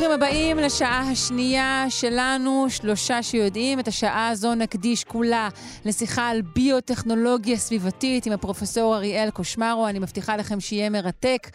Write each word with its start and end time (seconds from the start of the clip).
ברוכים 0.00 0.14
הבאים 0.14 0.58
לשעה 0.58 1.10
השנייה 1.10 1.84
שלנו, 1.88 2.66
שלושה 2.68 3.22
שיודעים. 3.22 3.80
את 3.80 3.88
השעה 3.88 4.28
הזו 4.28 4.54
נקדיש 4.54 5.04
כולה 5.04 5.48
לשיחה 5.84 6.28
על 6.28 6.42
ביוטכנולוגיה 6.42 7.56
סביבתית 7.56 8.26
עם 8.26 8.32
הפרופסור 8.32 8.96
אריאל 8.96 9.30
קושמרו. 9.30 9.88
אני 9.88 9.98
מבטיחה 9.98 10.36
לכם 10.36 10.60
שיהיה 10.60 10.90
מרתק. 10.90 11.50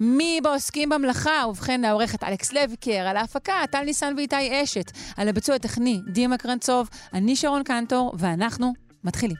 מי 0.00 0.40
בעוסקים 0.42 0.88
במלאכה? 0.88 1.44
ובכן, 1.48 1.84
העורכת 1.84 2.24
אלכס 2.24 2.52
לויקר, 2.52 3.06
על 3.06 3.16
ההפקה, 3.16 3.54
טל 3.70 3.82
ניסן 3.84 4.14
ואיתי 4.16 4.62
אשת, 4.62 4.90
על 5.16 5.28
הביצוע 5.28 5.54
הטכני, 5.54 6.00
דימה 6.06 6.38
קרנצוב, 6.38 6.88
אני 7.12 7.36
שרון 7.36 7.62
קנטור, 7.62 8.12
ואנחנו 8.18 8.72
מתחילים. 9.04 9.36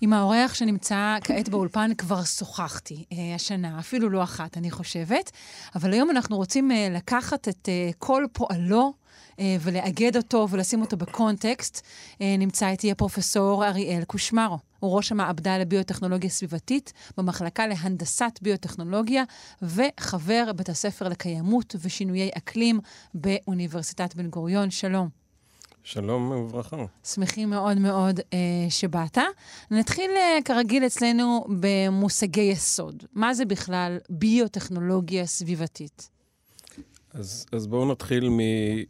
עם 0.00 0.12
האורח 0.12 0.54
שנמצא 0.54 1.16
כעת 1.24 1.48
באולפן 1.48 1.90
כבר 1.98 2.24
שוחחתי 2.24 3.04
אה, 3.12 3.34
השנה, 3.34 3.78
אפילו 3.78 4.10
לא 4.10 4.22
אחת, 4.22 4.56
אני 4.56 4.70
חושבת. 4.70 5.30
אבל 5.74 5.92
היום 5.92 6.10
אנחנו 6.10 6.36
רוצים 6.36 6.70
אה, 6.70 6.88
לקחת 6.90 7.48
את 7.48 7.68
אה, 7.68 7.90
כל 7.98 8.26
פועלו 8.32 8.92
אה, 9.40 9.56
ולאגד 9.60 10.16
אותו 10.16 10.46
ולשים 10.50 10.80
אותו 10.80 10.96
בקונטקסט. 10.96 11.86
אה, 12.20 12.36
נמצא 12.38 12.68
איתי 12.68 12.90
הפרופסור 12.90 13.66
אריאל 13.66 14.04
קושמרו. 14.04 14.58
הוא 14.80 14.96
ראש 14.96 15.12
המעבדה 15.12 15.58
לביוטכנולוגיה 15.58 16.30
סביבתית 16.30 16.92
במחלקה 17.16 17.66
להנדסת 17.66 18.38
ביוטכנולוגיה 18.42 19.24
וחבר 19.62 20.52
בית 20.56 20.68
הספר 20.68 21.08
לקיימות 21.08 21.76
ושינויי 21.80 22.30
אקלים 22.36 22.80
באוניברסיטת 23.14 24.14
בן 24.14 24.30
גוריון. 24.30 24.70
שלום. 24.70 25.23
שלום 25.84 26.30
וברכה. 26.30 26.76
שמחים 27.04 27.50
מאוד 27.50 27.78
מאוד 27.78 28.20
אה, 28.32 28.38
שבאת. 28.70 29.18
נתחיל 29.70 30.10
אה, 30.16 30.38
כרגיל 30.44 30.86
אצלנו 30.86 31.44
במושגי 31.60 32.40
יסוד. 32.40 33.04
מה 33.12 33.34
זה 33.34 33.44
בכלל 33.44 33.98
ביוטכנולוגיה 34.10 35.26
סביבתית? 35.26 36.10
אז, 37.14 37.46
אז 37.52 37.66
בואו 37.66 37.92
נתחיל 37.92 38.28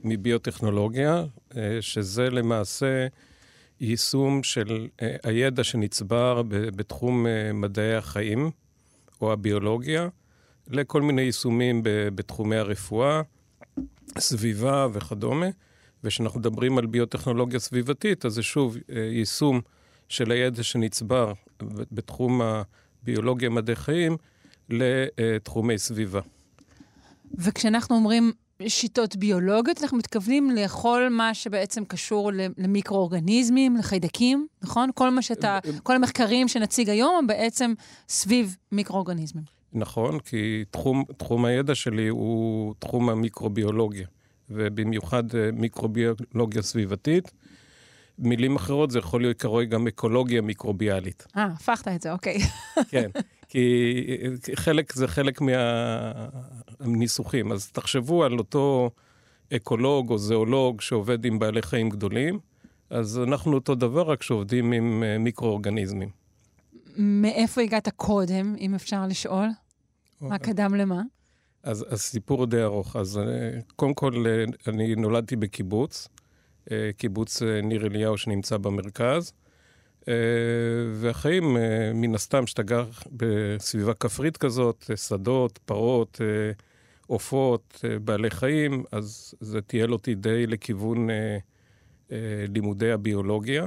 מביוטכנולוגיה, 0.05 1.25
אה, 1.57 1.79
שזה 1.81 2.31
למעשה 2.31 3.07
יישום 3.81 4.43
של 4.43 4.89
אה, 5.03 5.17
הידע 5.23 5.65
שנצבר 5.65 6.43
ב, 6.43 6.49
בתחום 6.55 7.27
אה, 7.27 7.53
מדעי 7.53 7.95
החיים 7.95 8.51
או 9.21 9.33
הביולוגיה, 9.33 10.09
לכל 10.69 11.03
מיני 11.03 11.23
יישומים 11.23 11.83
ב, 11.83 11.89
בתחומי 12.15 12.57
הרפואה, 12.57 13.23
סביבה 14.19 14.87
וכדומה. 14.93 15.47
וכשאנחנו 16.05 16.41
מדברים 16.41 16.79
על 16.79 16.87
ביוטכנולוגיה 16.87 17.61
סביבתית, 17.61 18.25
אז 18.25 18.33
זה 18.33 18.43
שוב 18.43 18.77
אה, 18.77 18.99
יישום 18.99 19.61
של 20.09 20.31
הידע 20.31 20.63
שנצבר 20.63 21.33
בתחום 21.93 22.41
הביולוגיה 23.03 23.51
מדעי 23.51 23.77
חיים 23.77 24.17
לתחומי 24.69 25.79
סביבה. 25.79 26.21
וכשאנחנו 27.39 27.97
אומרים 27.97 28.33
שיטות 28.69 29.17
ביולוגיות, 29.17 29.83
אנחנו 29.83 29.99
מתכוונים 29.99 30.51
לכל 30.51 31.09
מה 31.11 31.35
שבעצם 31.35 31.85
קשור 31.85 32.31
למיקרואורגניזמים, 32.59 33.77
לחיידקים, 33.77 34.47
נכון? 34.63 34.91
כל 34.95 35.11
מה 35.11 35.23
שאתה, 35.23 35.59
כל 35.83 35.97
המחקרים 35.97 36.49
שנציג 36.49 36.91
היום 36.91 37.17
הם 37.19 37.27
בעצם 37.27 37.73
סביב 38.09 38.57
מיקרואורגניזמים. 38.73 39.45
נכון, 39.73 40.19
כי 40.19 40.65
תחום, 40.71 41.05
תחום 41.17 41.45
הידע 41.45 41.75
שלי 41.75 42.09
הוא 42.09 42.75
תחום 42.79 43.11
המיקרוביולוגיה. 43.11 44.07
ובמיוחד 44.51 45.35
אה, 45.35 45.51
מיקרוביולוגיה 45.53 46.63
סביבתית. 46.63 47.33
מילים 48.19 48.57
אחרות, 48.57 48.91
זה 48.91 48.99
יכול 48.99 49.21
להיות 49.21 49.37
קרוי 49.37 49.67
גם 49.67 49.87
אקולוגיה 49.87 50.41
מיקרוביאלית. 50.41 51.27
אה, 51.37 51.45
הפכת 51.45 51.89
את 51.89 52.03
זה, 52.03 52.13
אוקיי. 52.13 52.39
כן, 52.91 53.11
כי 53.49 54.05
חלק, 54.55 54.93
זה 54.93 55.09
חלק 55.09 55.41
מהניסוחים. 56.81 57.53
אז 57.53 57.71
תחשבו 57.71 58.25
על 58.25 58.39
אותו 58.39 58.91
אקולוג 59.57 60.11
או 60.11 60.19
זואולוג 60.19 60.81
שעובד 60.81 61.25
עם 61.25 61.39
בעלי 61.39 61.63
חיים 61.63 61.89
גדולים, 61.89 62.39
אז 62.91 63.19
אנחנו 63.19 63.55
אותו 63.55 63.75
דבר, 63.75 64.11
רק 64.11 64.23
שעובדים 64.23 64.73
עם 64.73 65.03
אה, 65.07 65.19
מיקרואורגניזמים. 65.19 66.09
מאיפה 66.97 67.61
הגעת 67.61 67.89
קודם, 67.89 68.57
אם 68.59 68.75
אפשר 68.75 69.07
לשאול? 69.07 69.49
מה 70.21 70.39
קדם 70.39 70.75
למה? 70.75 71.03
אז 71.65 71.85
הסיפור 71.91 72.47
די 72.47 72.63
ארוך. 72.63 72.97
אז 72.97 73.19
אה, 73.19 73.51
קודם 73.77 73.95
כל, 73.95 74.25
אה, 74.27 74.45
אני 74.73 74.95
נולדתי 74.95 75.37
בקיבוץ, 75.37 76.09
אה, 76.71 76.91
קיבוץ 76.97 77.43
ניר 77.43 77.87
אליהו 77.87 78.19
שנמצא 78.19 78.57
במרכז, 78.57 79.33
והחיים, 80.95 81.57
מן 81.95 82.15
הסתם, 82.15 82.47
שאתה 82.47 82.63
גר 82.63 82.87
בסביבה 83.13 83.95
כפרית 83.95 84.37
כזאת, 84.37 84.91
שדות, 84.97 85.59
פרות, 85.65 86.21
עופות, 87.07 87.85
בעלי 88.05 88.31
חיים, 88.31 88.85
אז 88.93 89.35
זה 89.41 89.61
טייל 89.61 89.93
אותי 89.93 90.15
די 90.15 90.47
לכיוון 90.47 91.09
לימודי 92.49 92.91
הביולוגיה. 92.91 93.67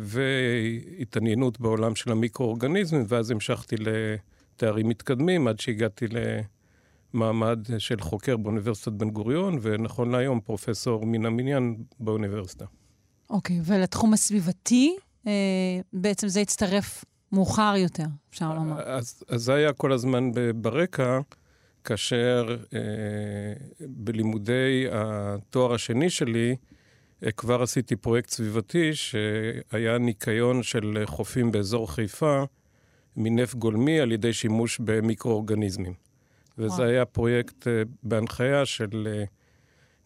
והתעניינות 0.00 1.60
בעולם 1.60 1.94
של 1.94 2.12
המיקרואורגניזמים, 2.12 3.04
ואז 3.08 3.30
המשכתי 3.30 3.76
תארים 4.56 4.88
מתקדמים 4.88 5.48
עד 5.48 5.60
שהגעתי 5.60 6.06
למעמד 7.14 7.66
של 7.78 8.00
חוקר 8.00 8.36
באוניברסיטת 8.36 8.92
בן 8.92 9.10
גוריון, 9.10 9.58
ונכון 9.62 10.10
להיום 10.10 10.40
פרופסור 10.40 11.06
מן 11.06 11.26
המניין 11.26 11.76
באוניברסיטה. 12.00 12.64
אוקיי, 13.30 13.58
okay, 13.58 13.62
ולתחום 13.64 14.12
הסביבתי, 14.12 14.96
אה, 15.26 15.32
בעצם 15.92 16.28
זה 16.28 16.40
הצטרף 16.40 17.04
מאוחר 17.32 17.74
יותר, 17.76 18.04
אפשר 18.30 18.54
לומר. 18.54 18.80
אז, 18.80 19.22
אז 19.28 19.42
זה 19.42 19.54
היה 19.54 19.72
כל 19.72 19.92
הזמן 19.92 20.30
ברקע, 20.54 21.20
כאשר 21.84 22.56
אה, 22.74 22.80
בלימודי 23.80 24.86
התואר 24.92 25.74
השני 25.74 26.10
שלי, 26.10 26.56
אה, 27.24 27.32
כבר 27.32 27.62
עשיתי 27.62 27.96
פרויקט 27.96 28.30
סביבתי 28.30 28.94
שהיה 28.94 29.98
ניקיון 29.98 30.62
של 30.62 31.02
חופים 31.04 31.52
באזור 31.52 31.92
חיפה, 31.92 32.44
מנפט 33.16 33.54
גולמי 33.54 34.00
על 34.00 34.12
ידי 34.12 34.32
שימוש 34.32 34.78
במיקרואורגניזמים. 34.84 35.94
וזה 36.58 36.84
היה 36.84 37.04
פרויקט 37.04 37.66
uh, 37.66 37.70
בהנחיה 38.02 38.66
של, 38.66 38.88
uh, 39.24 39.28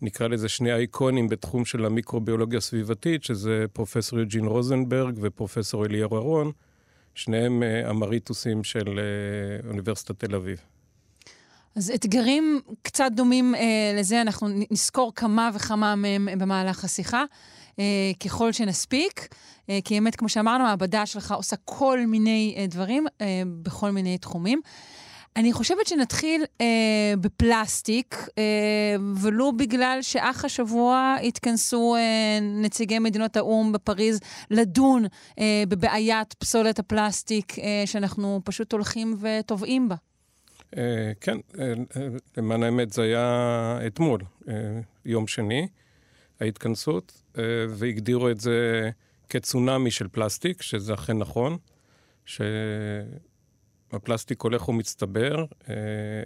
נקרא 0.03 0.29
לזה 0.29 0.49
שני 0.49 0.73
אייקונים 0.73 1.29
בתחום 1.29 1.65
של 1.65 1.85
המיקרוביולוגיה 1.85 2.59
הסביבתית, 2.59 3.25
שזה 3.25 3.65
פרופסור 3.73 4.19
יוג'ין 4.19 4.45
רוזנברג 4.45 5.19
ופרופסור 5.21 5.87
אליהו 5.87 6.15
אהרון, 6.15 6.53
שניהם 7.15 7.63
uh, 7.63 7.91
אמריטוסים 7.91 8.65
של 8.65 9.01
אוניברסיטת 9.69 10.25
תל 10.25 10.35
אביב. 10.35 10.61
אז 11.77 11.93
אתגרים 11.95 12.61
קצת 12.83 13.11
דומים 13.15 13.55
אה, 13.55 13.61
לזה, 13.99 14.21
אנחנו 14.21 14.49
נזכור 14.71 15.13
כמה 15.15 15.51
וכמה 15.55 15.95
מהם 15.95 16.29
במהלך 16.39 16.85
השיחה. 16.85 17.25
אה, 17.81 18.13
ככל 18.25 18.53
שנספיק, 18.53 19.35
אה, 19.71 19.79
כי 19.85 19.95
באמת, 19.95 20.17
כמו 20.17 20.29
שאמרנו, 20.29 20.65
המעבדה 20.65 21.07
שלך 21.07 21.33
עושה 21.33 21.57
כל 21.65 22.01
מיני 22.07 22.55
אה, 22.59 22.67
דברים 22.67 23.07
אה, 23.21 23.43
בכל 23.63 23.91
מיני 23.91 24.19
תחומים. 24.19 24.61
אני 25.37 25.53
חושבת 25.53 25.87
שנתחיל 25.87 26.45
אה, 26.61 26.67
בפלסטיק, 27.21 28.29
אה, 28.39 28.43
ולו 29.17 29.53
בגלל 29.57 29.99
שאך 30.03 30.45
השבוע 30.45 31.17
התכנסו 31.23 31.97
אה, 31.97 32.39
נציגי 32.41 32.99
מדינות 32.99 33.37
האו"ם 33.37 33.73
בפריז 33.73 34.21
לדון 34.51 35.05
אה, 35.39 35.63
בבעיית 35.69 36.35
פסולת 36.35 36.79
הפלסטיק 36.79 37.59
אה, 37.59 37.83
שאנחנו 37.87 38.41
פשוט 38.45 38.73
הולכים 38.73 39.17
וטובעים 39.21 39.89
בה. 39.89 39.95
אה, 40.77 41.13
כן, 41.21 41.37
אה, 41.59 41.73
אה, 41.97 42.09
למען 42.37 42.63
האמת 42.63 42.93
זה 42.93 43.03
היה 43.03 43.79
אתמול, 43.87 44.21
אה, 44.49 44.55
יום 45.05 45.27
שני, 45.27 45.69
ההתכנסות. 46.41 47.23
אה, 47.39 47.43
והגדירו 47.69 48.31
את 48.31 48.41
זה 48.41 48.91
כצונאמי 49.29 49.91
של 49.91 50.09
פלסטיק, 50.09 50.63
שזה 50.63 50.95
אכן 50.95 51.19
נכון, 51.19 51.57
שהפלסטיק 52.25 54.43
הולך 54.43 54.69
ומצטבר, 54.69 55.45
אה, 55.69 55.75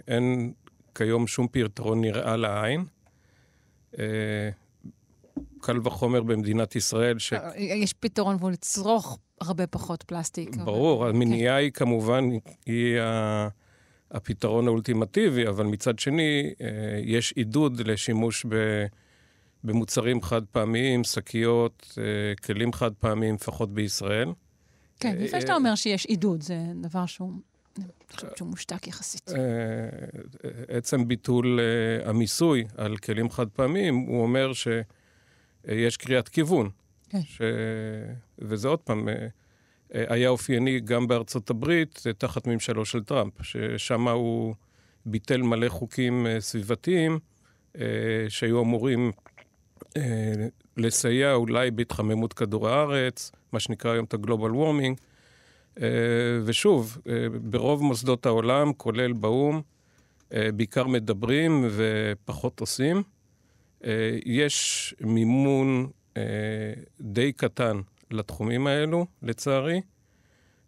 אין 0.07 0.53
כיום 0.95 1.27
שום 1.27 1.47
פתרון 1.51 2.01
נראה 2.01 2.37
לעין. 2.37 2.85
אה, 3.99 4.49
קל 5.61 5.79
וחומר 5.83 6.23
במדינת 6.23 6.75
ישראל 6.75 7.19
ש... 7.19 7.33
יש 7.57 7.93
פתרון 7.93 8.35
והוא 8.39 8.51
לצרוך 8.51 9.19
הרבה 9.41 9.67
פחות 9.67 10.03
פלסטיק. 10.03 10.55
ברור, 10.55 11.03
אבל... 11.03 11.09
המניעה 11.09 11.55
כן. 11.55 11.63
היא 11.63 11.71
כמובן, 11.71 12.29
היא 12.65 12.97
הפתרון 14.11 14.67
האולטימטיבי, 14.67 15.47
אבל 15.47 15.65
מצד 15.65 15.99
שני, 15.99 16.53
יש 17.03 17.31
עידוד 17.31 17.87
לשימוש 17.87 18.45
ב... 18.49 18.85
במוצרים 19.65 20.21
חד 20.21 20.45
פעמיים, 20.45 21.03
שקיות, 21.03 21.97
אה, 21.97 22.03
כלים 22.35 22.73
חד 22.73 22.93
פעמיים, 22.93 23.35
לפחות 23.35 23.73
בישראל. 23.73 24.29
כן, 24.99 25.15
לפני 25.19 25.41
שאתה 25.41 25.55
אומר 25.55 25.75
שיש 25.75 26.05
עידוד, 26.05 26.41
זה 26.41 26.57
דבר 26.81 27.05
שהוא, 27.05 27.31
אני 27.77 27.85
חושבת 28.15 28.37
שהוא 28.37 28.49
מושתק 28.49 28.87
יחסית. 28.87 29.31
עצם 30.67 31.07
ביטול 31.07 31.59
המיסוי 32.05 32.63
על 32.77 32.97
כלים 32.97 33.29
חד 33.29 33.49
פעמיים, 33.49 33.95
הוא 33.95 34.21
אומר 34.21 34.51
שיש 34.53 35.97
קריאת 35.97 36.29
כיוון. 36.29 36.69
כן. 37.09 37.21
ש... 37.21 37.41
וזה 38.39 38.67
עוד 38.67 38.79
פעם, 38.79 39.07
היה 39.89 40.29
אופייני 40.29 40.79
גם 40.79 41.07
בארצות 41.07 41.49
הברית, 41.49 42.03
תחת 42.17 42.47
ממשלו 42.47 42.85
של 42.85 43.03
טראמפ, 43.03 43.33
ששם 43.41 44.07
הוא 44.07 44.55
ביטל 45.05 45.41
מלא 45.41 45.69
חוקים 45.69 46.27
סביבתיים 46.39 47.19
שהיו 48.29 48.61
אמורים 48.61 49.11
לסייע 50.77 51.33
אולי 51.33 51.71
בהתחממות 51.71 52.33
כדור 52.33 52.69
הארץ, 52.69 53.31
מה 53.51 53.59
שנקרא 53.59 53.91
היום 53.91 54.05
את 54.05 54.13
ה-Global 54.13 54.53
Warming. 54.53 55.01
ושוב, 56.45 56.97
ברוב 57.41 57.83
מוסדות 57.83 58.25
העולם, 58.25 58.73
כולל 58.73 59.13
באו"ם, 59.13 59.61
בעיקר 60.31 60.87
מדברים 60.87 61.67
ופחות 61.71 62.59
עושים. 62.59 63.03
יש 64.25 64.93
מימון 65.01 65.87
די 67.01 67.33
קטן 67.33 67.81
לתחומים 68.11 68.67
האלו, 68.67 69.05
לצערי, 69.21 69.81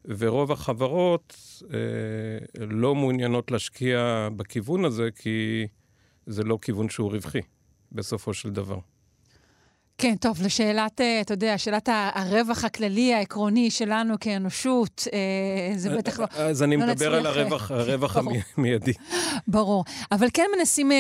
ורוב 0.06 0.52
החברות 0.52 1.36
לא 2.60 2.96
מעוניינות 2.96 3.52
להשקיע 3.52 4.30
בכיוון 4.36 4.86
הזה, 4.86 5.10
כי 5.16 5.68
זה 6.26 6.44
לא 6.44 6.58
כיוון 6.62 6.90
שהוא 6.90 7.12
רווחי, 7.12 7.42
בסופו 7.92 8.34
של 8.34 8.50
דבר. 8.50 8.78
כן, 9.98 10.16
טוב, 10.16 10.42
לשאלת, 10.44 11.02
אתה 11.22 11.34
יודע, 11.34 11.58
שאלת 11.58 11.90
הרווח 12.14 12.64
הכללי, 12.64 13.14
העקרוני 13.14 13.72
שלנו 13.72 14.16
כאנושות, 14.20 15.08
זה 15.76 15.98
בטח 15.98 16.20
לא... 16.20 16.26
אז 16.32 16.64
אני 16.64 16.78
לא 16.78 16.88
מדבר 16.88 17.16
על 17.16 17.26
הרווח, 17.26 17.72
הרווח 17.82 18.18
המיידי. 18.58 18.94
ברור. 19.48 19.84
אבל 20.12 20.28
כן 20.34 20.46
מנסים 20.58 20.92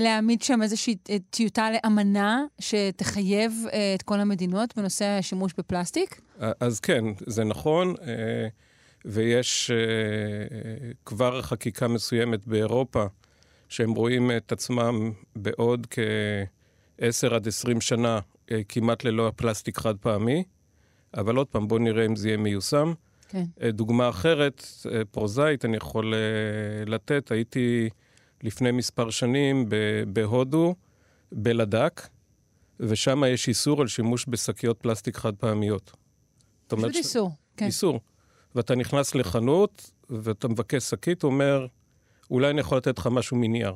להעמיד 0.00 0.42
שם 0.42 0.62
איזושהי 0.62 0.96
טיוטה 1.30 1.68
לאמנה 1.70 2.44
שתחייב 2.58 3.52
את 3.94 4.02
כל 4.02 4.20
המדינות 4.20 4.76
בנושא 4.76 5.04
השימוש 5.04 5.52
בפלסטיק? 5.58 6.20
אז 6.60 6.80
כן, 6.80 7.04
זה 7.26 7.44
נכון, 7.44 7.94
ויש 9.04 9.70
כבר 11.06 11.42
חקיקה 11.42 11.88
מסוימת 11.88 12.46
באירופה, 12.46 13.04
שהם 13.68 13.94
רואים 13.94 14.30
את 14.36 14.52
עצמם 14.52 15.12
בעוד 15.36 15.86
כ-10 15.90 17.34
עד 17.34 17.48
20 17.48 17.80
שנה 17.80 18.20
כמעט 18.68 19.04
ללא 19.04 19.28
הפלסטיק 19.28 19.78
חד 19.78 19.96
פעמי, 19.98 20.44
אבל 21.16 21.36
עוד 21.36 21.46
פעם, 21.46 21.68
בואו 21.68 21.80
נראה 21.80 22.06
אם 22.06 22.16
זה 22.16 22.28
יהיה 22.28 22.36
מיושם. 22.36 22.92
כן. 23.28 23.44
דוגמה 23.68 24.08
אחרת, 24.08 24.66
פרוזאית, 25.10 25.64
אני 25.64 25.76
יכול 25.76 26.14
לתת, 26.86 27.30
הייתי 27.30 27.88
לפני 28.42 28.70
מספר 28.70 29.10
שנים 29.10 29.68
בהודו, 30.08 30.74
בלדק, 31.32 32.08
ושם 32.80 33.22
יש 33.26 33.48
איסור 33.48 33.80
על 33.80 33.88
שימוש 33.88 34.24
בשקיות 34.28 34.78
פלסטיק 34.78 35.16
חד 35.16 35.36
פעמיות. 35.36 35.92
פשוט 36.66 36.96
איסור, 36.96 37.30
כן. 37.56 37.66
איסור. 37.66 38.00
ואתה 38.54 38.74
נכנס 38.74 39.14
לחנות, 39.14 39.90
ואתה 40.10 40.48
מבקש 40.48 40.82
שקית, 40.82 41.22
הוא 41.22 41.32
אומר, 41.32 41.66
אולי 42.30 42.50
אני 42.50 42.60
יכול 42.60 42.78
לתת 42.78 42.98
לך 42.98 43.06
משהו 43.06 43.36
מנייר. 43.36 43.74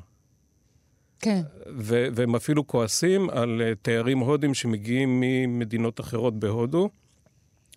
כן. 1.21 1.43
ו- 1.77 2.07
והם 2.15 2.35
אפילו 2.35 2.67
כועסים 2.67 3.31
על 3.31 3.61
uh, 3.61 3.75
תיירים 3.83 4.19
הודים 4.19 4.55
שמגיעים 4.55 5.21
ממדינות 5.21 6.01
אחרות 6.01 6.39
בהודו 6.39 6.91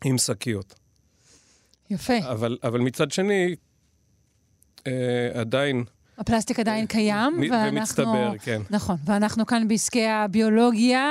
עם 0.05 0.17
שקיות. 0.17 0.79
יפה. 1.89 2.17
אבל, 2.31 2.57
אבל 2.63 2.79
מצד 2.79 3.11
שני, 3.11 3.55
uh, 4.79 4.81
עדיין... 5.33 5.83
הפלסטיק 6.21 6.59
עדיין 6.59 6.85
קיים, 6.85 7.39
ואנחנו... 7.51 7.79
ומצטבר, 7.79 8.33
כן. 8.43 8.61
נכון, 8.69 8.95
ואנחנו 9.05 9.45
כאן 9.45 9.67
בעסקי 9.67 10.07
הביולוגיה, 10.07 11.09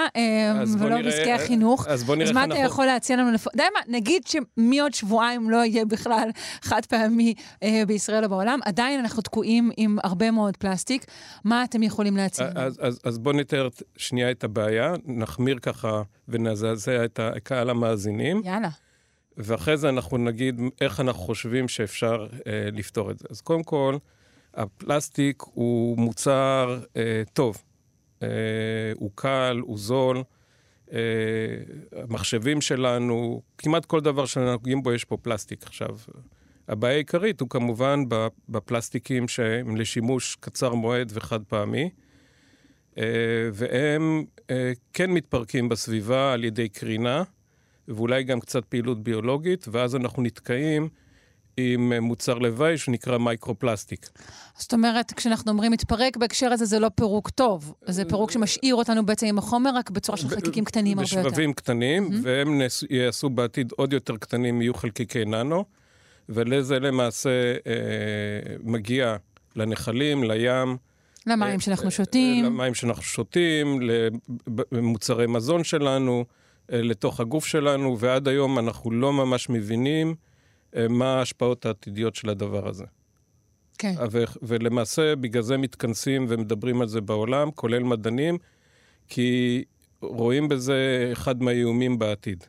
ולא 0.78 0.88
נראה, 0.88 1.02
בעסקי 1.02 1.32
החינוך. 1.32 1.86
אז 1.86 2.04
בוא 2.04 2.16
נראה 2.16 2.28
אז 2.28 2.34
מה 2.34 2.44
אתה 2.44 2.58
יכול 2.58 2.86
להציע 2.86 3.16
לנו? 3.16 3.32
לפ... 3.32 3.46
די 3.56 3.62
מה, 3.74 3.98
נגיד 3.98 4.22
שמעוד 4.26 4.94
שבועיים 4.94 5.50
לא 5.50 5.56
יהיה 5.56 5.84
בכלל 5.84 6.30
חד 6.62 6.86
פעמי 6.86 7.34
אה, 7.62 7.82
בישראל 7.86 8.24
או 8.24 8.28
בעולם, 8.28 8.58
עדיין 8.64 9.00
אנחנו 9.00 9.22
תקועים 9.22 9.70
עם 9.76 9.98
הרבה 10.04 10.30
מאוד 10.30 10.56
פלסטיק. 10.56 11.04
מה 11.44 11.64
אתם 11.64 11.82
יכולים 11.82 12.16
להציע 12.16 12.50
לנו? 12.50 12.60
אז, 12.60 12.78
אז, 12.80 13.00
אז 13.04 13.18
בוא 13.18 13.32
נתאר 13.32 13.68
שנייה 13.96 14.30
את 14.30 14.44
הבעיה, 14.44 14.94
נחמיר 15.06 15.58
ככה 15.58 16.02
ונזעזע 16.28 17.04
את 17.04 17.20
הקהל 17.22 17.70
המאזינים. 17.70 18.42
יאללה. 18.44 18.68
ואחרי 19.36 19.76
זה 19.76 19.88
אנחנו 19.88 20.18
נגיד 20.18 20.60
איך 20.80 21.00
אנחנו 21.00 21.22
חושבים 21.22 21.68
שאפשר 21.68 22.26
אה, 22.46 22.68
לפתור 22.72 23.10
את 23.10 23.18
זה. 23.18 23.24
אז 23.30 23.40
קודם 23.40 23.62
כל, 23.62 23.96
הפלסטיק 24.54 25.42
הוא 25.42 25.98
מוצר 25.98 26.80
אה, 26.96 27.22
טוב. 27.32 27.56
אה, 28.22 28.28
הוא 28.94 29.10
קל, 29.14 29.60
הוא 29.62 29.78
זול. 29.78 30.22
אה, 30.92 30.98
המחשבים 32.02 32.60
שלנו, 32.60 33.42
כמעט 33.58 33.84
כל 33.84 34.00
דבר 34.00 34.26
שאנחנו 34.26 34.52
נוגעים 34.52 34.82
בו 34.82 34.92
יש 34.92 35.04
פה 35.04 35.16
פלסטיק. 35.16 35.62
עכשיו, 35.62 35.98
הבעיה 36.68 36.94
העיקרית 36.94 37.40
הוא 37.40 37.48
כמובן 37.48 38.04
בפלסטיקים 38.48 39.28
שהם 39.28 39.76
לשימוש 39.76 40.36
קצר 40.40 40.74
מועד 40.74 41.12
וחד 41.14 41.44
פעמי, 41.44 41.90
אה, 42.98 43.04
והם 43.52 44.24
אה, 44.50 44.72
כן 44.92 45.10
מתפרקים 45.10 45.68
בסביבה 45.68 46.32
על 46.32 46.44
ידי 46.44 46.68
קרינה, 46.68 47.22
ואולי 47.88 48.24
גם 48.24 48.40
קצת 48.40 48.64
פעילות 48.64 49.02
ביולוגית, 49.02 49.66
ואז 49.70 49.96
אנחנו 49.96 50.22
נתקעים 50.22 50.88
עם 51.74 51.92
מוצר 51.92 52.38
לוואי 52.38 52.78
שנקרא 52.78 53.18
מייקרופלסטיק. 53.18 54.08
זאת 54.56 54.72
אומרת, 54.74 55.12
כשאנחנו 55.12 55.52
אומרים 55.52 55.72
מתפרק 55.72 56.16
בהקשר 56.16 56.52
הזה, 56.52 56.64
זה 56.64 56.78
לא 56.78 56.88
פירוק 56.94 57.30
טוב. 57.30 57.74
זה 57.86 58.04
פירוק 58.04 58.30
שמשאיר 58.30 58.74
אותנו 58.74 59.06
בעצם 59.06 59.26
עם 59.26 59.38
החומר, 59.38 59.70
רק 59.74 59.90
בצורה 59.90 60.18
של 60.18 60.28
חלקיקים 60.28 60.64
קטנים 60.64 60.98
הרבה 60.98 61.10
יותר. 61.16 61.28
בשבבים 61.28 61.52
קטנים. 61.52 62.10
והם 62.22 62.60
יעשו 62.90 63.30
בעתיד 63.30 63.72
עוד 63.76 63.92
יותר 63.92 64.16
קטנים, 64.16 64.62
יהיו 64.62 64.74
חלקיקי 64.74 65.24
ננו, 65.24 65.64
ולזה 66.28 66.80
למעשה 66.80 67.30
אה, 67.66 68.56
מגיע 68.62 69.16
לנחלים, 69.56 70.24
לים. 70.24 70.76
למים 71.26 71.54
אה, 71.54 71.60
שאנחנו 71.60 71.90
שותים. 71.90 72.44
למים 72.44 72.74
שאנחנו 72.74 73.02
שותים, 73.02 73.80
למוצרי 74.72 75.26
מזון 75.26 75.64
שלנו, 75.64 76.24
אה, 76.72 76.82
לתוך 76.82 77.20
הגוף 77.20 77.46
שלנו, 77.46 77.98
ועד 77.98 78.28
היום 78.28 78.58
אנחנו 78.58 78.90
לא 78.90 79.12
ממש 79.12 79.48
מבינים 79.48 80.08
אה, 80.08 80.29
מה 80.88 81.18
ההשפעות 81.18 81.66
העתידיות 81.66 82.14
של 82.14 82.28
הדבר 82.28 82.68
הזה. 82.68 82.84
כן. 83.78 83.94
ו- 84.10 84.24
ולמעשה, 84.42 85.16
בגלל 85.16 85.42
זה 85.42 85.56
מתכנסים 85.56 86.26
ומדברים 86.28 86.80
על 86.80 86.88
זה 86.88 87.00
בעולם, 87.00 87.50
כולל 87.50 87.82
מדענים, 87.82 88.38
כי 89.08 89.64
רואים 90.02 90.48
בזה 90.48 91.08
אחד 91.12 91.42
מהאיומים 91.42 91.98
בעתיד. 91.98 92.44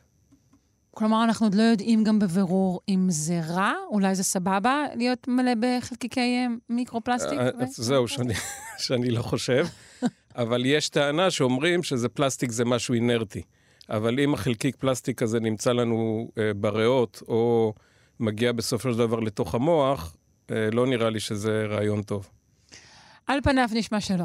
כלומר, 0.90 1.24
אנחנו 1.24 1.46
עוד 1.46 1.54
לא 1.54 1.62
יודעים 1.62 2.04
גם 2.04 2.18
בבירור 2.18 2.80
אם 2.88 3.06
זה 3.10 3.40
רע, 3.48 3.72
אולי 3.90 4.14
זה 4.14 4.24
סבבה 4.24 4.84
להיות 4.94 5.28
מלא 5.28 5.52
בחלקיקי 5.60 6.20
אה, 6.20 6.46
מיקרופלסטיק? 6.68 7.38
ו... 7.38 7.64
זהו, 7.68 8.08
שאני, 8.08 8.34
שאני 8.86 9.10
לא 9.10 9.22
חושב. 9.22 9.66
אבל 10.36 10.66
יש 10.66 10.88
טענה 10.88 11.30
שאומרים 11.30 11.82
שזה 11.82 12.08
פלסטיק 12.08 12.50
זה 12.50 12.64
משהו 12.64 12.94
אינרטי. 12.94 13.42
אבל 13.88 14.20
אם 14.20 14.34
החלקיק 14.34 14.76
פלסטיק 14.76 15.22
הזה 15.22 15.40
נמצא 15.40 15.72
לנו 15.72 16.30
אה, 16.38 16.54
בריאות, 16.54 17.22
או 17.28 17.74
מגיע 18.22 18.52
בסופו 18.52 18.92
של 18.92 18.98
דבר 18.98 19.20
לתוך 19.20 19.54
המוח, 19.54 20.16
אה, 20.50 20.68
לא 20.72 20.86
נראה 20.86 21.10
לי 21.10 21.20
שזה 21.20 21.66
רעיון 21.66 22.02
טוב. 22.02 22.28
על 23.26 23.40
פניו 23.42 23.68
נשמע 23.72 24.00
שלא. 24.00 24.24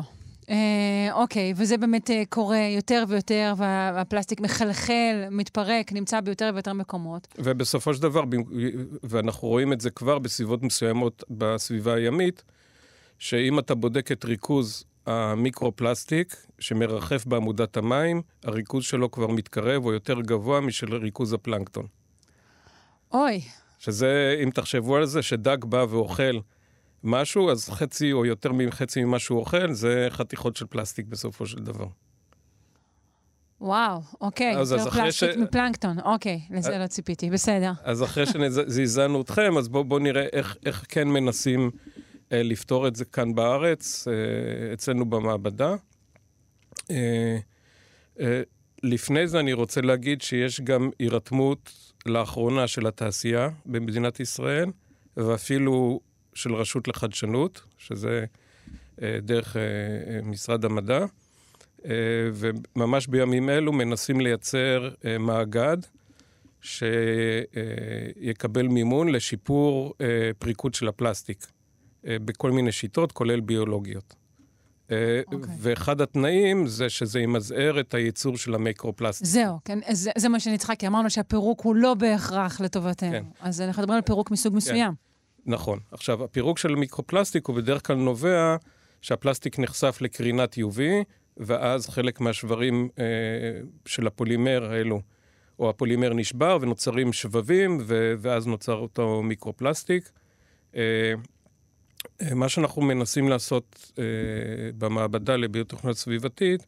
אה, 0.50 1.10
אוקיי, 1.13 1.54
וזה 1.56 1.77
באמת 1.77 2.10
אה, 2.10 2.24
קורה 2.30 2.60
יותר 2.75 3.04
ויותר, 3.08 3.54
והפלסטיק 3.58 4.42
מחלחל, 4.42 5.25
מתפרק, 5.32 5.92
נמצא 5.92 6.22
ביותר 6.22 6.51
ויותר 6.54 6.74
מקומות. 6.74 7.27
ובסופו 7.38 7.94
של 7.94 8.01
דבר, 8.01 8.24
ואנחנו 9.04 9.48
רואים 9.48 9.74
את 9.74 9.82
זה 9.82 9.89
כבר 9.89 10.20
בסביבות 10.20 10.63
מסוימות 10.63 11.24
בסביבה 11.30 11.94
הימית, 11.94 12.44
שאם 13.20 13.60
אתה 13.60 13.75
בודק 13.75 14.12
את 14.12 14.25
ריכוז 14.25 14.84
המיקרו-פלסטיק 15.06 16.36
שמרחף 16.60 17.25
בעמודת 17.25 17.77
המים, 17.77 18.22
הריכוז 18.44 18.84
שלו 18.84 19.12
כבר 19.12 19.27
מתקרב 19.27 19.86
או 19.86 19.94
יותר 19.94 20.22
גבוה 20.22 20.62
משל 20.62 20.96
ריכוז 20.96 21.34
הפלנקטון. 21.34 21.86
אוי. 23.13 23.42
שזה, 23.77 24.39
אם 24.43 24.50
תחשבו 24.50 24.96
על 24.96 25.05
זה, 25.05 25.22
שדג 25.22 25.65
בא 25.65 25.86
ואוכל 25.89 26.39
משהו, 27.03 27.51
אז 27.51 27.69
חצי 27.69 28.13
או 28.13 28.25
יותר 28.25 28.51
מחצי 28.51 29.03
ממה 29.03 29.19
שהוא 29.19 29.39
אוכל, 29.39 29.72
זה 29.74 30.07
חתיכות 30.10 30.55
של 30.55 30.65
פלסטיק 30.65 31.05
בסופו 31.05 31.46
של 31.46 31.60
דבר. 31.60 31.88
וואו, 33.62 34.01
אוקיי, 34.22 34.57
אז, 34.57 34.74
אז 34.74 34.88
פלסטיק 34.88 35.31
ש... 35.31 35.38
מפלנקטון, 35.38 36.00
אוקיי, 36.00 36.41
לזה 36.50 36.75
אז, 36.75 36.81
לא 36.81 36.88
ציפיתי, 36.88 37.29
בסדר. 37.29 37.72
אז 37.84 38.03
אחרי 38.03 38.25
שזיזנו 38.25 39.22
אתכם, 39.24 39.57
אז 39.57 39.67
בואו 39.67 39.84
בוא 39.84 40.00
נראה 40.00 40.27
איך, 40.34 40.57
איך 40.65 40.86
כן 40.89 41.07
מנסים 41.07 41.72
לפתור 42.31 42.88
את 42.88 42.96
זה 42.96 43.05
כאן 43.05 43.36
בארץ, 43.36 44.07
אצלנו 44.74 45.05
במעבדה. 45.05 45.75
לפני 48.84 49.27
זה 49.27 49.39
אני 49.39 49.53
רוצה 49.53 49.81
להגיד 49.81 50.22
שיש 50.22 50.62
גם 50.62 50.89
הירתמות 51.00 51.87
לאחרונה 52.10 52.68
של 52.68 52.88
התעשייה 52.88 53.50
במדינת 53.66 54.20
ישראל, 54.20 54.70
ואפילו 55.18 56.00
של 56.34 56.54
רשות 56.56 56.88
לחדשנות, 56.88 57.62
שזה 57.78 58.26
דרך 59.02 59.56
משרד 60.24 60.66
המדע. 60.66 61.06
וממש 62.34 63.08
בימים 63.08 63.50
אלו 63.50 63.74
מנסים 63.74 64.22
לייצר 64.22 64.90
מאגד 65.20 65.78
שיקבל 66.62 67.08
מימון 68.68 69.10
לשיפור 69.10 69.94
פריקות 70.40 70.74
של 70.74 70.88
הפלסטיק 70.88 71.48
בכל 72.04 72.52
מיני 72.52 72.72
שיטות, 72.72 73.12
כולל 73.12 73.40
ביולוגיות. 73.40 74.16
אוקיי. 74.88 75.34
אוקיי. 75.34 75.53
ואחד 75.60 76.01
התנאים 76.01 76.67
זה 76.67 76.89
שזה 76.89 77.20
ימזער 77.20 77.79
את 77.79 77.94
הייצור 77.94 78.38
של 78.38 78.56
המיקרופלסטיק. 78.56 79.27
זהו, 79.27 79.60
כן, 79.65 79.79
זה, 79.91 80.12
זה 80.17 80.29
מה 80.29 80.39
שאני 80.39 80.58
צריכה, 80.58 80.75
כי 80.75 80.88
אמרנו 80.88 81.10
שהפירוק 81.10 81.62
הוא 81.62 81.75
לא 81.75 81.94
בהכרח 81.94 82.62
לטובתנו. 82.62 83.12
כן. 83.12 83.24
אז 83.41 83.62
אנחנו 83.62 83.82
מדברים 83.82 83.96
על 83.98 84.01
פירוק 84.01 84.32
מסוג 84.32 84.51
כן. 84.51 84.58
מסוים. 84.58 84.94
נכון. 85.46 85.79
עכשיו, 85.91 86.24
הפירוק 86.24 86.58
של 86.58 86.74
המיקרופלסטיק 86.74 87.48
הוא 87.48 87.56
בדרך 87.56 87.88
כלל 87.88 87.96
נובע 87.96 88.56
שהפלסטיק 89.01 89.60
נחשף 89.60 89.98
לקרינת 90.01 90.56
UV, 90.58 90.79
ואז 91.38 91.89
חלק 91.89 92.22
מהשברים 92.22 92.89
אה, 93.00 93.03
של 93.86 94.08
הפולימר 94.08 94.72
האלו, 94.72 95.01
או 95.60 95.70
הפולימר 95.70 96.13
נשבר 96.13 96.58
ונוצרים 96.62 97.13
שבבים, 97.13 97.77
ו- 97.82 98.13
ואז 98.20 98.48
נוצר 98.48 98.75
אותו 98.75 99.24
מיקרופלסטיק. 99.24 100.12
אה, 100.75 100.82
אה, 100.82 101.13
מה 102.36 102.50
שאנחנו 102.50 102.82
מנסים 102.82 103.30
לעשות 103.30 103.92
אה, 104.00 104.04
במעבדה 104.78 105.36
לביוטכנולוגיה 105.36 105.94
סביבתית, 106.02 106.68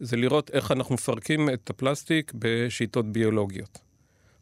זה 0.00 0.16
לראות 0.16 0.50
איך 0.50 0.72
אנחנו 0.72 0.94
מפרקים 0.94 1.50
את 1.50 1.70
הפלסטיק 1.70 2.32
בשיטות 2.34 3.12
ביולוגיות. 3.12 3.78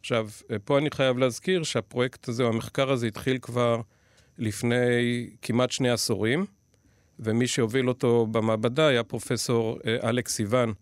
עכשיו, 0.00 0.28
אה, 0.50 0.58
פה 0.58 0.78
אני 0.78 0.90
חייב 0.90 1.18
להזכיר 1.18 1.62
שהפרויקט 1.62 2.28
הזה, 2.28 2.42
או 2.42 2.48
המחקר 2.48 2.90
הזה, 2.90 3.06
התחיל 3.06 3.38
כבר 3.38 3.80
לפני 4.38 5.30
כמעט 5.42 5.70
שני 5.70 5.90
עשורים. 5.90 6.46
ומי 7.18 7.46
שהוביל 7.46 7.88
אותו 7.88 8.26
במעבדה 8.26 8.86
היה 8.86 9.02
פרופסור 9.02 9.78
אה, 9.86 10.08
אלכס 10.08 10.34
סיוון, 10.34 10.72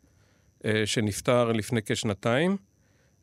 אה, 0.65 0.83
שנפטר 0.87 1.53
לפני 1.53 1.81
כשנתיים, 1.87 2.57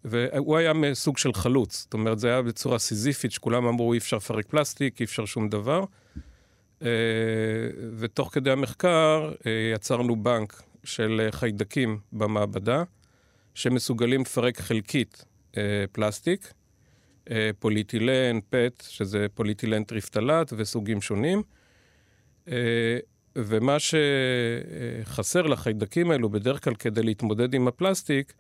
והוא 0.06 0.58
היה 0.58 0.74
מסוג 0.74 1.18
של 1.18 1.34
חלוץ. 1.34 1.82
זאת 1.82 1.94
אומרת, 1.94 2.20
זה 2.20 2.28
היה 2.28 2.42
בצורה 2.42 2.80
סיזיפית, 2.80 3.32
שכולם 3.32 3.66
אמרו, 3.66 3.94
אי 3.94 3.98
אפשר 3.98 4.18
לפרק 4.18 4.46
פלסטיק, 4.46 5.00
אי 5.00 5.06
אפשר 5.06 5.25
שום 5.25 5.50
דבר. 5.50 5.84
אה, 6.81 6.88
ותוך 7.97 8.33
כדי 8.33 8.51
המחקר 8.51 9.31
יצרנו 9.73 10.23
בנק 10.23 10.63
של 10.83 11.27
חיידקים 11.31 12.00
במעבדה, 12.11 12.83
שמסוגלים 13.53 14.21
לפרק 14.21 14.59
חלקית 14.59 15.25
פלסטיק, 15.91 16.53
פוליטילן, 17.59 18.39
PET, 18.50 18.84
שזה 18.89 19.25
פוליטילן 19.33 19.83
טריפטלט 19.83 20.53
וסוגים 20.57 21.01
שונים. 21.01 21.43
אה, 22.47 23.00
ומה 23.35 23.77
שחסר 23.79 25.41
לחיידקים 25.41 26.11
האלו 26.11 26.29
בדרך 26.29 26.63
כלל 26.63 26.75
כדי 26.75 27.03
להתמודד 27.03 27.53
עם 27.53 27.67
הפלסטיק, 27.67 28.33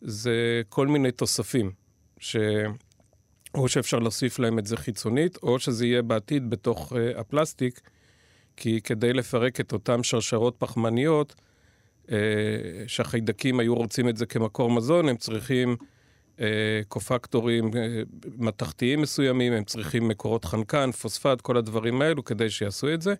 זה 0.00 0.62
כל 0.68 0.86
מיני 0.86 1.12
תוספים, 1.12 1.70
ש... 2.18 2.36
או 3.54 3.68
שאפשר 3.68 3.98
להוסיף 3.98 4.38
להם 4.38 4.58
את 4.58 4.66
זה 4.66 4.76
חיצונית, 4.76 5.38
או 5.42 5.58
שזה 5.58 5.86
יהיה 5.86 6.02
בעתיד 6.02 6.50
בתוך 6.50 6.92
uh, 6.92 7.20
הפלסטיק, 7.20 7.80
כי 8.56 8.80
כדי 8.80 9.12
לפרק 9.12 9.60
את 9.60 9.72
אותן 9.72 10.02
שרשרות 10.02 10.54
פחמניות, 10.58 11.34
uh, 12.06 12.10
שהחיידקים 12.86 13.60
היו 13.60 13.74
רוצים 13.74 14.08
את 14.08 14.16
זה 14.16 14.26
כמקור 14.26 14.70
מזון, 14.70 15.08
הם 15.08 15.16
צריכים 15.16 15.76
uh, 16.36 16.40
קופקטורים 16.88 17.70
uh, 17.70 17.76
מתכתיים 18.38 19.00
מסוימים, 19.00 19.52
הם 19.52 19.64
צריכים 19.64 20.08
מקורות 20.08 20.44
חנקן, 20.44 20.90
פוספט, 20.90 21.40
כל 21.40 21.56
הדברים 21.56 22.02
האלו, 22.02 22.24
כדי 22.24 22.50
שיעשו 22.50 22.94
את 22.94 23.02
זה. 23.02 23.14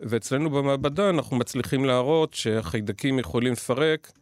ואצלנו 0.00 0.50
במעבדה 0.50 1.10
אנחנו 1.10 1.36
מצליחים 1.36 1.84
להראות 1.84 2.34
שהחיידקים 2.34 3.18
יכולים 3.18 3.52
לפרק 3.52 4.12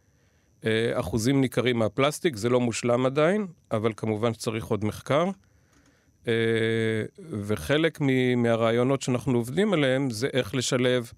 אחוזים 0.93 1.41
ניכרים 1.41 1.79
מהפלסטיק, 1.79 2.35
זה 2.35 2.49
לא 2.49 2.59
מושלם 2.59 3.05
עדיין, 3.05 3.47
אבל 3.71 3.91
כמובן 3.97 4.33
שצריך 4.33 4.65
עוד 4.65 4.85
מחקר. 4.85 5.25
אה, 6.27 6.33
וחלק 7.31 8.01
מהרעיונות 8.37 9.01
שאנחנו 9.01 9.37
עובדים 9.37 9.73
עליהם 9.73 10.09
זה 10.09 10.27
איך 10.33 10.55
לשלב 10.55 11.11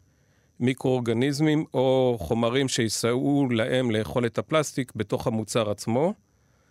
מיקרואורגניזמים 0.59 1.65
או 1.73 2.17
חומרים 2.19 2.67
שיסייעו 2.67 3.47
להם 3.51 3.91
לאכול 3.91 4.25
את 4.25 4.37
הפלסטיק 4.37 4.91
בתוך 4.95 5.27
המוצר 5.27 5.71
עצמו. 5.71 6.13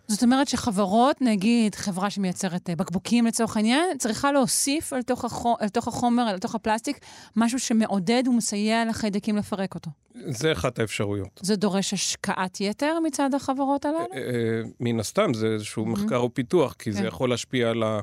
זאת 0.07 0.23
אומרת 0.23 0.47
שחברות, 0.47 1.21
נגיד 1.21 1.75
חברה 1.75 2.09
שמייצרת 2.09 2.69
אה, 2.69 2.75
בקבוקים 2.75 3.25
לצורך 3.25 3.57
העניין, 3.57 3.97
צריכה 3.97 4.31
להוסיף 4.31 4.93
על 4.93 5.01
תוך, 5.01 5.25
החומר, 5.25 5.55
על 5.59 5.69
תוך 5.69 5.87
החומר, 5.87 6.23
על 6.23 6.39
תוך 6.39 6.55
הפלסטיק, 6.55 6.99
משהו 7.35 7.59
שמעודד 7.59 8.23
ומסייע 8.27 8.85
לחיידקים 8.85 9.37
לפרק 9.37 9.75
אותו. 9.75 9.91
זה 10.27 10.51
אחת 10.51 10.79
האפשרויות. 10.79 11.39
זה 11.43 11.55
דורש 11.55 11.93
השקעת 11.93 12.61
יתר 12.61 12.97
מצד 13.03 13.33
החברות 13.33 13.85
הללו? 13.85 13.99
אה, 13.99 14.05
אה, 14.17 14.61
מן 14.79 14.99
הסתם, 14.99 15.33
זה 15.33 15.47
איזשהו 15.47 15.85
מחקר 15.85 16.17
או 16.17 16.33
פיתוח, 16.33 16.73
כי 16.79 16.91
זה 16.91 16.99
כן. 16.99 17.07
יכול 17.07 17.29
להשפיע 17.29 17.69
על, 17.69 17.83
ה, 17.83 17.99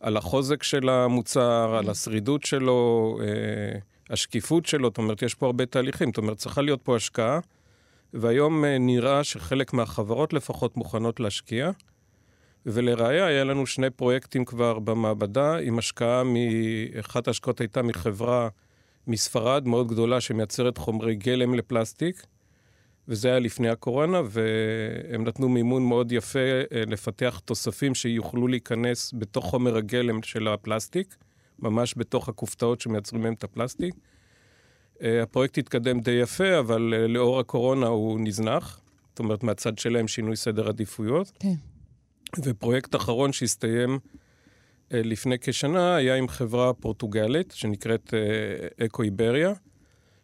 על 0.00 0.16
החוזק 0.16 0.62
של 0.62 0.88
המוצר, 0.88 1.74
על 1.78 1.90
השרידות 1.90 2.44
שלו, 2.44 3.18
השקיפות 4.10 4.66
שלו, 4.66 4.88
זאת 4.88 4.98
אומרת, 4.98 5.22
יש 5.22 5.34
פה 5.34 5.46
הרבה 5.46 5.66
תהליכים. 5.66 6.08
זאת 6.08 6.18
אומרת, 6.18 6.36
צריכה 6.36 6.62
להיות 6.62 6.80
פה 6.82 6.96
השקעה. 6.96 7.38
והיום 8.14 8.64
אה, 8.64 8.78
נראה 8.78 9.24
שחלק 9.24 9.72
מהחברות 9.72 10.32
לפחות 10.32 10.76
מוכנות 10.76 11.20
להשקיע. 11.20 11.70
ולראיה, 12.66 13.26
היה 13.26 13.44
לנו 13.44 13.66
שני 13.66 13.90
פרויקטים 13.90 14.44
כבר 14.44 14.78
במעבדה, 14.78 15.58
עם 15.58 15.78
השקעה, 15.78 16.24
מ... 16.24 16.34
אחת 17.00 17.28
ההשקעות 17.28 17.60
הייתה 17.60 17.82
מחברה 17.82 18.48
מספרד 19.06 19.68
מאוד 19.68 19.88
גדולה 19.88 20.20
שמייצרת 20.20 20.78
חומרי 20.78 21.14
גלם 21.14 21.54
לפלסטיק, 21.54 22.26
וזה 23.08 23.28
היה 23.28 23.38
לפני 23.38 23.68
הקורונה, 23.68 24.20
והם 24.24 25.24
נתנו 25.24 25.48
מימון 25.48 25.86
מאוד 25.86 26.12
יפה 26.12 26.38
אה, 26.38 26.82
לפתח 26.86 27.40
תוספים 27.44 27.94
שיוכלו 27.94 28.48
להיכנס 28.48 29.14
בתוך 29.18 29.44
חומר 29.44 29.76
הגלם 29.76 30.22
של 30.22 30.48
הפלסטיק, 30.48 31.16
ממש 31.58 31.94
בתוך 31.96 32.28
הכופתאות 32.28 32.80
שמייצרים 32.80 33.22
מהם 33.22 33.32
את 33.32 33.44
הפלסטיק. 33.44 33.94
אה, 35.02 35.22
הפרויקט 35.22 35.58
התקדם 35.58 36.00
די 36.00 36.10
יפה, 36.10 36.58
אבל 36.58 36.94
אה, 36.96 37.06
לאור 37.06 37.40
הקורונה 37.40 37.86
הוא 37.86 38.20
נזנח. 38.20 38.80
זאת 39.08 39.18
אומרת, 39.18 39.42
מהצד 39.42 39.78
שלהם 39.78 40.08
שינוי 40.08 40.36
סדר 40.36 40.68
עדיפויות. 40.68 41.32
כן. 41.38 41.54
ופרויקט 42.44 42.94
אחרון 42.94 43.32
שהסתיים 43.32 43.98
אה, 44.94 45.02
לפני 45.04 45.36
כשנה 45.40 45.96
היה 45.96 46.14
עם 46.14 46.28
חברה 46.28 46.72
פורטוגלית 46.72 47.52
שנקראת 47.56 48.14
Eco 48.84 49.02
Ibéria, 49.02 49.52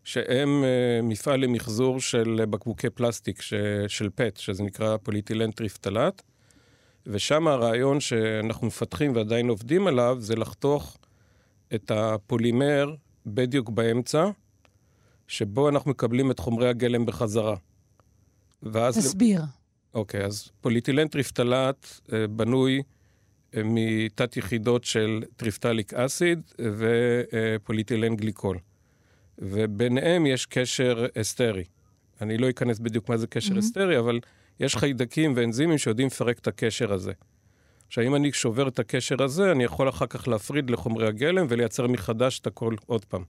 שהם 0.05 0.65
מפעל 1.03 1.41
למחזור 1.41 2.01
של 2.01 2.45
בקבוקי 2.51 2.91
פלסטיק 2.91 3.43
ש, 3.43 3.55
של 3.89 4.09
PET, 4.15 4.37
שזה 4.37 4.63
נקרא 4.63 4.97
פוליטילן 4.97 5.51
טריפטלט. 5.51 6.23
ושם 7.07 7.49
הרעיון 7.49 8.01
שאנחנו 8.01 8.67
מפתחים 8.67 9.17
ועדיין 9.17 9.49
עובדים 9.49 9.87
עליו 9.87 10.17
זה 10.21 10.37
לחתוך 10.37 10.99
את 11.75 11.91
הפולימר 11.95 12.95
בדיוק 13.27 13.71
באמצע, 13.71 14.31
שבו 15.29 15.69
אנחנו 15.69 15.91
מקבלים 15.91 16.31
את 16.31 16.39
חומרי 16.39 16.69
הגלם 16.69 17.07
בחזרה. 17.07 17.57
ואז... 18.63 18.99
תסביר. 18.99 19.43
אוקיי, 19.95 20.25
אז 20.25 20.49
פוליאתילן 20.61 21.09
טרפתלט 21.09 21.87
אה, 22.13 22.27
בנוי 22.27 22.83
אה, 23.57 23.63
מתת 23.65 24.37
יחידות 24.37 24.85
של 24.85 25.23
terephthalic 25.37 25.95
acid 25.95 26.41
ופוליאתילן 26.61 28.17
גליקול. 28.17 28.59
וביניהם 29.39 30.27
יש 30.27 30.47
קשר 30.47 31.07
אסטרי. 31.21 31.65
אני 32.21 32.39
לא 32.39 32.51
אכנס 32.51 32.79
בדיוק 32.79 33.09
מה 33.09 33.17
זה 33.17 33.27
קשר 33.27 33.55
mm-hmm. 33.55 33.59
אסטרי, 33.59 33.99
אבל 33.99 34.21
יש 34.61 34.77
חיידקים 34.77 35.33
ואנזימים 35.37 35.79
שיודעים 35.79 36.07
לפרק 36.07 36.39
את 36.39 36.47
הקשר 36.47 36.93
הזה. 36.93 37.13
עכשיו, 37.87 38.05
אם 38.05 38.15
אני 38.15 38.33
שובר 38.33 38.69
את 38.69 38.79
הקשר 38.79 39.23
הזה, 39.23 39.53
אני 39.53 39.65
יכול 39.65 39.89
אחר 39.89 40.07
כך 40.07 40.29
להפריד 40.29 40.71
לחומרי 40.71 41.07
הגלם 41.07 41.47
ולייצר 41.49 41.87
מחדש 41.87 42.41
את 42.41 42.47
הכל 42.47 42.75
עוד 42.87 43.05
פעם. 43.05 43.25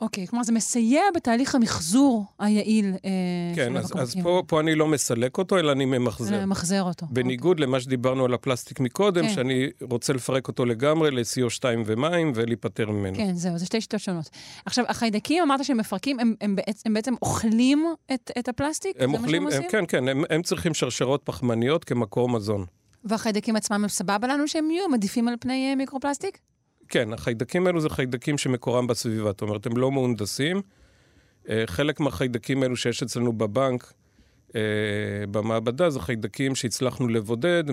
אוקיי, 0.00 0.26
כלומר 0.26 0.42
זה 0.42 0.52
מסייע 0.52 1.02
בתהליך 1.14 1.54
המחזור 1.54 2.24
היעיל 2.38 2.92
אה, 3.04 3.10
כן, 3.56 3.72
של 3.72 3.78
אז, 3.78 3.92
אז 3.96 4.16
פה, 4.22 4.42
פה 4.46 4.60
אני 4.60 4.74
לא 4.74 4.86
מסלק 4.86 5.38
אותו, 5.38 5.58
אלא 5.58 5.72
אני 5.72 5.84
ממחזר. 5.84 6.46
ממחזר 6.46 6.82
אותו. 6.82 7.06
בניגוד 7.10 7.56
אוקיי. 7.56 7.66
למה 7.66 7.80
שדיברנו 7.80 8.24
על 8.24 8.34
הפלסטיק 8.34 8.80
מקודם, 8.80 9.22
כן. 9.22 9.34
שאני 9.34 9.66
רוצה 9.80 10.12
לפרק 10.12 10.48
אותו 10.48 10.64
לגמרי 10.64 11.10
ל-CO2 11.10 11.64
ומים 11.86 12.32
ולהיפטר 12.34 12.90
ממנו. 12.90 13.16
כן, 13.16 13.34
זהו, 13.34 13.58
זה 13.58 13.66
שתי 13.66 13.80
שיטות 13.80 14.00
שונות. 14.00 14.30
עכשיו, 14.66 14.84
החיידקים, 14.88 15.42
אמרת 15.42 15.64
שהם 15.64 15.76
מפרקים, 15.76 16.20
הם, 16.20 16.34
הם, 16.40 16.56
בעצם, 16.56 16.82
הם 16.86 16.94
בעצם 16.94 17.14
אוכלים 17.22 17.86
את, 18.14 18.30
את 18.38 18.48
הפלסטיק? 18.48 18.96
הם 19.00 19.14
אוכלים, 19.14 19.46
הם, 19.46 19.62
כן, 19.70 19.84
כן, 19.88 20.08
הם, 20.08 20.24
הם 20.30 20.42
צריכים 20.42 20.74
שרשרות 20.74 21.20
פחמניות 21.24 21.84
כמקור 21.84 22.28
מזון. 22.28 22.64
והחיידקים 23.04 23.56
עצמם 23.56 23.82
הם 23.82 23.88
סבבה 23.88 24.28
לנו 24.28 24.48
שהם 24.48 24.70
יהיו? 24.70 24.84
הם 24.84 24.94
עדיפים 24.94 25.28
על 25.28 25.34
פני 25.40 25.70
אה, 25.70 25.76
מיקרופלסטיק? 25.76 26.38
כן, 26.90 27.12
החיידקים 27.12 27.66
האלו 27.66 27.80
זה 27.80 27.90
חיידקים 27.90 28.38
שמקורם 28.38 28.86
בסביבה, 28.86 29.30
זאת 29.30 29.42
אומרת, 29.42 29.66
הם 29.66 29.76
לא 29.76 29.92
מהונדסים. 29.92 30.62
אה, 31.48 31.62
חלק 31.66 32.00
מהחיידקים 32.00 32.62
האלו 32.62 32.76
שיש 32.76 33.02
אצלנו 33.02 33.32
בבנק, 33.32 33.92
אה, 34.56 34.60
במעבדה, 35.30 35.90
זה 35.90 36.00
חיידקים 36.00 36.54
שהצלחנו 36.54 37.08
לבודד 37.08 37.64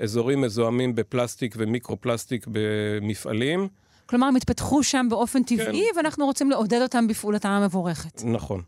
מאזורים 0.00 0.40
מזוהמים 0.40 0.94
בפלסטיק 0.94 1.54
ומיקרו-פלסטיק 1.58 2.46
במפעלים. 2.52 3.68
כלומר, 4.06 4.26
הם 4.26 4.36
התפתחו 4.36 4.82
שם 4.82 5.06
באופן 5.10 5.42
טבעי, 5.42 5.84
כן. 5.92 5.96
ואנחנו 5.96 6.26
רוצים 6.26 6.50
לעודד 6.50 6.82
אותם 6.82 7.08
בפעולתם 7.08 7.48
המבורכת. 7.48 8.22
נכון. 8.24 8.62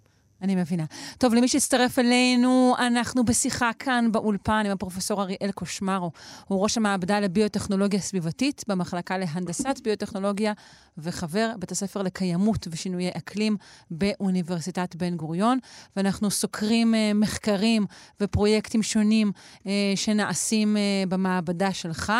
אני 0.44 0.54
מבינה. 0.54 0.84
טוב, 1.18 1.34
למי 1.34 1.48
שהצטרף 1.48 1.98
אלינו, 1.98 2.74
אנחנו 2.78 3.24
בשיחה 3.24 3.70
כאן 3.78 4.12
באולפן 4.12 4.62
עם 4.66 4.72
הפרופסור 4.72 5.22
אריאל 5.22 5.50
קושמרו. 5.54 6.10
הוא 6.48 6.62
ראש 6.62 6.76
המעבדה 6.76 7.20
לביוטכנולוגיה 7.20 8.00
סביבתית 8.00 8.64
במחלקה 8.68 9.18
להנדסת 9.18 9.80
ביוטכנולוגיה 9.84 10.52
וחבר 10.98 11.52
בית 11.58 11.72
הספר 11.72 12.02
לקיימות 12.02 12.68
ושינויי 12.70 13.10
אקלים 13.16 13.56
באוניברסיטת 13.90 14.96
בן 14.96 15.16
גוריון. 15.16 15.58
ואנחנו 15.96 16.30
סוקרים 16.30 16.94
uh, 16.94 17.14
מחקרים 17.14 17.86
ופרויקטים 18.20 18.82
שונים 18.82 19.32
uh, 19.58 19.66
שנעשים 19.96 20.76
uh, 20.76 21.08
במעבדה 21.08 21.72
שלך. 21.72 22.12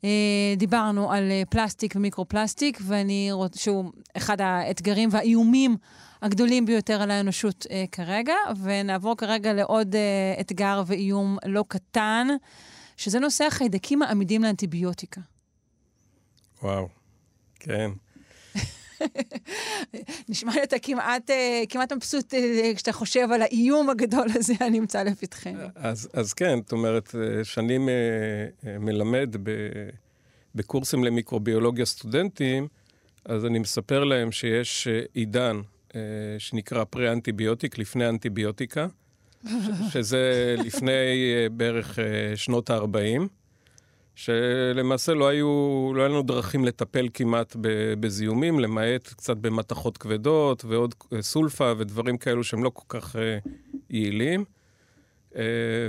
Uh, 0.00 0.04
דיברנו 0.56 1.12
על 1.12 1.30
uh, 1.30 1.50
פלסטיק 1.50 1.94
ומיקרו-פלסטיק, 1.96 2.78
ואני 2.82 3.30
שהוא 3.56 3.92
אחד 4.16 4.40
האתגרים 4.40 5.08
והאיומים 5.12 5.76
הגדולים 6.22 6.66
ביותר 6.66 7.02
על 7.02 7.10
האנושות 7.10 7.66
אה, 7.70 7.84
כרגע, 7.92 8.34
ונעבור 8.62 9.16
כרגע 9.16 9.52
לעוד 9.52 9.94
אה, 9.94 10.40
אתגר 10.40 10.82
ואיום 10.86 11.38
לא 11.46 11.64
קטן, 11.68 12.28
שזה 12.96 13.18
נושא 13.20 13.44
החיידקים 13.44 14.02
העמידים 14.02 14.42
לאנטיביוטיקה. 14.42 15.20
וואו, 16.62 16.88
כן. 17.60 17.90
נשמע 20.28 20.54
לי 20.54 20.62
אתה 20.62 20.78
כמעט, 20.78 21.30
אה, 21.30 21.62
כמעט 21.68 21.92
מבסוט 21.92 22.34
אה, 22.34 22.72
כשאתה 22.76 22.92
חושב 22.92 23.28
על 23.32 23.42
האיום 23.42 23.90
הגדול 23.90 24.26
הזה 24.34 24.54
הנמצא 24.60 25.02
לפתחנו. 25.02 25.64
אז, 25.74 26.08
אז 26.12 26.32
כן, 26.32 26.58
זאת 26.62 26.72
אומרת, 26.72 27.14
אה, 27.14 27.44
שנים 27.44 27.88
מלמד 28.62 29.36
בקורסים 30.54 31.04
למיקרוביולוגיה 31.04 31.86
סטודנטים, 31.86 32.68
אז 33.24 33.44
אני 33.44 33.58
מספר 33.58 34.04
להם 34.04 34.32
שיש 34.32 34.88
עידן 35.14 35.56
אה, 35.56 35.71
שנקרא 36.38 36.84
פרה-אנטיביוטיק, 36.84 37.78
לפני 37.78 38.08
אנטיביוטיקה, 38.08 38.86
שזה 39.92 40.54
לפני 40.64 40.90
אה, 40.90 41.48
בערך 41.48 41.98
אה, 41.98 42.36
שנות 42.36 42.70
ה-40, 42.70 43.22
שלמעשה 44.14 45.14
לא 45.14 45.28
היו, 45.28 45.46
לא 45.94 46.02
היו 46.02 46.08
לנו 46.08 46.22
דרכים 46.22 46.64
לטפל 46.64 47.08
כמעט 47.14 47.56
בזיהומים, 48.00 48.60
למעט 48.60 49.08
קצת 49.08 49.36
במתכות 49.36 49.98
כבדות 49.98 50.64
ועוד 50.64 50.94
סולפה 51.20 51.72
ודברים 51.78 52.18
כאלו 52.18 52.44
שהם 52.44 52.64
לא 52.64 52.70
כל 52.74 52.98
כך 52.98 53.16
יעילים. 53.90 54.44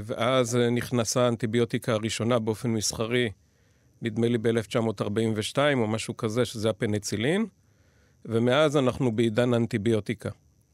ואז 0.04 0.56
נכנסה 0.56 1.26
האנטיביוטיקה 1.26 1.94
הראשונה 1.94 2.40
באופן 2.40 2.70
מסחרי, 2.70 3.30
נדמה 4.02 4.28
לי 4.28 4.38
ב-1942 4.38 5.58
או 5.74 5.88
משהו 5.88 6.18
כזה, 6.18 6.46
שזה 6.46 6.70
הפניצילין. 6.70 7.46
ומאז 8.26 8.78
אנחנו 8.78 9.12
בעידן 9.12 9.54
אנטיביוטיקה. 9.54 10.30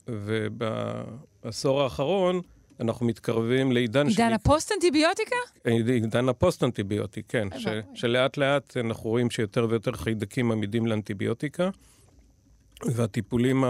ובעשור 0.08 1.82
האחרון 1.82 2.42
אנחנו 2.80 3.06
מתקרבים 3.06 3.72
לעידן... 3.72 4.08
עידן 4.08 4.34
הפוסט-אנטיביוטיקה? 4.34 5.36
עידן 5.64 6.30
הפוסט-אנטיביוטיק, 6.30 7.26
כן. 7.30 7.48
ש... 7.58 7.68
שלאט 7.94 8.38
לאט 8.38 8.78
אנחנו 8.78 9.10
רואים 9.10 9.30
שיותר 9.30 9.68
ויותר 9.70 9.92
חיידקים 9.92 10.52
עמידים 10.52 10.88
לאנטיביוטיקה, 10.88 11.70
והטיפולים 12.86 13.64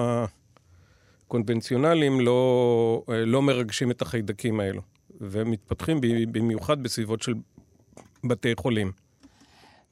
הקונבנציונליים 1.27 2.19
לא, 2.19 3.03
לא 3.07 3.41
מרגשים 3.41 3.91
את 3.91 4.01
החיידקים 4.01 4.59
האלו, 4.59 4.81
והם 5.21 5.51
מתפתחים 5.51 6.01
במיוחד 6.31 6.83
בסביבות 6.83 7.21
של 7.21 7.33
בתי 8.23 8.53
חולים. 8.57 8.91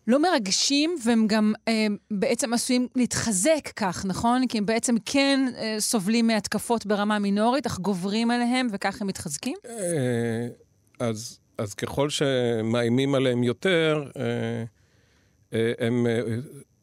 לא 0.07 0.21
מרגשים, 0.21 0.95
והם 1.05 1.27
גם 1.27 1.53
אה, 1.67 1.87
בעצם 2.11 2.53
עשויים 2.53 2.87
להתחזק 2.95 3.69
כך, 3.75 4.05
נכון? 4.05 4.47
כי 4.47 4.57
הם 4.57 4.65
בעצם 4.65 4.95
כן 5.05 5.51
אה, 5.57 5.75
סובלים 5.79 6.27
מהתקפות 6.27 6.85
ברמה 6.85 7.19
מינורית, 7.19 7.65
אך 7.65 7.79
גוברים 7.79 8.31
עליהם, 8.31 8.67
וכך 8.71 9.01
הם 9.01 9.07
מתחזקים? 9.07 9.57
אה, 9.69 10.47
אז, 10.99 11.39
אז 11.57 11.73
ככל 11.73 12.09
שמאיימים 12.09 13.15
עליהם 13.15 13.43
יותר, 13.43 14.03
אה, 14.17 14.63
אה, 15.53 15.87
הם 15.87 16.07
אה, 16.07 16.21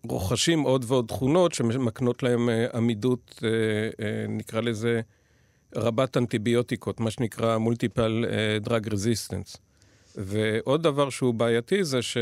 רוכשים 0.08 0.60
עוד 0.60 0.84
ועוד 0.88 1.06
תכונות 1.06 1.54
שמקנות 1.54 2.22
להם 2.22 2.48
אה, 2.48 2.66
עמידות, 2.74 3.40
אה, 3.44 3.48
אה, 4.06 4.26
נקרא 4.28 4.60
לזה, 4.60 5.00
רבת 5.76 6.16
אנטיביוטיקות, 6.16 7.00
מה 7.00 7.10
שנקרא 7.10 7.58
מולטיפל 7.58 8.24
דרג 8.60 8.88
רזיסטנס. 8.92 9.56
ועוד 10.16 10.82
דבר 10.82 11.10
שהוא 11.10 11.34
בעייתי 11.34 11.84
זה 11.84 12.02
ש... 12.02 12.16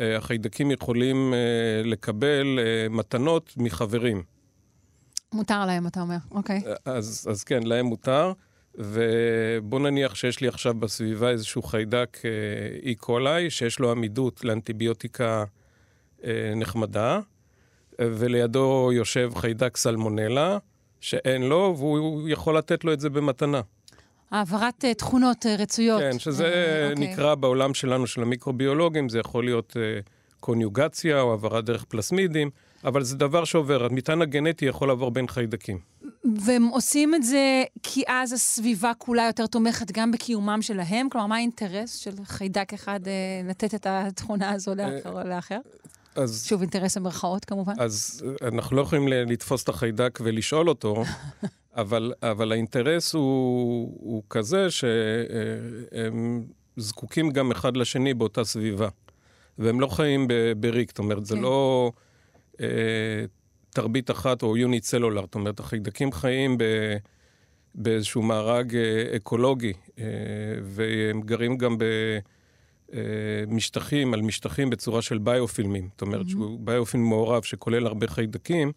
אה, 0.00 0.16
החיידקים 0.16 0.70
יכולים 0.70 1.34
אה, 1.34 1.38
לקבל 1.84 2.58
אה, 2.58 2.88
מתנות 2.90 3.54
מחברים. 3.56 4.22
מותר 5.32 5.66
להם, 5.66 5.86
אתה 5.86 6.00
אומר, 6.00 6.16
אוקיי. 6.30 6.62
אז, 6.84 7.26
אז 7.30 7.44
כן, 7.44 7.62
להם 7.62 7.86
מותר. 7.86 8.32
ובוא 8.74 9.80
נניח 9.80 10.14
שיש 10.14 10.40
לי 10.40 10.48
עכשיו 10.48 10.74
בסביבה 10.74 11.30
איזשהו 11.30 11.62
חיידק 11.62 12.18
אי 12.82 12.94
קולאי, 12.94 13.50
שיש 13.50 13.78
לו 13.78 13.90
עמידות 13.90 14.44
לאנטיביוטיקה 14.44 15.44
נחמדה, 16.56 17.20
ולידו 18.00 18.90
יושב 18.92 19.32
חיידק 19.34 19.76
סלמונלה, 19.76 20.58
שאין 21.00 21.42
לו, 21.42 21.74
והוא 21.78 22.28
יכול 22.28 22.58
לתת 22.58 22.84
לו 22.84 22.92
את 22.92 23.00
זה 23.00 23.10
במתנה. 23.10 23.60
העברת 24.30 24.84
uh, 24.84 24.94
תכונות 24.94 25.46
uh, 25.46 25.48
רצויות. 25.60 26.00
כן, 26.00 26.18
שזה 26.18 26.44
uh, 26.44 26.96
okay. 26.96 27.00
נקרא 27.00 27.34
בעולם 27.34 27.74
שלנו, 27.74 28.06
של 28.06 28.22
המיקרוביולוגים, 28.22 29.08
זה 29.08 29.18
יכול 29.18 29.44
להיות 29.44 29.76
uh, 29.76 30.08
קוניוגציה 30.40 31.20
או 31.20 31.30
העברה 31.30 31.60
דרך 31.60 31.84
פלסמידים, 31.84 32.50
אבל 32.84 33.02
זה 33.02 33.16
דבר 33.16 33.44
שעובר. 33.44 33.84
המטען 33.84 34.22
הגנטי 34.22 34.64
יכול 34.64 34.88
לעבור 34.88 35.10
בין 35.10 35.28
חיידקים. 35.28 35.78
והם 36.44 36.66
עושים 36.66 37.14
את 37.14 37.22
זה 37.22 37.62
כי 37.82 38.02
אז 38.08 38.32
הסביבה 38.32 38.92
כולה 38.98 39.26
יותר 39.26 39.46
תומכת 39.46 39.92
גם 39.92 40.12
בקיומם 40.12 40.58
שלהם? 40.62 41.08
כלומר, 41.08 41.26
מה 41.26 41.36
האינטרס 41.36 41.94
של 41.96 42.12
חיידק 42.24 42.72
אחד 42.74 43.00
uh, 43.04 43.50
לתת 43.50 43.74
את 43.74 43.86
התכונה 43.90 44.50
הזו 44.50 44.74
לאחר 44.74 45.22
או 45.22 45.28
לאחר? 45.28 45.58
אז... 46.16 46.46
שוב, 46.48 46.60
אינטרס 46.60 46.96
במרכאות 46.96 47.44
כמובן. 47.44 47.72
אז 47.78 48.24
אנחנו 48.42 48.76
לא 48.76 48.82
יכולים 48.82 49.08
לתפוס 49.08 49.62
את 49.62 49.68
החיידק 49.68 50.18
ולשאול 50.22 50.68
אותו, 50.68 51.04
אבל, 51.78 52.12
אבל 52.22 52.52
האינטרס 52.52 53.14
הוא, 53.14 53.98
הוא 54.00 54.22
כזה 54.30 54.70
שהם 54.70 56.44
זקוקים 56.76 57.30
גם 57.30 57.50
אחד 57.50 57.76
לשני 57.76 58.14
באותה 58.14 58.44
סביבה. 58.44 58.88
והם 59.58 59.80
לא 59.80 59.86
חיים 59.86 60.28
בריק, 60.56 60.90
זאת 60.90 60.98
אומרת, 60.98 61.18
כן. 61.18 61.24
זה 61.24 61.36
לא 61.36 61.92
אה, 62.60 62.66
תרבית 63.70 64.10
אחת 64.10 64.42
או 64.42 64.56
יוניט 64.56 64.84
סלולר, 64.84 65.20
זאת 65.20 65.34
אומרת, 65.34 65.60
החיידקים 65.60 66.12
חיים 66.12 66.58
ב, 66.58 66.64
באיזשהו 67.74 68.22
מארג 68.22 68.76
אה, 68.76 69.16
אקולוגי, 69.16 69.72
אה, 69.98 70.04
והם 70.62 71.20
גרים 71.20 71.56
גם 71.56 71.76
במשטחים, 73.46 74.08
אה, 74.08 74.18
על 74.18 74.22
משטחים 74.22 74.70
בצורה 74.70 75.02
של 75.02 75.18
ביופילמים, 75.18 75.88
זאת 75.92 76.02
אומרת, 76.02 76.26
mm-hmm. 76.26 76.30
שהוא 76.30 76.58
ביופילם 76.60 77.04
מעורב 77.04 77.42
שכולל 77.42 77.86
הרבה 77.86 78.06
חיידקים. 78.06 78.72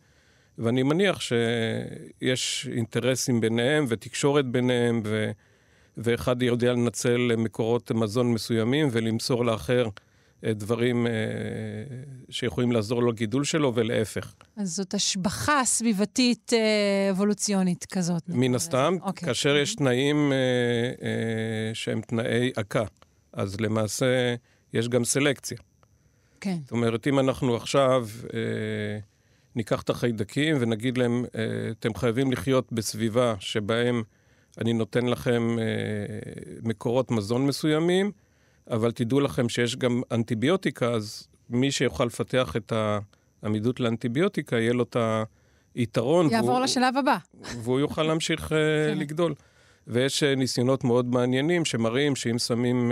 ואני 0.62 0.84
מניח 0.84 1.20
שיש 1.22 2.70
אינטרסים 2.72 3.42
ביניהם 3.42 3.86
ותקשורת 3.88 4.46
ביניהם, 4.46 5.02
ו... 5.06 5.32
ואחד 5.98 6.42
יודע 6.42 6.74
לנצל 6.74 7.32
מקורות 7.38 7.92
מזון 7.92 8.34
מסוימים 8.34 8.88
ולמסור 8.92 9.46
לאחר 9.46 9.90
אה, 10.46 10.54
דברים 10.54 11.08
אה, 11.08 11.12
שיכולים 12.30 12.72
לעזור 12.72 13.02
לו 13.04 13.12
לגידול 13.12 13.44
שלו, 13.44 13.72
ולהפך. 13.76 14.34
אז 14.58 14.70
זאת 14.70 14.94
השבחה 14.94 15.62
סביבתית 15.66 16.54
אה, 16.54 17.12
אבולוציונית 17.12 17.86
כזאת. 17.86 18.24
מן 18.28 18.56
הסתם. 18.56 18.96
אוקיי. 19.02 19.28
כאשר 19.28 19.56
יש 19.56 19.76
תנאים 19.76 20.32
שהם 21.74 22.02
תנאי 22.02 22.52
עקה, 22.56 22.84
אז 23.34 23.62
למעשה 23.62 24.36
יש 24.74 24.90
גם 24.90 25.06
סלקציה. 25.06 25.58
כן. 26.42 26.58
זאת 26.62 26.72
אומרת, 26.72 27.08
אם 27.08 27.20
אנחנו 27.20 27.56
עכשיו... 27.56 28.08
ניקח 29.56 29.82
את 29.82 29.90
החיידקים 29.90 30.58
ונגיד 30.60 30.98
להם, 30.98 31.26
אה, 31.36 31.42
אתם 31.72 31.94
חייבים 31.94 32.32
לחיות 32.32 32.72
בסביבה 32.72 33.36
שבהם 33.40 34.04
אני 34.58 34.74
נותן 34.74 35.06
לכם 35.06 35.58
אה, 35.60 35.66
מקורות 36.64 37.12
מזון 37.12 37.46
מסוימים, 37.46 38.12
אבל 38.70 38.92
תדעו 38.92 39.20
לכם 39.20 39.50
שיש 39.50 39.76
גם 39.76 40.02
אנטיביוטיקה, 40.12 40.92
אז 40.92 41.28
מי 41.50 41.72
שיוכל 41.72 42.06
לפתח 42.06 42.56
את 42.56 42.74
העמידות 43.44 43.80
לאנטיביוטיקה, 43.80 44.56
יהיה 44.56 44.74
לו 44.74 44.84
את 44.84 44.98
היתרון. 45.76 46.30
יעבור 46.32 46.50
והוא, 46.50 46.62
לשלב 46.62 46.98
הבא. 46.98 47.18
והוא 47.64 47.80
יוכל 47.80 48.04
להמשיך 48.04 48.48
כן. 48.50 48.98
לגדול. 48.98 49.34
ויש 49.88 50.24
ניסיונות 50.24 50.84
מאוד 50.84 51.06
מעניינים 51.06 51.66
שמראים 51.66 52.16
שאם 52.16 52.38
שמים 52.38 52.92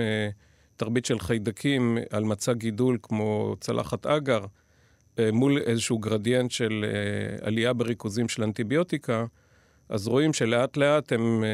תרבית 0.75 1.05
של 1.05 1.19
חיידקים 1.19 1.97
על 2.09 2.23
מצע 2.23 2.53
גידול 2.53 2.97
כמו 3.01 3.55
צלחת 3.59 4.05
אגר, 4.05 4.41
אה, 4.41 4.47
מול 5.33 5.57
איזשהו 5.57 5.97
גרדיאנט 5.97 6.51
של 6.51 6.85
אה, 6.87 7.47
עלייה 7.47 7.73
בריכוזים 7.73 8.29
של 8.29 8.43
אנטיביוטיקה, 8.43 9.25
אז 9.89 10.07
רואים 10.07 10.33
שלאט 10.33 10.77
לאט 10.77 11.11
הם 11.11 11.43
אה, 11.43 11.49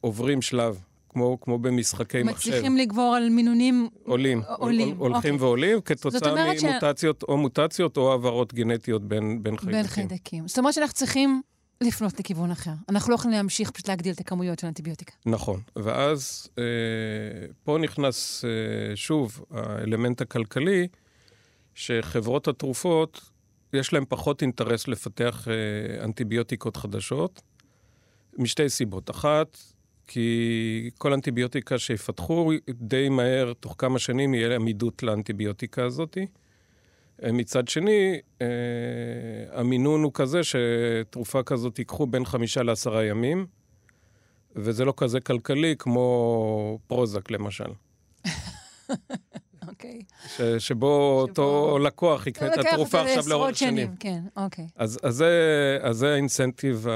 עוברים 0.00 0.42
שלב, 0.42 0.78
כמו, 1.08 1.40
כמו 1.40 1.58
במשחקי 1.58 2.22
מחשב. 2.22 2.50
מצליחים 2.50 2.76
לגבור 2.76 3.14
על 3.16 3.28
מינונים 3.28 3.88
עולים. 4.04 4.42
עולים, 4.58 4.96
הולכים 4.98 5.34
אוקיי. 5.34 5.46
ועולים 5.46 5.80
כתוצאה 5.80 6.30
אומרת 6.30 6.60
ש- 6.60 6.64
ממוטציות, 6.64 7.22
או 7.22 7.36
מוטציות 7.36 7.96
או 7.96 8.10
העברות 8.12 8.54
גנטיות 8.54 9.08
בין, 9.08 9.42
בין 9.42 9.56
חיידקים. 9.56 9.80
בין 9.80 9.86
חיידקים. 9.86 10.48
זאת 10.48 10.58
אומרת 10.58 10.74
שאנחנו 10.74 10.94
צריכים 10.94 11.42
לפנות 11.80 12.20
לכיוון 12.20 12.50
אחר. 12.50 12.70
אנחנו 12.88 13.10
לא 13.10 13.14
יכולים 13.14 13.36
להמשיך 13.36 13.70
פשוט 13.70 13.88
להגדיל 13.88 14.12
את 14.12 14.20
הכמויות 14.20 14.58
של 14.58 14.66
אנטיביוטיקה. 14.66 15.12
נכון. 15.26 15.60
ואז 15.76 16.48
אה, 16.58 16.64
פה 17.64 17.78
נכנס 17.78 18.44
אה, 18.44 18.96
שוב 18.96 19.44
האלמנט 19.50 20.20
הכלכלי, 20.20 20.88
שחברות 21.74 22.48
התרופות, 22.48 23.20
יש 23.72 23.92
להן 23.92 24.04
פחות 24.08 24.42
אינטרס 24.42 24.88
לפתח 24.88 25.48
אה, 25.48 26.04
אנטיביוטיקות 26.04 26.76
חדשות, 26.76 27.42
משתי 28.38 28.68
סיבות. 28.68 29.10
אחת, 29.10 29.58
כי 30.06 30.90
כל 30.98 31.12
אנטיביוטיקה 31.12 31.78
שיפתחו, 31.78 32.52
די 32.70 33.08
מהר, 33.08 33.52
תוך 33.60 33.74
כמה 33.78 33.98
שנים, 33.98 34.34
יהיה 34.34 34.54
עמידות 34.54 35.02
לאנטיביוטיקה 35.02 35.84
הזאתי. 35.84 36.26
אה, 37.22 37.32
מצד 37.32 37.68
שני, 37.68 38.20
אה, 38.42 38.46
המינון 39.52 40.02
הוא 40.02 40.12
כזה 40.14 40.40
שתרופה 40.44 41.42
כזאת 41.42 41.78
ייקחו 41.78 42.06
בין 42.06 42.24
חמישה 42.24 42.62
לעשרה 42.62 43.04
ימים, 43.04 43.46
וזה 44.56 44.84
לא 44.84 44.94
כזה 44.96 45.20
כלכלי 45.20 45.74
כמו 45.78 46.78
פרוזק, 46.86 47.30
למשל. 47.30 47.70
אוקיי. 49.74 50.00
ש, 50.36 50.40
שבו 50.58 51.20
אותו 51.20 51.78
לקוח 51.78 52.26
יקנה 52.26 52.54
את 52.54 52.58
התרופה 52.58 53.00
עכשיו 53.00 53.22
לאורך 53.28 53.56
שנים. 53.56 53.94
כן, 54.00 54.20
אוקיי. 54.36 54.66
אז, 54.76 54.98
אז, 55.02 55.14
זה, 55.14 55.78
אז 55.82 55.96
זה 55.96 56.12
האינסנטיב 56.12 56.86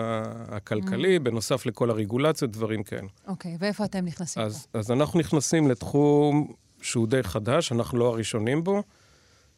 הכלכלי, 0.48 1.18
בנוסף 1.18 1.66
לכל 1.66 1.90
הרגולציות, 1.90 2.50
דברים 2.50 2.82
כאלה. 2.82 3.08
אוקיי, 3.26 3.56
ואיפה 3.58 3.84
אתם 3.84 4.04
נכנסים 4.04 4.42
אז, 4.42 4.66
אז 4.72 4.90
אנחנו 4.90 5.20
נכנסים 5.20 5.70
לתחום 5.70 6.52
שהוא 6.82 7.08
די 7.08 7.22
חדש, 7.22 7.72
אנחנו 7.72 7.98
לא 7.98 8.06
הראשונים 8.06 8.64
בו, 8.64 8.82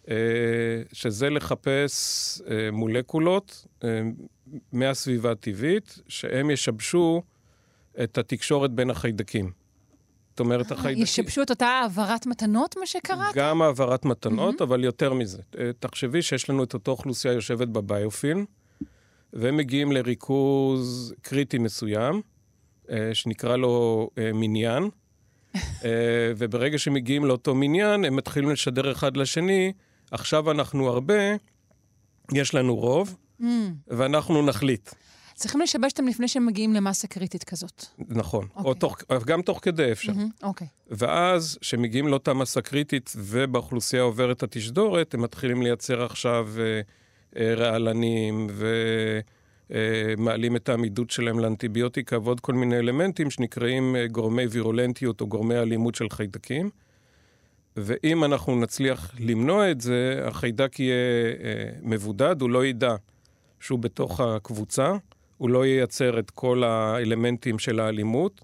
אה, 0.08 0.14
שזה 0.92 1.30
לחפש 1.30 2.42
אה, 2.50 2.70
מולקולות 2.72 3.66
אה, 3.84 3.88
מהסביבה 4.72 5.32
הטבעית, 5.32 5.98
שהם 6.08 6.50
ישבשו 6.50 7.22
את 8.02 8.18
התקשורת 8.18 8.70
בין 8.70 8.90
החיידקים. 8.90 9.59
זאת 10.40 10.44
אומרת, 10.44 10.66
פה? 10.66 10.74
החיידקים... 10.74 11.02
ישבשו 11.02 11.42
את 11.42 11.50
אותה 11.50 11.66
העברת 11.66 12.26
מתנות, 12.26 12.76
מה 12.76 12.86
שקראת? 12.86 13.34
גם 13.34 13.62
העברת 13.62 14.04
מתנות, 14.04 14.62
אבל 14.62 14.84
יותר 14.84 15.12
מזה. 15.12 15.42
אה, 15.58 15.70
תחשבי 15.78 16.22
שיש 16.22 16.50
לנו 16.50 16.64
את 16.64 16.74
אותה 16.74 16.90
אוכלוסייה 16.90 17.34
יושבת 17.34 17.68
בביופילם, 17.68 18.44
והם 19.32 19.56
מגיעים 19.56 19.92
לריכוז 19.92 21.14
קריטי 21.22 21.58
מסוים, 21.58 22.20
אה, 22.90 23.10
שנקרא 23.12 23.56
לו 23.56 24.08
אה, 24.18 24.30
מניין, 24.34 24.82
אה, 25.54 25.60
וברגע 26.36 26.78
שמגיעים 26.78 27.24
לאותו 27.24 27.54
מניין, 27.54 28.04
הם 28.04 28.16
מתחילים 28.16 28.50
לשדר 28.50 28.92
אחד 28.92 29.16
לשני, 29.16 29.72
עכשיו 30.10 30.50
אנחנו 30.50 30.88
הרבה, 30.88 31.36
יש 32.32 32.54
לנו 32.54 32.76
רוב, 32.76 33.16
Mm. 33.40 33.44
ואנחנו 33.88 34.42
נחליט. 34.42 34.90
צריכים 35.40 35.60
לשבש 35.60 35.92
אותם 35.92 36.06
לפני 36.06 36.28
שהם 36.28 36.46
מגיעים 36.46 36.74
למסה 36.74 37.08
קריטית 37.08 37.44
כזאת. 37.44 37.84
נכון. 38.08 38.48
או 38.56 38.58
אוקיי. 38.58 38.80
תוך, 38.80 38.98
גם 39.26 39.42
תוך 39.42 39.58
כדי 39.62 39.92
אפשר. 39.92 40.12
אוקיי. 40.42 40.66
ואז, 40.90 41.58
כשמגיעים 41.60 42.08
לאותה 42.08 42.34
מסה 42.34 42.60
קריטית 42.60 43.12
ובאוכלוסייה 43.16 44.02
עוברת 44.02 44.42
התשדורת, 44.42 45.14
הם 45.14 45.22
מתחילים 45.22 45.62
לייצר 45.62 46.02
עכשיו 46.02 46.48
אה, 46.58 46.80
אה, 47.36 47.54
רעלנים 47.54 48.46
ומעלים 49.70 50.56
את 50.56 50.68
העמידות 50.68 51.10
שלהם 51.10 51.38
לאנטיביוטיקה 51.38 52.18
ועוד 52.18 52.40
כל 52.40 52.52
מיני 52.52 52.78
אלמנטים 52.78 53.30
שנקראים 53.30 53.96
אה, 53.96 54.06
גורמי 54.06 54.46
וירולנטיות 54.46 55.20
או 55.20 55.26
גורמי 55.26 55.58
אלימות 55.58 55.94
של 55.94 56.10
חיידקים. 56.10 56.70
ואם 57.76 58.24
אנחנו 58.24 58.60
נצליח 58.60 59.14
למנוע 59.18 59.70
את 59.70 59.80
זה, 59.80 60.20
החיידק 60.26 60.80
יהיה 60.80 60.94
אה, 61.42 61.70
מבודד, 61.82 62.40
הוא 62.40 62.50
לא 62.50 62.66
ידע 62.66 62.96
שהוא 63.60 63.78
בתוך 63.78 64.20
הקבוצה, 64.20 64.92
הוא 65.40 65.50
לא 65.50 65.66
ייצר 65.66 66.18
את 66.18 66.30
כל 66.30 66.64
האלמנטים 66.64 67.58
של 67.58 67.80
האלימות, 67.80 68.40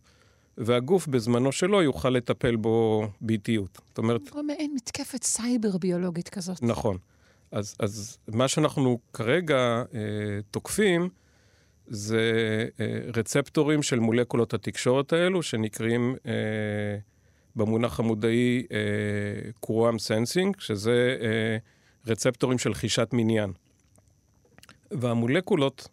והגוף 0.58 1.06
בזמנו 1.06 1.52
שלו 1.52 1.82
יוכל 1.82 2.10
לטפל 2.10 2.56
בו 2.56 3.06
באיטיות. 3.20 3.78
זאת 3.88 3.98
אומרת, 3.98 4.20
מעין 4.46 4.72
מתקפת 4.74 5.22
סייבר 5.22 5.76
ביולוגית 5.76 6.28
כזאת. 6.28 6.62
נכון. 6.62 6.96
אז, 7.52 7.74
אז 7.78 8.18
מה 8.28 8.48
שאנחנו 8.48 8.98
כרגע 9.12 9.82
אה, 9.94 10.00
תוקפים 10.50 11.08
זה 11.86 12.22
אה, 12.80 12.98
רצפטורים 13.16 13.82
של 13.82 13.98
מולקולות 13.98 14.54
התקשורת 14.54 15.12
האלו, 15.12 15.42
שנקראים 15.42 16.16
אה, 16.26 16.32
במונח 17.56 18.00
המודעי 18.00 18.66
אה, 18.72 18.78
quorum 19.60 19.98
sensing, 19.98 20.60
שזה 20.60 21.16
אה, 21.20 21.56
רצפטורים 22.06 22.58
של 22.58 22.74
חישת 22.74 23.08
מניין. 23.12 23.52
והמולקולות 24.90 25.88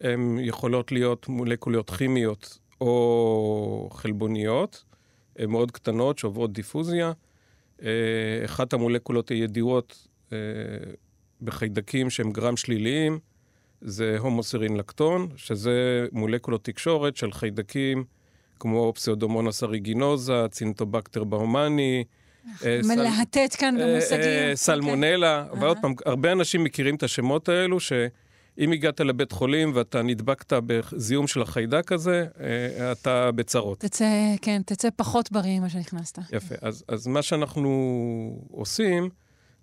הן 0.00 0.38
יכולות 0.40 0.92
להיות 0.92 1.28
מולקולות 1.28 1.90
כימיות 1.90 2.58
או 2.80 3.88
חלבוניות, 3.92 4.84
הן 5.36 5.50
מאוד 5.50 5.70
קטנות 5.70 6.18
שעוברות 6.18 6.52
דיפוזיה. 6.52 7.12
אה, 7.82 7.88
אחת 8.44 8.72
המולקולות 8.72 9.28
הידועות 9.28 10.08
אה, 10.32 10.38
בחיידקים 11.42 12.10
שהם 12.10 12.32
גרם 12.32 12.56
שליליים 12.56 13.18
זה 13.80 14.16
homoserine 14.18 14.76
lactone, 14.76 15.28
שזה 15.36 16.06
מולקולות 16.12 16.64
תקשורת 16.64 17.16
של 17.16 17.32
חיידקים 17.32 18.04
כמו 18.60 18.92
פסאודומונוס 18.94 19.62
אריגינוזה, 19.62 20.46
צינטובקטר 20.50 21.24
באומני, 21.24 22.04
אה, 22.64 22.80
מלהטט 22.84 23.56
כאן 23.58 23.74
במושגים. 23.80 24.54
סלמונלה, 24.54 25.44
אוקיי. 25.48 25.62
ועוד 25.62 25.78
פעם, 25.82 25.94
הרבה 26.06 26.32
אנשים 26.32 26.64
מכירים 26.64 26.94
את 26.94 27.02
השמות 27.02 27.48
האלו, 27.48 27.80
שאם 28.58 28.72
הגעת 28.72 29.00
לבית 29.00 29.32
חולים 29.32 29.72
ואתה 29.74 30.02
נדבקת 30.02 30.52
בזיהום 30.52 31.26
של 31.26 31.42
החיידק 31.42 31.92
הזה, 31.92 32.26
אה, 32.40 32.92
אתה 32.92 33.30
בצרות. 33.32 33.80
תצא, 33.80 34.34
כן, 34.42 34.62
תצא 34.66 34.88
פחות 34.96 35.32
בריא 35.32 35.58
ממה 35.58 35.68
שנכנסת. 35.68 36.18
יפה. 36.32 36.54
אז, 36.60 36.84
אז 36.88 37.06
מה 37.06 37.22
שאנחנו 37.22 38.46
עושים, 38.50 39.08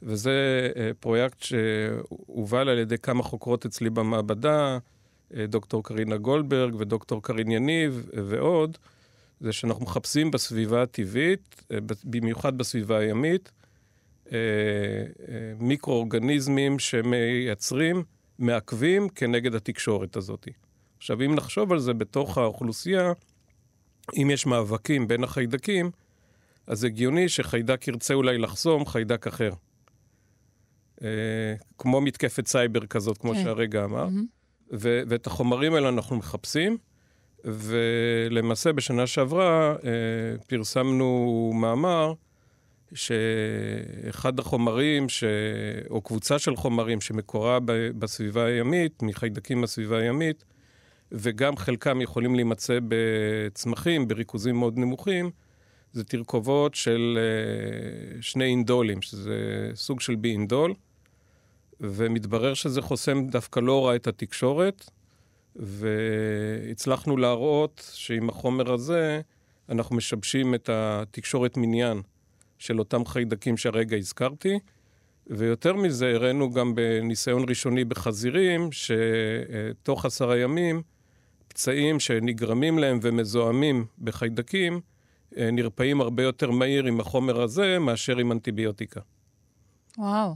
וזה 0.04 0.70
אה, 0.76 0.92
פרויקט 1.00 1.42
שהובל 1.42 2.70
על 2.70 2.80
ידי 2.80 2.98
כמה 2.98 3.24
חוקרות 3.24 3.66
אצלי 3.66 3.90
במעבדה, 3.90 4.78
אה, 5.36 5.46
דוקטור 5.48 5.84
קרינה 5.84 6.18
גולדברג 6.18 6.76
ודוקטור 6.76 7.24
קרין 7.24 7.52
יניב 7.52 8.10
ועוד, 8.14 8.78
זה 9.40 9.54
שאנחנו 9.54 9.86
מחפשים 9.86 10.32
בסביבה 10.32 10.84
הטבעית, 10.84 11.64
במיוחד 12.04 12.58
בסביבה 12.58 12.98
הימית, 12.98 13.52
מיקרואורגניזמים 15.60 16.80
שמייצרים, 16.80 18.04
מעכבים 18.40 19.10
כנגד 19.10 19.56
התקשורת 19.56 20.16
הזאת. 20.16 20.48
עכשיו, 20.98 21.22
אם 21.22 21.36
נחשוב 21.36 21.72
על 21.72 21.80
זה 21.80 21.94
בתוך 21.94 22.38
האוכלוסייה, 22.38 23.14
אם 24.22 24.30
יש 24.32 24.46
מאבקים 24.46 25.08
בין 25.08 25.24
החיידקים, 25.24 25.92
אז 26.68 26.84
הגיוני 26.84 27.30
שחיידק 27.30 27.88
ירצה 27.88 28.14
אולי 28.14 28.38
לחסום 28.38 28.86
חיידק 28.86 29.28
אחר. 29.28 29.52
אה, 31.04 31.54
כמו 31.78 32.02
מתקפת 32.02 32.48
סייבר 32.48 32.86
כזאת, 32.86 33.18
כמו 33.18 33.34
כן. 33.34 33.44
שהרגע 33.44 33.84
אמר. 33.84 34.06
מהמם. 34.06 34.26
ו- 34.74 35.02
ואת 35.08 35.28
החומרים 35.28 35.74
האלה 35.74 35.90
אנחנו 35.90 36.16
מחפשים, 36.16 36.78
ולמעשה 37.44 38.74
בשנה 38.74 39.08
שעברה 39.08 39.72
אה, 39.72 40.38
פרסמנו 40.48 41.52
מאמר 41.56 42.14
שאחד 42.96 44.40
החומרים, 44.40 45.10
ש... 45.10 45.24
או 45.90 46.02
קבוצה 46.02 46.40
של 46.40 46.56
חומרים 46.56 47.02
שמקורה 47.02 47.60
ב- 47.60 47.90
בסביבה 48.00 48.46
הימית, 48.46 49.04
מחיידקים 49.04 49.62
בסביבה 49.62 49.98
הימית, 49.98 50.46
וגם 51.12 51.58
חלקם 51.58 52.02
יכולים 52.02 52.36
להימצא 52.36 52.80
בצמחים 52.88 54.08
בריכוזים 54.08 54.56
מאוד 54.56 54.78
נמוכים, 54.78 55.32
זה 55.94 56.04
תרכובות 56.04 56.76
של 56.76 57.20
אה, 57.22 58.22
שני 58.22 58.46
אינדולים, 58.46 59.02
שזה 59.02 59.70
סוג 59.74 60.02
של 60.02 60.16
בי 60.16 60.32
אינדול, 60.32 60.74
ומתברר 61.80 62.54
שזה 62.54 62.82
חוסם 62.82 63.28
דווקא 63.28 63.60
לא 63.60 63.88
רע 63.88 63.96
את 63.96 64.08
התקשורת, 64.08 64.90
והצלחנו 65.56 67.18
להראות 67.18 67.92
שעם 67.94 68.30
החומר 68.30 68.74
הזה 68.74 69.22
אנחנו 69.70 69.96
משבשים 69.96 70.56
את 70.56 70.70
התקשורת 70.74 71.58
מניין 71.58 72.02
של 72.60 72.80
אותם 72.80 73.06
חיידקים 73.06 73.58
שהרגע 73.58 73.98
הזכרתי, 73.98 74.60
ויותר 75.28 75.74
מזה, 75.74 76.12
הראינו 76.16 76.52
גם 76.52 76.76
בניסיון 76.76 77.46
ראשוני 77.50 77.86
בחזירים, 77.86 78.70
שתוך 78.72 80.06
עשרה 80.06 80.38
ימים, 80.38 80.82
פצעים 81.48 82.00
שנגרמים 82.00 82.80
להם 82.80 83.00
ומזוהמים 83.02 83.86
בחיידקים, 84.02 84.82
אה, 85.38 85.52
נרפאים 85.52 86.02
הרבה 86.02 86.24
יותר 86.24 86.52
מהיר 86.52 86.86
עם 86.86 87.00
החומר 87.00 87.42
הזה 87.42 87.80
מאשר 87.80 88.18
עם 88.18 88.32
אנטיביוטיקה. 88.32 89.00
וואו. 89.98 90.36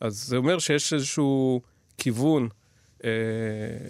אז 0.00 0.14
זה 0.24 0.36
אומר 0.36 0.58
שיש 0.58 0.92
איזשהו 0.92 1.60
כיוון 1.98 2.48
אה, 3.04 3.10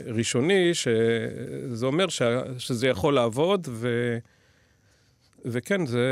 ראשוני, 0.06 0.74
שזה 0.74 1.86
אומר 1.86 2.08
ש, 2.08 2.22
שזה 2.58 2.88
יכול 2.88 3.14
לעבוד, 3.14 3.68
ו, 3.70 4.18
וכן, 5.46 5.87
זה 5.87 6.09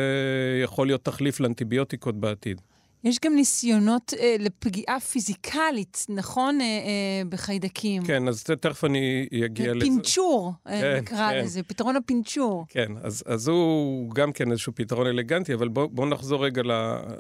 יכול 0.62 0.87
להיות 0.87 1.05
תחליף 1.05 1.40
לאנטיביוטיקות 1.40 2.20
בעתיד. 2.20 2.61
יש 3.05 3.18
גם 3.25 3.35
ניסיונות 3.35 4.14
אה, 4.18 4.37
לפגיעה 4.38 5.01
פיזיקלית, 5.01 6.07
נכון? 6.09 6.61
אה, 6.61 6.66
אה, 6.66 7.23
בחיידקים. 7.29 8.03
כן, 8.05 8.29
אז 8.29 8.44
תכף 8.44 8.85
אני 8.85 9.29
אגיע 9.44 9.75
לזה. 9.75 9.85
פינצ'ור, 9.85 10.53
אה, 10.66 10.81
כן, 10.81 10.97
נקרא 11.03 11.31
כן. 11.31 11.38
לזה, 11.38 11.62
פתרון 11.62 11.97
הפינצ'ור. 11.97 12.66
כן, 12.68 12.92
אז, 13.03 13.25
אז 13.27 13.49
הוא 13.49 14.11
גם 14.11 14.33
כן 14.33 14.51
איזשהו 14.51 14.73
פתרון 14.75 15.07
אלגנטי, 15.07 15.55
אבל 15.55 15.68
בואו 15.68 15.88
בוא 15.88 16.07
נחזור 16.07 16.44
רגע 16.44 16.62
ל, 16.62 16.70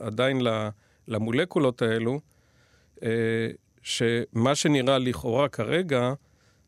עדיין 0.00 0.40
למולקולות 1.08 1.82
האלו, 1.82 2.20
אה, 3.02 3.08
שמה 3.82 4.54
שנראה 4.54 4.98
לכאורה 4.98 5.48
כרגע, 5.48 6.12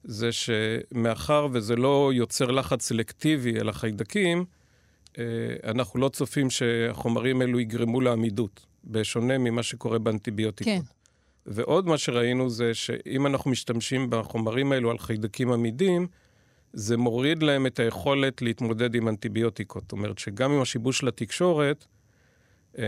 זה 0.04 0.30
שמאחר 0.32 1.46
וזה 1.52 1.76
לא 1.76 2.10
יוצר 2.14 2.50
לחץ 2.50 2.82
סלקטיבי 2.82 3.60
על 3.60 3.68
החיידקים, 3.68 4.44
אנחנו 5.64 6.00
לא 6.00 6.08
צופים 6.08 6.50
שהחומרים 6.50 7.40
האלו 7.40 7.60
יגרמו 7.60 8.00
לעמידות. 8.00 8.66
בשונה 8.86 9.38
ממה 9.38 9.62
שקורה 9.62 9.98
באנטיביוטיקות. 9.98 10.72
כן. 10.72 10.80
ועוד 11.46 11.86
מה 11.86 11.98
שראינו 11.98 12.50
זה 12.50 12.74
שאם 12.74 13.26
אנחנו 13.26 13.50
משתמשים 13.50 14.10
בחומרים 14.10 14.72
האלו 14.72 14.90
על 14.90 14.98
חיידקים 14.98 15.52
עמידים, 15.52 16.06
זה 16.72 16.96
מוריד 16.96 17.42
להם 17.42 17.66
את 17.66 17.78
היכולת 17.78 18.42
להתמודד 18.42 18.94
עם 18.94 19.08
אנטיביוטיקות. 19.08 19.82
זאת 19.82 19.92
אומרת 19.92 20.18
שגם 20.18 20.52
עם 20.52 20.62
השיבוש 20.62 21.02
לתקשורת, 21.02 21.86
אה, 22.78 22.84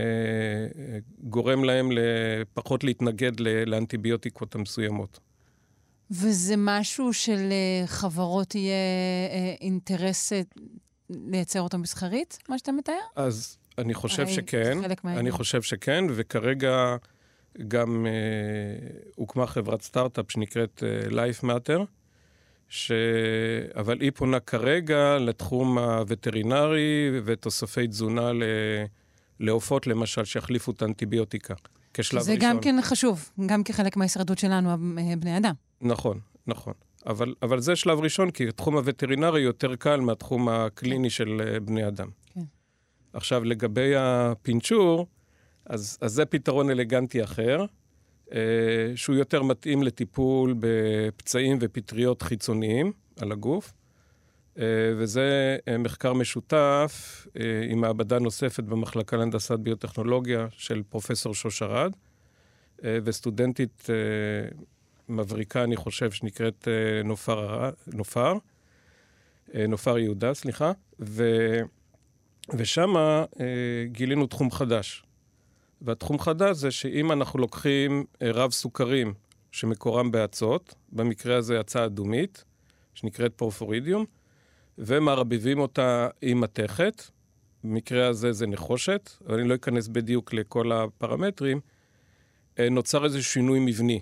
גורם 1.23 1.63
להם 1.63 1.89
פחות 2.53 2.83
להתנגד 2.83 3.31
לאנטיביוטיקות 3.65 4.55
המסוימות. 4.55 5.19
וזה 6.11 6.53
משהו 6.57 7.11
שלחברות 7.13 8.55
יהיה 8.55 8.73
אה, 9.31 9.55
אינטרס 9.61 10.33
אה, 10.33 10.41
לייצר 11.09 11.61
אותו 11.61 11.77
מסחרית, 11.77 12.37
מה 12.49 12.57
שאתה 12.57 12.71
מתאר? 12.71 12.93
אז 13.15 13.57
אני 13.77 13.93
חושב 13.93 14.27
שכן. 14.27 14.77
אני 15.05 15.31
חושב 15.31 15.61
שכן, 15.61 16.05
וכרגע 16.09 16.95
גם 17.67 18.05
אה, 18.05 18.87
הוקמה 19.15 19.47
חברת 19.47 19.81
סטארט-אפ 19.81 20.31
שנקראת 20.31 20.83
אה, 20.83 21.09
Life 21.09 21.43
Matter, 21.43 21.79
ש... 22.69 22.91
אבל 23.75 24.01
היא 24.01 24.11
פונה 24.15 24.39
כרגע 24.39 25.17
לתחום 25.19 25.77
הווטרינרי 25.77 27.11
ותוספי 27.25 27.87
תזונה 27.87 28.33
ל... 28.33 28.43
לעופות, 29.39 29.87
למשל, 29.87 30.25
שיחליפו 30.25 30.71
את 30.71 30.81
האנטיביוטיקה, 30.81 31.53
כשלב 31.93 32.21
זה 32.21 32.31
ראשון. 32.31 32.41
זה 32.41 32.47
גם 32.47 32.61
כן 32.61 32.75
חשוב, 32.81 33.29
גם 33.45 33.63
כחלק 33.63 33.97
מההישרדות 33.97 34.37
שלנו, 34.37 34.69
אה, 34.69 34.75
בני 35.19 35.37
אדם. 35.37 35.53
נכון, 35.81 36.19
נכון. 36.47 36.73
אבל, 37.05 37.33
אבל 37.41 37.59
זה 37.59 37.75
שלב 37.75 37.99
ראשון, 37.99 38.31
כי 38.31 38.47
התחום 38.47 38.77
הווטרינרי 38.77 39.41
יותר 39.41 39.75
קל 39.75 39.99
מהתחום 39.99 40.49
הקליני 40.49 41.09
כן. 41.09 41.09
של 41.09 41.41
אה, 41.45 41.59
בני 41.59 41.87
אדם. 41.87 42.07
עכשיו, 43.13 43.43
לגבי 43.43 43.93
הפינצ'ור, 43.97 45.07
אז, 45.65 45.97
אז 46.01 46.11
זה 46.11 46.25
פתרון 46.25 46.69
אלגנטי 46.69 47.23
אחר, 47.23 47.65
אה, 48.33 48.39
שהוא 48.95 49.15
יותר 49.15 49.43
מתאים 49.43 49.83
לטיפול 49.83 50.55
בפצעים 50.59 51.57
ופטריות 51.61 52.21
חיצוניים 52.21 52.91
על 53.21 53.31
הגוף. 53.31 53.73
אה, 54.59 54.65
וזה 54.97 55.57
אה, 55.67 55.77
מחקר 55.77 56.13
משותף 56.13 57.27
אה, 57.39 57.43
עם 57.69 57.81
מעבדה 57.81 58.19
נוספת 58.19 58.63
במחלקה 58.63 59.17
להנדסת 59.17 59.59
ביוטכנולוגיה 59.59 60.47
של 60.51 60.83
פרופסור 60.89 61.33
שוש 61.33 61.61
ארד, 61.61 61.91
אה, 62.83 62.97
וסטודנטית 63.03 63.87
אה, 63.89 63.95
מבריקה, 65.09 65.63
אני 65.63 65.75
חושב, 65.75 66.11
שנקראת 66.11 66.67
אה, 66.67 67.03
נופר, 67.03 67.69
נופר, 67.87 68.33
אה, 69.55 69.67
נופר 69.67 69.97
יהודה, 69.97 70.33
סליחה, 70.33 70.71
ו... 70.99 71.23
ושם 72.57 72.97
אה, 72.97 73.23
גילינו 73.85 74.27
תחום 74.27 74.51
חדש. 74.51 75.03
והתחום 75.81 76.19
חדש 76.19 76.57
זה 76.57 76.71
שאם 76.71 77.11
אנחנו 77.11 77.39
לוקחים 77.39 78.05
אה, 78.21 78.31
רב 78.31 78.51
סוכרים 78.51 79.13
שמקורם 79.51 80.11
באצות, 80.11 80.75
במקרה 80.91 81.37
הזה 81.37 81.59
אצה 81.59 81.85
אדומית, 81.85 82.43
שנקראת 82.93 83.33
פורפורידיום, 83.35 84.05
ומערבבים 84.77 85.59
אותה 85.59 86.07
עם 86.21 86.41
מתכת, 86.41 87.03
במקרה 87.63 88.07
הזה 88.07 88.31
זה 88.31 88.47
נחושת, 88.47 89.09
אני 89.29 89.47
לא 89.47 89.55
אכנס 89.55 89.87
בדיוק 89.87 90.33
לכל 90.33 90.71
הפרמטרים, 90.71 91.59
אה, 92.59 92.69
נוצר 92.69 93.05
איזה 93.05 93.23
שינוי 93.23 93.59
מבני. 93.59 94.01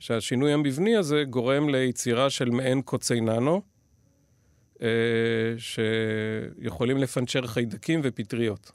שהשינוי 0.00 0.52
המבני 0.52 0.96
הזה 0.96 1.24
גורם 1.30 1.68
ליצירה 1.68 2.30
של 2.30 2.50
מעין 2.50 2.82
קוצי 2.82 3.20
ננו, 3.20 3.62
אה, 4.82 4.88
שיכולים 5.58 6.96
לפנצ'ר 6.96 7.46
חיידקים 7.46 8.00
ופטריות. 8.04 8.72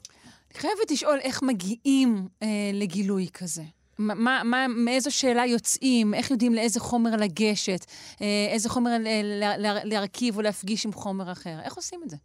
אני 0.50 0.60
חייבת 0.60 0.90
לשאול 0.90 1.18
איך 1.22 1.42
מגיעים 1.42 2.28
אה, 2.42 2.48
לגילוי 2.72 3.28
כזה. 3.32 3.62
מה, 3.98 4.42
מה, 4.44 4.66
מאיזו 4.68 5.10
שאלה 5.10 5.46
יוצאים, 5.46 6.14
איך 6.14 6.30
יודעים 6.30 6.54
לאיזה 6.54 6.80
חומר 6.80 7.16
לגשת, 7.16 7.86
אה, 8.20 8.46
איזה 8.50 8.68
חומר 8.68 8.90
לה, 9.00 9.56
לה, 9.56 9.84
להרכיב 9.84 10.36
או 10.36 10.42
להפגיש 10.42 10.86
עם 10.86 10.92
חומר 10.92 11.32
אחר. 11.32 11.58
איך 11.64 11.74
עושים 11.74 12.00
את 12.04 12.10
זה? 12.10 12.16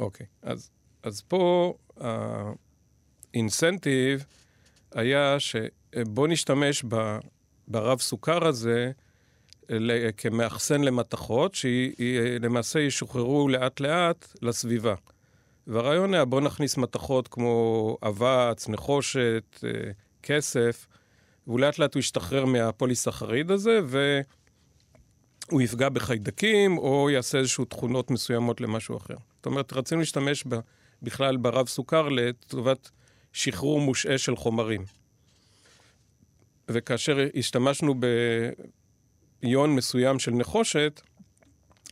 אוקיי, 0.00 0.26
okay. 0.26 0.48
אז, 0.48 0.70
אז 1.02 1.20
פה 1.20 1.74
האינסנטיב 3.34 4.24
היה 4.94 5.36
שבוא 5.40 6.28
נשתמש 6.28 6.84
ב, 6.88 7.18
ברב 7.68 8.00
סוכר 8.00 8.46
הזה 8.46 8.90
כמאחסן 10.16 10.80
למתכות, 10.80 11.54
שלמעשה 11.54 12.80
ישוחררו 12.80 13.48
לאט-לאט 13.48 14.28
לסביבה. 14.42 14.94
והרעיון 15.66 16.14
היה 16.14 16.24
בוא 16.24 16.40
נכניס 16.40 16.76
מתכות 16.76 17.28
כמו 17.28 17.98
אבץ, 18.02 18.68
נחושת, 18.68 19.64
אה, 19.64 19.70
כסף, 20.22 20.86
ולאט 21.46 21.78
לאט 21.78 21.94
הוא 21.94 22.00
ישתחרר 22.00 22.44
מהפוליסחריד 22.44 23.50
הזה, 23.50 23.80
והוא 25.46 25.62
יפגע 25.62 25.88
בחיידקים, 25.88 26.78
או 26.78 27.10
יעשה 27.10 27.38
איזשהו 27.38 27.64
תכונות 27.64 28.10
מסוימות 28.10 28.60
למשהו 28.60 28.96
אחר. 28.96 29.16
זאת 29.36 29.46
אומרת, 29.46 29.72
רצינו 29.72 30.00
להשתמש 30.00 30.44
בכלל 31.02 31.36
ברב 31.36 31.68
סוכר 31.68 32.08
לטובת 32.08 32.90
שחרור 33.32 33.80
מושעה 33.80 34.18
של 34.18 34.36
חומרים. 34.36 34.84
וכאשר 36.68 37.18
השתמשנו 37.36 37.94
ב... 38.00 38.06
איון 39.44 39.74
מסוים 39.74 40.18
של 40.18 40.30
נחושת, 40.30 41.00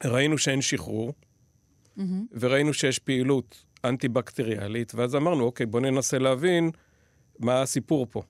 ראינו 0.05 0.39
שאין 0.39 0.63
שחרור, 0.63 1.13
mm-hmm. 1.13 2.03
וראינו 2.33 2.75
שיש 2.75 2.99
פעילות 2.99 3.65
אנטי-בקטריאלית, 3.85 4.93
ואז 4.95 5.17
אמרנו, 5.17 5.45
אוקיי, 5.45 5.67
בואו 5.67 5.83
ננסה 5.83 6.19
להבין 6.19 6.71
מה 7.39 7.63
הסיפור 7.63 8.07
פה. 8.11 8.23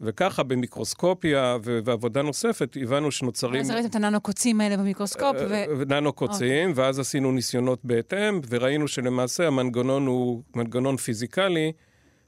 וככה 0.00 0.42
במיקרוסקופיה 0.42 1.56
ו- 1.64 1.78
ועבודה 1.84 2.22
נוספת 2.22 2.76
הבנו 2.82 3.10
שנוצרים... 3.10 3.60
אז 3.60 3.70
ראיתם 3.70 3.88
את 3.88 3.94
הננו-קוצים 3.94 4.60
האלה 4.60 4.76
במיקרוסקופ 4.76 5.36
ו... 5.48 5.64
ו... 5.78 5.84
ננו-קוצים, 5.84 6.68
okay. 6.68 6.70
אוקיי. 6.70 6.84
ואז 6.84 6.98
עשינו 6.98 7.32
ניסיונות 7.32 7.84
בהתאם, 7.84 8.40
וראינו 8.48 8.88
שלמעשה 8.88 9.46
המנגנון 9.46 10.06
הוא 10.06 10.42
מנגנון 10.56 10.96
פיזיקלי, 10.96 11.72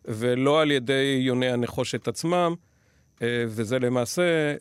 ולא 0.05 0.63
על 0.63 0.71
ידי 0.71 1.21
יוני 1.21 1.49
הנחושת 1.49 2.09
עצמם, 2.09 2.35
אה, 2.35 2.70
וזה 3.23 3.79
למעשה 3.79 4.55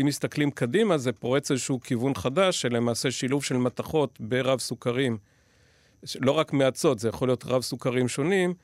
אם 0.00 0.06
מסתכלים 0.06 0.50
קדימה, 0.50 0.98
זה 0.98 1.12
פורץ 1.12 1.50
איזשהו 1.50 1.80
כיוון 1.80 2.14
חדש, 2.14 2.60
שלמעשה 2.60 3.10
שילוב 3.10 3.44
של 3.44 3.56
מתכות 3.56 4.20
ברב 4.20 4.58
סוכרים, 4.58 5.18
לא 6.20 6.32
רק 6.32 6.52
מאצות, 6.52 6.98
זה 6.98 7.08
יכול 7.08 7.28
להיות 7.28 7.44
רב 7.46 7.62
סוכרים 7.62 8.08
שונים, 8.08 8.54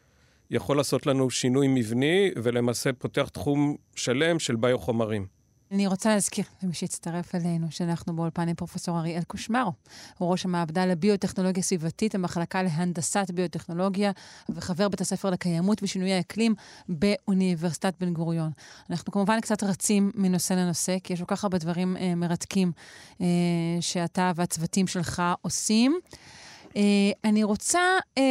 יכול 0.51 0.77
לעשות 0.77 1.07
לנו 1.07 1.31
שינוי 1.31 1.69
מבני, 1.69 2.31
ולמעשה 2.37 2.93
פותח 2.93 3.29
תחום 3.29 3.77
שלם 3.95 4.39
של 4.39 4.57
ביו-חומרים. 4.57 5.38
אני 5.73 5.87
רוצה 5.87 6.15
להזכיר 6.15 6.45
למי 6.63 6.75
שהצטרף 6.75 7.35
אלינו, 7.35 7.67
שאנחנו 7.71 8.17
באולפן 8.17 8.49
עם 8.49 8.55
פרופ' 8.55 8.89
אריאל 8.89 9.23
קושמרו. 9.23 9.73
הוא 10.19 10.31
ראש 10.31 10.45
המעבדה 10.45 10.87
לביוטכנולוגיה 10.87 11.63
סביבתית, 11.63 12.15
המחלקה 12.15 12.63
להנדסת 12.63 13.31
ביוטכנולוגיה, 13.35 14.13
וחבר 14.49 14.89
בית 14.89 15.01
הספר 15.01 15.31
לקיימות 15.31 15.83
ושינויי 15.83 16.21
אקלים 16.21 16.55
באוניברסיטת 16.89 17.95
בן 18.01 18.13
גוריון. 18.13 18.51
אנחנו 18.91 19.13
כמובן 19.13 19.41
קצת 19.41 19.63
רצים 19.63 20.11
מנושא 20.15 20.55
לנושא, 20.55 20.97
כי 21.05 21.13
יש 21.13 21.21
כל 21.21 21.37
כך 21.37 21.45
הרבה 21.45 21.59
דברים 21.59 21.97
אה, 21.97 22.15
מרתקים 22.15 22.73
אה, 23.21 23.27
שאתה 23.81 24.33
והצוותים 24.37 24.87
שלך 24.87 25.23
עושים. 25.43 25.99
אה, 26.77 26.83
אני 27.25 27.45
רוצה 27.45 27.81
אה, 28.19 28.23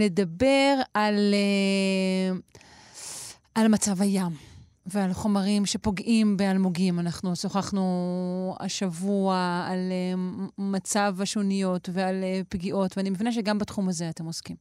לדבר 0.00 0.74
על, 0.94 1.34
אה, 1.34 2.36
על 3.54 3.68
מצב 3.68 4.02
הים. 4.02 4.51
ועל 4.86 5.12
חומרים 5.12 5.66
שפוגעים 5.66 6.36
באלמוגים. 6.36 7.00
אנחנו 7.00 7.36
שוחחנו 7.36 8.56
השבוע 8.60 9.64
על 9.68 9.78
uh, 9.78 10.50
מצב 10.58 11.16
השוניות 11.20 11.88
ועל 11.92 12.22
uh, 12.22 12.44
פגיעות, 12.48 12.96
ואני 12.96 13.10
מבינה 13.10 13.32
שגם 13.32 13.58
בתחום 13.58 13.88
הזה 13.88 14.08
אתם 14.08 14.24
עוסקים. 14.24 14.56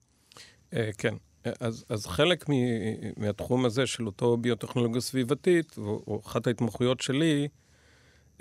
Uh, 0.71 0.75
כן. 0.97 1.13
אז, 1.60 1.86
אז 1.89 2.05
חלק 2.05 2.49
מ, 2.49 2.53
מהתחום 3.17 3.65
הזה 3.65 3.88
של 3.88 4.05
אותו 4.05 4.38
ביוטכנולוגיה 4.38 5.01
סביבתית, 5.01 5.77
או, 5.77 6.21
אחת 6.25 6.47
ההתמחויות 6.47 7.01
שלי, 7.01 7.47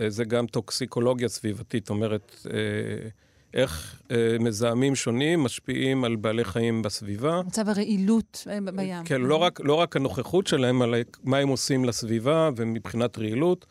אה, 0.01 0.11
זה 0.11 0.25
גם 0.25 0.47
טוקסיקולוגיה 0.47 1.29
סביבתית, 1.29 1.85
זאת 1.85 1.91
אומרת, 1.91 2.47
אה, 2.53 3.09
איך 3.55 4.03
אה, 4.11 4.37
מזהמים 4.41 4.95
שונים 4.95 5.41
משפיעים 5.41 6.05
על 6.05 6.17
בעלי 6.17 6.45
חיים 6.45 6.83
בסביבה. 6.83 7.43
מצב 7.47 7.69
הרעילות 7.69 8.47
בים. 8.75 9.05
כן, 9.05 9.21
לא 9.21 9.37
רק, 9.37 9.61
לא 9.65 9.75
רק 9.75 9.97
הנוכחות 9.97 10.47
שלהם, 10.47 10.83
אלא 10.83 10.99
מה 11.25 11.39
הם 11.39 11.49
עושים 11.49 11.85
לסביבה 11.85 12.51
ומבחינת 12.57 13.19
רעילות. 13.19 13.67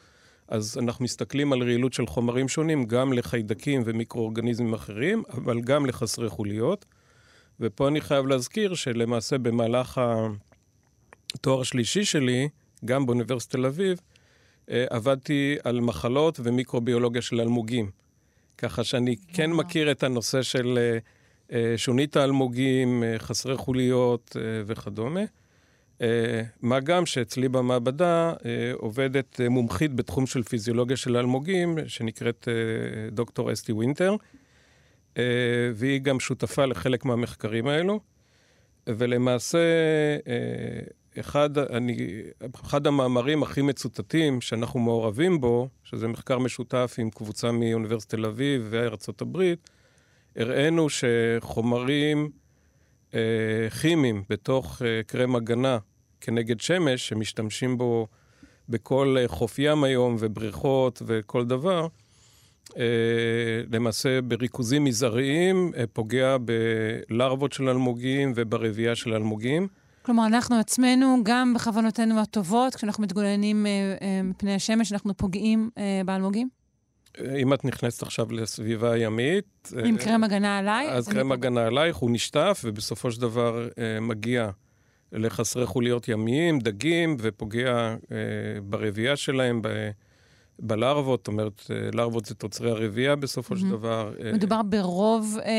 אז 0.48 0.78
אנחנו 0.78 1.04
מסתכלים 1.04 1.54
על 1.54 1.63
רעילות 1.63 1.94
של 1.94 2.08
חומרים 2.08 2.48
שונים, 2.48 2.86
גם 2.86 3.13
לחיידקים 3.13 3.82
ומיקרואורגניזמים 3.86 4.74
אחרים, 4.74 5.24
אבל 5.34 5.62
גם 5.62 5.86
לחסרי 5.86 6.30
חוליות. 6.30 6.86
ופה 7.60 7.88
אני 7.88 8.02
חייב 8.02 8.26
להזכיר 8.26 8.76
שלמעשה 8.76 9.38
במהלך 9.38 10.02
התואר 11.36 11.62
השלישי 11.62 12.06
שלי, 12.06 12.50
גם 12.86 13.06
באוניברסיטת 13.06 13.52
תל 13.52 13.65
אביב, 13.65 14.00
אה, 14.70 14.86
עבדתי 14.89 15.56
על 15.63 15.80
מחלות 15.80 16.39
ומיקרוביולוגיה 16.44 17.22
של 17.22 17.42
אלמוגים. 17.42 17.92
ככה 18.60 18.84
שאני 18.84 19.15
כן 19.34 19.52
מכיר 19.52 19.91
את 19.91 20.04
הנושא 20.04 20.41
של 20.41 20.80
אה, 20.82 20.98
אה, 21.58 21.78
שונית 21.78 22.15
האלמוגים, 22.15 23.04
חסרי 23.17 23.58
חוליות 23.58 24.36
וכדומה. 24.65 25.22
מה 26.62 26.80
גם 26.80 27.06
שאצלי 27.06 27.50
במעבדה 27.50 28.34
עובדת 28.74 29.41
מומחית 29.50 29.93
בתחום 29.93 30.26
של 30.26 30.43
פיזיולוגיה 30.43 30.98
של 30.98 31.17
אלמוגים, 31.17 31.78
שנקראת 31.88 32.48
דוקטור 33.12 33.54
אסטי 33.54 33.72
וינטר, 33.72 34.15
והיא 35.74 36.02
גם 36.02 36.19
שותפה 36.19 36.65
לחלק 36.65 37.06
מהמחקרים 37.06 37.67
האלו. 37.67 38.00
ולמעשה, 38.88 39.60
אחד, 41.19 41.58
אני, 41.58 42.22
אחד 42.65 42.88
המאמרים 42.88 43.43
הכי 43.43 43.62
מצוטטים 43.62 44.41
שאנחנו 44.41 44.80
מעורבים 44.80 45.41
בו, 45.41 45.69
שזה 45.84 46.08
מחקר 46.08 46.39
משותף 46.39 46.95
עם 46.98 47.10
קבוצה 47.10 47.52
מאוניברסיטת 47.52 48.15
תל 48.15 48.26
אביב 48.26 48.67
וארצות 48.69 49.22
הברית, 49.22 49.69
הראינו 50.36 50.88
שחומרים 50.89 52.30
אה, 53.13 53.69
כימיים 53.82 54.24
בתוך 54.30 54.82
אה, 54.86 55.02
קרם 55.08 55.36
הגנה 55.36 55.78
כנגד 56.22 56.60
שמש, 56.60 57.08
שמשתמשים 57.08 57.78
בו 57.78 58.08
בכל 58.69 59.15
אה, 59.19 59.28
חוף 59.28 59.60
ים 59.60 59.84
היום 59.84 60.15
ובריכות 60.19 61.02
וכל 61.06 61.45
דבר, 61.45 61.88
אה, 62.78 62.84
למעשה 63.72 64.22
בריכוזים 64.22 64.84
מזעריים 64.84 65.72
אה, 65.78 65.84
פוגע 65.93 66.38
בלרוות 67.10 67.54
של 67.54 67.69
אלמוגים 67.69 68.34
וברבייה 68.36 68.95
של 68.95 69.13
אלמוגים. 69.13 69.67
כלומר, 70.02 70.26
אנחנו 70.28 70.60
עצמנו, 70.60 71.18
גם 71.24 71.54
בכוונותינו 71.54 72.20
הטובות, 72.20 72.76
כשאנחנו 72.76 73.04
מתגוננים 73.04 73.66
אה, 73.66 73.72
אה, 74.02 74.22
מפני 74.24 74.56
השמש, 74.56 74.92
אנחנו 74.92 75.18
פוגעים 75.18 75.70
אה, 75.78 76.02
באלמוגים? 76.06 76.50
אם 77.42 77.54
את 77.54 77.66
נכנסת 77.66 78.02
עכשיו 78.04 78.32
לסביבה 78.32 78.98
ימית... 78.98 79.72
עם 79.86 79.98
קרם 79.98 80.24
הגנה 80.24 80.58
עליי? 80.58 80.90
אז 80.90 81.08
קרם 81.08 81.32
הגנה 81.32 81.66
עלייך, 81.66 81.98
הוא 81.98 82.12
נשטף, 82.12 82.62
ובסופו 82.66 83.12
של 83.12 83.22
דבר 83.22 83.68
מגיע 84.02 84.50
לחסרי 85.12 85.66
חוליות 85.66 86.08
ימיים, 86.08 86.60
דגים, 86.60 87.18
ופוגע 87.20 87.96
ברבייה 88.64 89.16
שלהם, 89.16 89.62
בלרוות, 90.62 91.19
זאת 91.19 91.28
אומרת, 91.28 91.62
אה, 91.72 91.89
לרוות 91.93 92.26
זה 92.26 92.36
תוצרי 92.36 92.72
הרבייה 92.72 93.15
בסופו 93.15 93.58
של 93.58 93.69
דבר. 93.69 94.13
אה, 94.24 94.32
מדובר 94.34 94.62
ברוב 94.62 95.38
אה, 95.45 95.52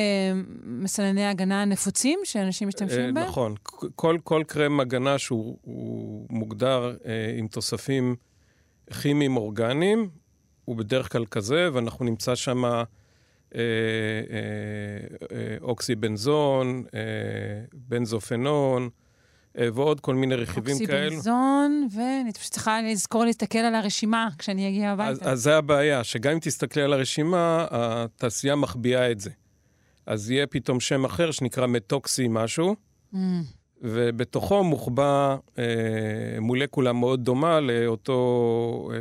מסנני 0.65 1.27
הגנה 1.27 1.63
הנפוצים 1.63 2.21
שאנשים 2.25 2.69
משתמשים 2.69 3.01
אה, 3.01 3.13
בהם? 3.13 3.25
נכון. 3.29 3.55
כל, 3.95 4.19
כל 4.25 4.43
קרם 4.47 4.81
הגנה 4.81 5.19
שהוא 5.19 6.27
מוגדר 6.31 6.97
אה, 7.07 7.35
עם 7.39 7.47
תוספים 7.49 8.17
כימיים 9.03 9.37
אורגניים, 9.37 10.09
הוא 10.65 10.77
בדרך 10.77 11.13
כלל 11.13 11.27
כזה, 11.27 11.69
ואנחנו 11.73 12.05
נמצא 12.05 12.35
שם 12.35 12.65
אה, 12.65 12.83
אה, 13.55 13.61
אה, 15.33 15.57
אוקסיבנזון, 15.63 16.85
אה, 16.95 17.01
בנזופנון, 17.73 18.89
ועוד 19.55 20.01
כל 20.01 20.15
מיני 20.15 20.35
רכיבים 20.35 20.77
כאלו. 20.87 21.05
אוקסיבנזון, 21.05 21.89
ואני 21.95 22.33
פשוט 22.33 22.53
צריכה 22.53 22.83
לזכור 22.83 23.25
להסתכל 23.25 23.59
על 23.59 23.75
הרשימה 23.75 24.29
כשאני 24.39 24.69
אגיע 24.69 24.91
הביתה. 24.91 25.11
אז, 25.11 25.33
אז 25.33 25.43
זה 25.43 25.57
הבעיה, 25.57 26.05
שגם 26.05 26.33
אם 26.33 26.39
תסתכלי 26.39 26.83
על 26.83 26.93
הרשימה, 26.93 27.67
התעשייה 27.71 28.57
מחביאה 28.57 29.11
את 29.11 29.21
זה. 29.21 29.31
אז 30.07 30.31
יהיה 30.31 30.47
פתאום 30.47 30.81
שם 30.81 31.05
אחר 31.05 31.31
שנקרא 31.31 31.67
מטוקסי 31.67 32.27
משהו, 32.31 32.77
mm. 33.15 33.17
ובתוכו 33.83 34.65
מוחבא 34.65 35.37
אה, 35.59 35.65
מולקולה 36.41 36.93
מאוד 36.93 37.25
דומה 37.25 37.61
לאותו 37.61 38.91
אה, 38.93 38.99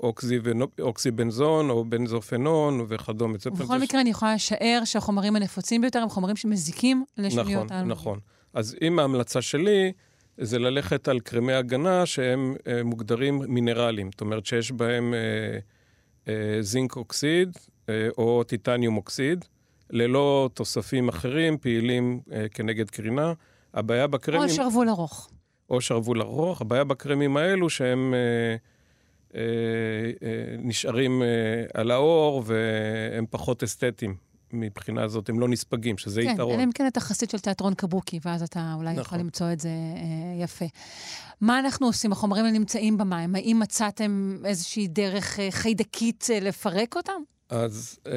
אוקסי, 0.00 0.38
אוקסיבנזון 0.80 1.70
או 1.70 1.84
בנזופנון 1.84 2.84
וכדומה. 2.88 3.36
ובכל 3.46 3.78
מקרה, 3.78 4.00
אני 4.00 4.10
יכולה 4.10 4.34
לשער 4.34 4.82
שהחומרים 4.84 5.36
הנפוצים 5.36 5.80
ביותר 5.80 5.98
הם 5.98 6.08
חומרים 6.08 6.36
שמזיקים 6.36 7.04
לשוניות 7.18 7.64
נכון, 7.64 7.76
האלמוגים. 7.76 7.92
נכון. 7.92 8.18
אז 8.54 8.76
אם 8.82 8.98
ההמלצה 8.98 9.42
שלי 9.42 9.92
זה 10.38 10.58
ללכת 10.58 11.08
על 11.08 11.20
קרמי 11.20 11.52
הגנה 11.52 12.06
שהם 12.06 12.54
אה, 12.66 12.82
מוגדרים 12.84 13.42
מינרליים, 13.48 14.10
זאת 14.12 14.20
אומרת 14.20 14.46
שיש 14.46 14.72
בהם 14.72 15.14
אה, 15.14 15.58
אה, 16.28 16.62
זינק 16.62 16.96
אוקסיד 16.96 17.58
אה, 17.88 18.08
או 18.18 18.44
טיטניום 18.44 18.96
אוקסיד, 18.96 19.44
ללא 19.90 20.50
תוספים 20.54 21.08
אחרים 21.08 21.58
פעילים 21.58 22.20
אה, 22.32 22.46
כנגד 22.48 22.90
קרינה. 22.90 23.32
הבעיה 23.74 24.06
בקרמים... 24.06 24.42
או 24.42 24.48
שרוול 24.48 24.88
ארוך. 24.88 25.30
או 25.70 25.80
שרוול 25.80 26.22
ארוך. 26.22 26.60
הבעיה 26.60 26.84
בקרמים 26.84 27.36
האלו 27.36 27.70
שהם... 27.70 28.14
אה, 28.14 28.56
אה, 29.34 29.40
אה, 30.22 30.56
נשארים 30.58 31.22
אה, 31.22 31.28
על 31.74 31.90
האור 31.90 32.42
והם 32.46 33.26
פחות 33.30 33.62
אסתטיים. 33.62 34.14
מבחינה 34.52 35.08
זאת 35.08 35.28
הם 35.28 35.40
לא 35.40 35.48
נספגים, 35.48 35.98
שזה 35.98 36.22
כן, 36.22 36.30
יתרון. 36.30 36.52
כן, 36.52 36.58
אלא 36.58 36.64
אם 36.64 36.72
כן 36.72 36.86
אתה 36.86 37.00
חסיד 37.00 37.30
של 37.30 37.38
תיאטרון 37.38 37.74
קבוקי, 37.74 38.18
ואז 38.24 38.42
אתה 38.42 38.72
אולי 38.76 38.90
נכון. 38.90 39.02
יכול 39.02 39.18
למצוא 39.18 39.52
את 39.52 39.60
זה 39.60 39.68
אה, 39.68 40.42
יפה. 40.44 40.64
מה 41.40 41.58
אנחנו 41.58 41.86
עושים? 41.86 42.12
החומרים 42.12 42.46
נמצאים 42.46 42.98
במים. 42.98 43.34
האם 43.34 43.58
מצאתם 43.62 44.36
איזושהי 44.44 44.88
דרך 44.88 45.40
אה, 45.40 45.48
חיידקית 45.50 46.26
אה, 46.32 46.40
לפרק 46.40 46.96
אותם? 46.96 47.22
אז 47.48 47.98
אה, 48.06 48.12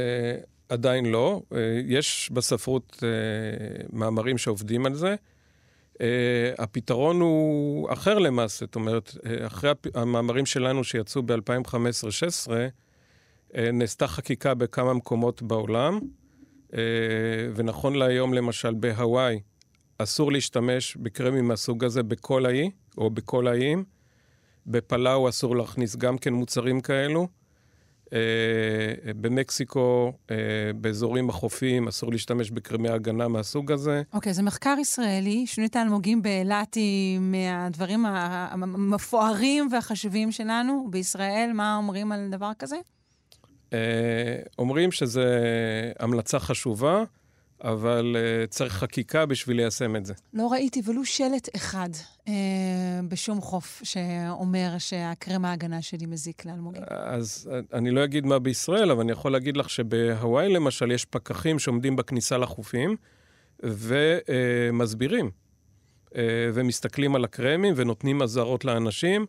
עדיין 0.69 1.05
לא. 1.05 1.41
אה, 1.53 1.81
יש 1.85 2.29
בספרות 2.33 3.03
אה, 3.03 3.85
מאמרים 3.93 4.37
שעובדים 4.37 4.85
על 4.85 4.95
זה. 4.95 5.15
Uh, 5.93 5.95
הפתרון 6.57 7.21
הוא 7.21 7.93
אחר 7.93 8.19
למעשה, 8.19 8.65
זאת 8.65 8.75
אומרת, 8.75 9.09
uh, 9.09 9.47
אחרי 9.47 9.71
המאמרים 9.93 10.45
שלנו 10.45 10.83
שיצאו 10.83 11.23
ב-2015-2016, 11.23 12.47
uh, 12.47 12.51
נעשתה 13.73 14.07
חקיקה 14.07 14.53
בכמה 14.53 14.93
מקומות 14.93 15.41
בעולם, 15.41 15.93
אה, 15.93 15.99
ונכון 17.55 17.95
להיום, 17.95 18.33
למשל, 18.33 18.73
בהוואי, 18.73 19.39
אסור 19.97 20.31
להשתמש 20.31 20.95
בקרמים 20.95 21.47
מהסוג 21.47 21.83
הזה 21.83 22.03
בכל 22.03 22.45
האי, 22.45 22.71
או 22.97 23.09
בכל 23.09 23.47
האיים. 23.47 23.83
בפלאו 24.67 25.29
אסור 25.29 25.55
להכניס 25.55 25.95
גם 25.95 26.17
כן 26.17 26.33
מוצרים 26.33 26.81
כאלו. 26.81 27.27
Uh, 28.05 28.15
במקסיקו, 29.21 30.13
uh, 30.27 30.31
באזורים 30.75 31.29
החופיים, 31.29 31.87
אסור 31.87 32.11
להשתמש 32.11 32.51
בקרמי 32.51 32.89
הגנה 32.89 33.27
מהסוג 33.27 33.71
הזה. 33.71 34.01
אוקיי, 34.13 34.31
okay, 34.31 34.35
זה 34.35 34.43
מחקר 34.43 34.75
ישראלי. 34.81 35.47
שונית 35.47 35.75
האלמוגים 35.75 36.21
באילת 36.21 36.73
היא 36.73 37.19
מהדברים 37.19 38.05
המפוארים 38.05 39.67
והחשובים 39.71 40.31
שלנו 40.31 40.87
בישראל. 40.89 41.51
מה 41.53 41.77
אומרים 41.77 42.11
על 42.11 42.29
דבר 42.31 42.51
כזה? 42.59 42.75
אה, 43.73 43.79
אומרים 44.59 44.91
שזו 44.91 45.21
המלצה 45.99 46.39
חשובה, 46.39 47.03
אבל 47.63 48.15
uh, 48.15 48.47
צריך 48.47 48.73
חקיקה 48.73 49.25
בשביל 49.25 49.57
ליישם 49.57 49.95
את 49.95 50.05
זה. 50.05 50.13
לא 50.33 50.51
ראיתי 50.51 50.81
ולו 50.85 51.05
שלט 51.05 51.49
אחד 51.55 51.89
uh, 52.25 52.29
בשום 53.07 53.41
חוף 53.41 53.81
שאומר 53.83 54.75
שהקרם 54.77 55.45
ההגנה 55.45 55.81
שלי 55.81 56.05
מזיק 56.05 56.45
לאלמוגים. 56.45 56.81
אז 56.87 57.49
אני 57.73 57.91
לא 57.91 58.03
אגיד 58.03 58.25
מה 58.25 58.39
בישראל, 58.39 58.91
אבל 58.91 59.01
אני 59.01 59.11
יכול 59.11 59.31
להגיד 59.31 59.57
לך 59.57 59.69
שבהוואי 59.69 60.53
למשל 60.53 60.91
יש 60.91 61.05
פקחים 61.05 61.59
שעומדים 61.59 61.95
בכניסה 61.95 62.37
לחופים 62.37 62.95
ומסבירים. 63.63 65.31
ומסתכלים 66.53 67.15
על 67.15 67.23
הקרמים 67.23 67.73
ונותנים 67.77 68.21
אזהרות 68.21 68.65
לאנשים 68.65 69.25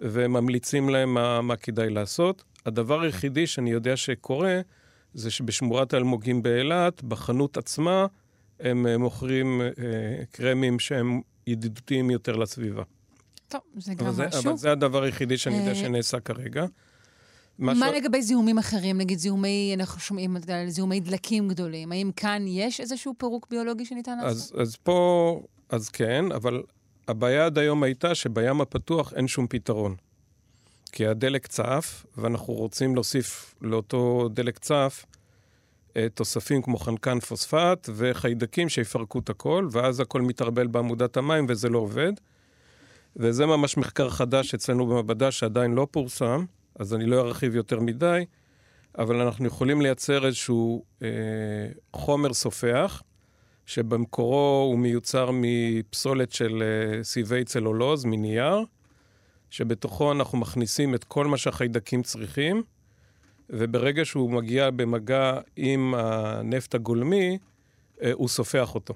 וממליצים 0.00 0.88
להם 0.88 1.14
מה, 1.14 1.42
מה 1.42 1.56
כדאי 1.56 1.90
לעשות. 1.90 2.44
הדבר 2.66 3.00
היחידי 3.00 3.46
שאני 3.46 3.70
יודע 3.70 3.96
שקורה, 3.96 4.60
זה 5.14 5.30
שבשמורת 5.30 5.94
האלמוגים 5.94 6.42
באילת, 6.42 7.02
בחנות 7.02 7.56
עצמה, 7.56 8.06
הם 8.60 8.86
אה, 8.86 8.98
מוכרים 8.98 9.60
אה, 9.60 9.66
קרמים 10.30 10.78
שהם 10.78 11.20
ידידותיים 11.46 12.10
יותר 12.10 12.36
לסביבה. 12.36 12.82
טוב, 13.48 13.60
זה 13.76 13.94
גם 13.94 14.06
אבל 14.06 14.26
משהו. 14.26 14.40
אבל 14.40 14.56
זה 14.56 14.72
הדבר 14.72 15.02
היחידי 15.02 15.38
שאני 15.38 15.56
יודע 15.56 15.70
אה, 15.70 15.74
שנעשה 15.74 16.20
כרגע. 16.20 16.66
מה 17.58 17.74
ש... 17.74 17.78
לגבי 17.96 18.22
זיהומים 18.22 18.58
אחרים? 18.58 18.98
נגיד 18.98 19.18
זיהומי, 19.18 19.72
אנחנו 19.74 20.00
שומעים 20.00 20.36
על 20.36 20.68
זיהומי 20.68 21.00
דלקים 21.00 21.48
גדולים. 21.48 21.92
האם 21.92 22.10
כאן 22.16 22.44
יש 22.46 22.80
איזשהו 22.80 23.14
פירוק 23.18 23.46
ביולוגי 23.50 23.84
שניתן 23.84 24.18
לעשות? 24.18 24.54
אז, 24.56 24.68
אז 24.68 24.76
פה 24.76 25.40
אז 25.68 25.88
כן, 25.88 26.24
אבל 26.32 26.62
הבעיה 27.10 27.46
עד 27.46 27.58
היום 27.58 27.82
הייתה 27.82 28.14
שבים 28.14 28.60
הפתוח 28.60 29.12
אין 29.12 29.28
שום 29.28 29.46
פתרון. 29.46 29.96
כי 30.92 31.06
הדלק 31.06 31.46
צף, 31.46 32.06
ואנחנו 32.16 32.54
רוצים 32.54 32.94
להוסיף 32.94 33.54
לאותו 33.62 34.28
דלק 34.32 34.58
צף 34.58 35.06
אה, 35.96 36.06
תוספים 36.14 36.62
כמו 36.62 36.78
חנקן 36.78 37.20
פוספט 37.20 37.88
וחיידקים 37.94 38.68
שיפרקו 38.68 39.18
את 39.18 39.30
הכל, 39.30 39.68
ואז 39.70 40.00
הכל 40.00 40.22
מתערבל 40.22 40.66
בעמודת 40.66 41.16
המים 41.16 41.46
וזה 41.48 41.68
לא 41.68 41.78
עובד. 41.78 42.12
וזה 43.16 43.46
ממש 43.46 43.76
מחקר 43.76 44.10
חדש 44.10 44.54
אצלנו 44.54 44.86
במעבדה 44.86 45.30
שעדיין 45.30 45.74
לא 45.74 45.86
פורסם, 45.90 46.44
אז 46.78 46.94
אני 46.94 47.06
לא 47.06 47.20
ארחיב 47.20 47.56
יותר 47.56 47.80
מדי, 47.80 48.24
אבל 48.98 49.20
אנחנו 49.20 49.46
יכולים 49.46 49.80
לייצר 49.80 50.26
איזשהו 50.26 50.84
אה, 51.02 51.08
חומר 51.92 52.32
סופח, 52.32 53.02
שבמקורו 53.70 54.66
הוא 54.70 54.78
מיוצר 54.78 55.30
מפסולת 55.32 56.32
של 56.32 56.62
אה, 56.62 57.04
סיבי 57.04 57.44
צלולוז, 57.44 58.04
מנייר, 58.04 58.64
שבתוכו 59.50 60.12
אנחנו 60.12 60.38
מכניסים 60.38 60.94
את 60.94 61.04
כל 61.04 61.26
מה 61.26 61.36
שהחיידקים 61.36 62.02
צריכים, 62.02 62.62
וברגע 63.50 64.04
שהוא 64.04 64.30
מגיע 64.30 64.70
במגע 64.70 65.40
עם 65.56 65.94
הנפט 65.94 66.74
הגולמי, 66.74 67.38
אה, 68.02 68.10
הוא 68.12 68.28
סופח 68.28 68.74
אותו. 68.74 68.94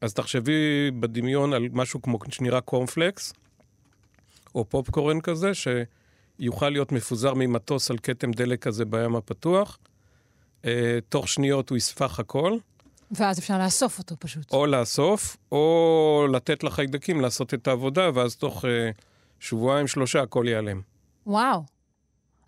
אז 0.00 0.14
תחשבי 0.14 0.90
בדמיון 1.00 1.52
על 1.52 1.68
משהו 1.72 2.02
כמו 2.02 2.18
שנראה 2.30 2.60
קורנפלקס, 2.60 3.32
או 4.54 4.64
פופקורן 4.64 5.20
כזה, 5.20 5.50
שיוכל 5.54 6.68
להיות 6.68 6.92
מפוזר 6.92 7.34
ממטוס 7.34 7.90
על 7.90 7.98
כתם 7.98 8.30
דלק 8.30 8.62
כזה 8.62 8.84
בים 8.84 9.16
הפתוח. 9.16 9.78
אה, 10.64 10.98
תוך 11.08 11.28
שניות 11.28 11.70
הוא 11.70 11.78
יספח 11.78 12.20
הכל. 12.20 12.58
ואז 13.10 13.38
אפשר 13.38 13.58
לאסוף 13.58 13.98
אותו 13.98 14.16
פשוט. 14.18 14.52
או 14.52 14.66
לאסוף, 14.66 15.36
או 15.52 16.26
לתת 16.32 16.64
לחיידקים 16.64 17.20
לעשות 17.20 17.54
את 17.54 17.68
העבודה, 17.68 18.10
ואז 18.14 18.36
תוך 18.36 18.64
אה, 18.64 18.90
שבועיים, 19.40 19.86
שלושה 19.86 20.22
הכל 20.22 20.44
ייעלם. 20.48 20.80
וואו. 21.26 21.62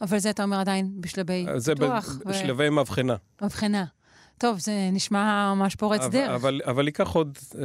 אבל 0.00 0.18
זה 0.18 0.30
אתה 0.30 0.42
אומר 0.42 0.60
עדיין 0.60 1.00
בשלבי 1.00 1.46
פיתוח. 1.46 2.04
זה 2.06 2.20
בשלבי 2.26 2.68
ו... 2.68 2.72
מבחנה. 2.72 3.16
מבחנה. 3.42 3.84
טוב, 4.38 4.58
זה 4.58 4.88
נשמע 4.92 5.54
ממש 5.54 5.76
פורץ 5.76 6.00
אבל, 6.00 6.12
דרך. 6.12 6.30
אבל, 6.30 6.60
אבל 6.64 6.86
ייקח 6.86 7.08
עוד, 7.08 7.38
אה, 7.54 7.62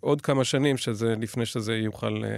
עוד 0.00 0.20
כמה 0.20 0.44
שנים 0.44 0.76
שזה, 0.76 1.14
לפני 1.20 1.46
שזה 1.46 1.76
יוכל 1.76 2.24
אה, 2.24 2.30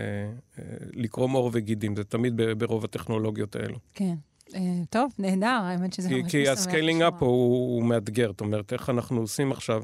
אה, 0.59 0.65
לקרום 0.93 1.33
עור 1.33 1.51
וגידים. 1.53 1.97
זה 1.97 2.05
תמיד 2.05 2.41
ברוב 2.59 2.85
הטכנולוגיות 2.85 3.57
האלו. 3.57 3.79
כן. 3.95 4.15
אה, 4.55 4.61
טוב, 4.91 5.13
נהדר, 5.19 5.61
האמת 5.63 5.93
שזה 5.93 6.11
ממש 6.11 6.31
כי 6.31 6.49
ה 6.49 6.56
scaling 6.56 7.03
up 7.03 7.23
הוא, 7.23 7.85
מאתגר. 7.85 8.31
זאת 8.31 8.41
אומרת, 8.41 8.73
איך 8.73 8.91
אנחנו 8.91 9.21
עושים 9.21 9.53
עכשיו 9.53 9.83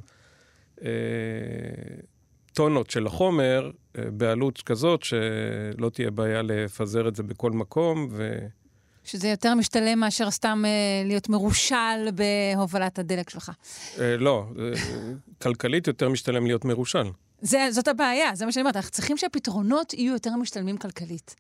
אה, 0.85 0.89
טונות 2.53 2.91
של 2.91 3.07
החומר 3.07 3.71
אה, 3.99 4.11
בעלות 4.11 4.63
כזאת, 4.63 5.03
שלא 5.03 5.91
תהיה 5.93 6.11
בעיה 6.11 6.43
לפזר 6.43 7.09
את 7.09 7.17
זה 7.17 7.23
בכל 7.23 7.51
מקום, 7.51 8.09
ו... 8.11 8.39
שזה 9.05 9.29
יותר 9.29 9.55
משתלם 9.55 9.99
מאשר 9.99 10.31
סתם 10.31 10.63
אה, 10.65 10.71
להיות 11.05 11.29
מרושל 11.29 12.09
בהובלת 12.15 12.99
הדלק 12.99 13.31
שלך. 13.31 13.51
אה, 14.01 14.17
לא, 14.17 14.47
כלכלית 15.43 15.87
יותר 15.87 16.09
משתלם 16.09 16.47
להיות 16.47 16.65
מרושל. 16.65 17.11
זה, 17.41 17.67
זאת 17.71 17.89
הבעיה, 17.89 18.35
זה 18.35 18.47
מה 18.47 18.53
שאני 18.53 18.63
אומרת, 18.63 18.77
אנחנו 18.77 18.91
צריכים 18.91 19.17
שהפתרונות 19.17 19.95
יהיו 19.95 20.13
יותר 20.13 20.37
משתלמים 20.37 20.77
כלכלית. 20.77 21.35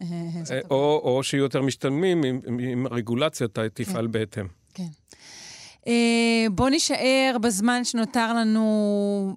אה, 0.00 0.06
אה, 0.50 0.60
או, 0.70 1.00
או 1.04 1.22
שיהיו 1.22 1.42
יותר 1.42 1.62
משתלמים 1.62 2.24
אם, 2.24 2.86
הרגולציה 2.90 3.46
תפעל 3.74 4.06
כן. 4.06 4.12
בהתאם. 4.12 4.46
כן. 4.74 4.86
Uh, 5.80 5.84
בוא 6.50 6.70
נישאר 6.70 7.36
בזמן 7.42 7.84
שנותר 7.84 8.32
לנו 8.32 9.34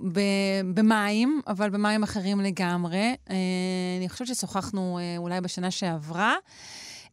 במים, 0.73 1.41
אבל 1.47 1.69
במים 1.69 2.03
אחרים 2.03 2.41
לגמרי. 2.41 3.15
Uh, 3.27 3.31
אני 3.97 4.09
חושבת 4.09 4.27
ששוחחנו 4.27 4.99
אולי 5.17 5.41
בשנה 5.41 5.71
שעברה. 5.71 6.35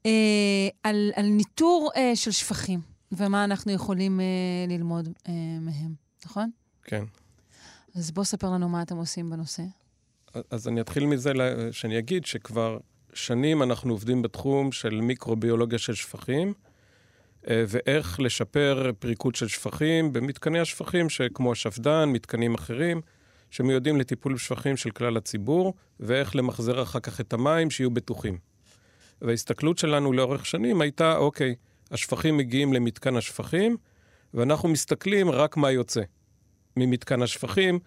אה, 0.07 0.68
על, 0.82 1.12
על 1.16 1.26
ניטור 1.26 1.90
אה, 1.97 2.16
של 2.16 2.30
שפכים, 2.30 2.80
ומה 3.12 3.45
אנחנו 3.45 3.72
יכולים 3.72 4.20
אה, 4.20 4.26
ללמוד 4.68 5.09
אה, 5.28 5.32
מהם, 5.61 5.95
נכון? 6.26 6.51
כן. 6.84 7.05
אז 7.95 8.11
בוא 8.11 8.24
ספר 8.24 8.51
לנו 8.51 8.68
מה 8.68 8.82
אתם 8.82 8.97
עושים 8.97 9.30
בנושא. 9.30 9.62
אז 10.51 10.68
אני 10.68 10.80
אתחיל 10.80 11.07
מזה 11.07 11.32
שאני 11.70 11.99
אגיד 11.99 12.24
שכבר 12.24 12.78
שנים 13.14 13.62
אנחנו 13.62 13.92
עובדים 13.92 14.22
בתחום 14.22 14.72
של 14.72 15.00
מיקרוביולוגיה 15.00 15.78
של 15.78 15.94
שפכים, 15.94 16.52
אה, 17.48 17.64
ואיך 17.68 18.20
לשפר 18.20 18.90
פריקות 18.98 19.34
של 19.34 19.48
שפכים 19.48 20.12
במתקני 20.12 20.60
השפכים, 20.60 21.06
כמו 21.34 21.52
השפד"ן, 21.52 22.08
מתקנים 22.08 22.54
אחרים, 22.54 23.00
שמיועדים 23.50 23.96
לטיפול 23.96 24.34
בשפכים 24.34 24.76
של 24.76 24.90
כלל 24.90 25.16
הציבור, 25.16 25.74
ואיך 26.00 26.36
למחזר 26.36 26.82
אחר 26.82 27.00
כך 27.00 27.20
את 27.20 27.32
המים 27.32 27.70
שיהיו 27.70 27.90
בטוחים. 27.90 28.38
וההסתכלות 29.22 29.78
שלנו 29.78 30.12
לאורך 30.12 30.46
שנים 30.46 30.80
הייתה, 30.80 31.16
אוקיי, 31.16 31.54
השפכים 31.90 32.36
מגיעים 32.36 32.72
למתקן 32.72 33.16
השפכים, 33.16 33.76
ואנחנו 34.34 34.68
מסתכלים 34.68 35.30
רק 35.30 35.56
מה 35.56 35.70
יוצא 35.70 36.02
ממתקן 36.76 37.22
השפכים, 37.22 37.78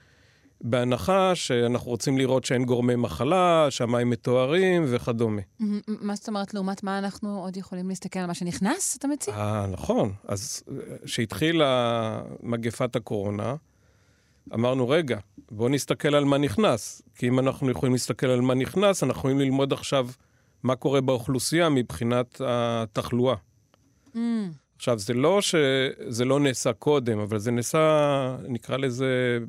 בהנחה 0.61 1.35
שאנחנו 1.35 1.91
רוצים 1.91 2.17
לראות 2.17 2.45
שאין 2.45 2.65
גורמי 2.65 2.95
מחלה, 2.95 3.67
שהמים 3.69 4.09
מטוהרים 4.09 4.85
וכדומה. 4.87 5.41
מה 5.87 6.15
זאת 6.15 6.27
אומרת, 6.27 6.53
לעומת 6.53 6.83
מה 6.83 6.97
אנחנו 6.97 7.39
עוד 7.39 7.57
יכולים 7.57 7.89
להסתכל 7.89 8.19
על 8.19 8.25
מה 8.25 8.33
שנכנס, 8.33 8.97
אתה 8.97 9.07
מציע? 9.07 9.35
אה, 9.35 9.67
נכון. 9.67 10.13
אז 10.27 10.63
כשהתחילה 11.05 12.21
מגפת 12.43 12.95
הקורונה, 12.95 13.55
אמרנו, 14.53 14.89
רגע, 14.89 15.19
בואו 15.51 15.69
נסתכל 15.69 16.15
על 16.15 16.25
מה 16.25 16.37
נכנס. 16.37 17.01
כי 17.15 17.27
אם 17.27 17.39
אנחנו 17.39 17.71
יכולים 17.71 17.93
להסתכל 17.93 18.27
על 18.27 18.41
מה 18.41 18.53
נכנס, 18.53 19.03
אנחנו 19.03 19.19
יכולים 19.19 19.39
ללמוד 19.39 19.73
עכשיו 19.73 20.07
מה 20.63 20.75
קורה 20.75 21.01
באוכלוסייה 21.01 21.69
מבחינת 21.69 22.41
התחלואה. 22.45 23.35
Mm. 24.13 24.17
עכשיו, 24.75 24.99
זה 24.99 25.13
לא 25.13 25.41
שזה 25.41 26.25
לא 26.25 26.39
נעשה 26.39 26.73
קודם, 26.73 27.19
אבל 27.19 27.37
זה 27.37 27.51
נעשה, 27.51 28.37
נקרא 28.47 28.77
לזה, 28.77 29.39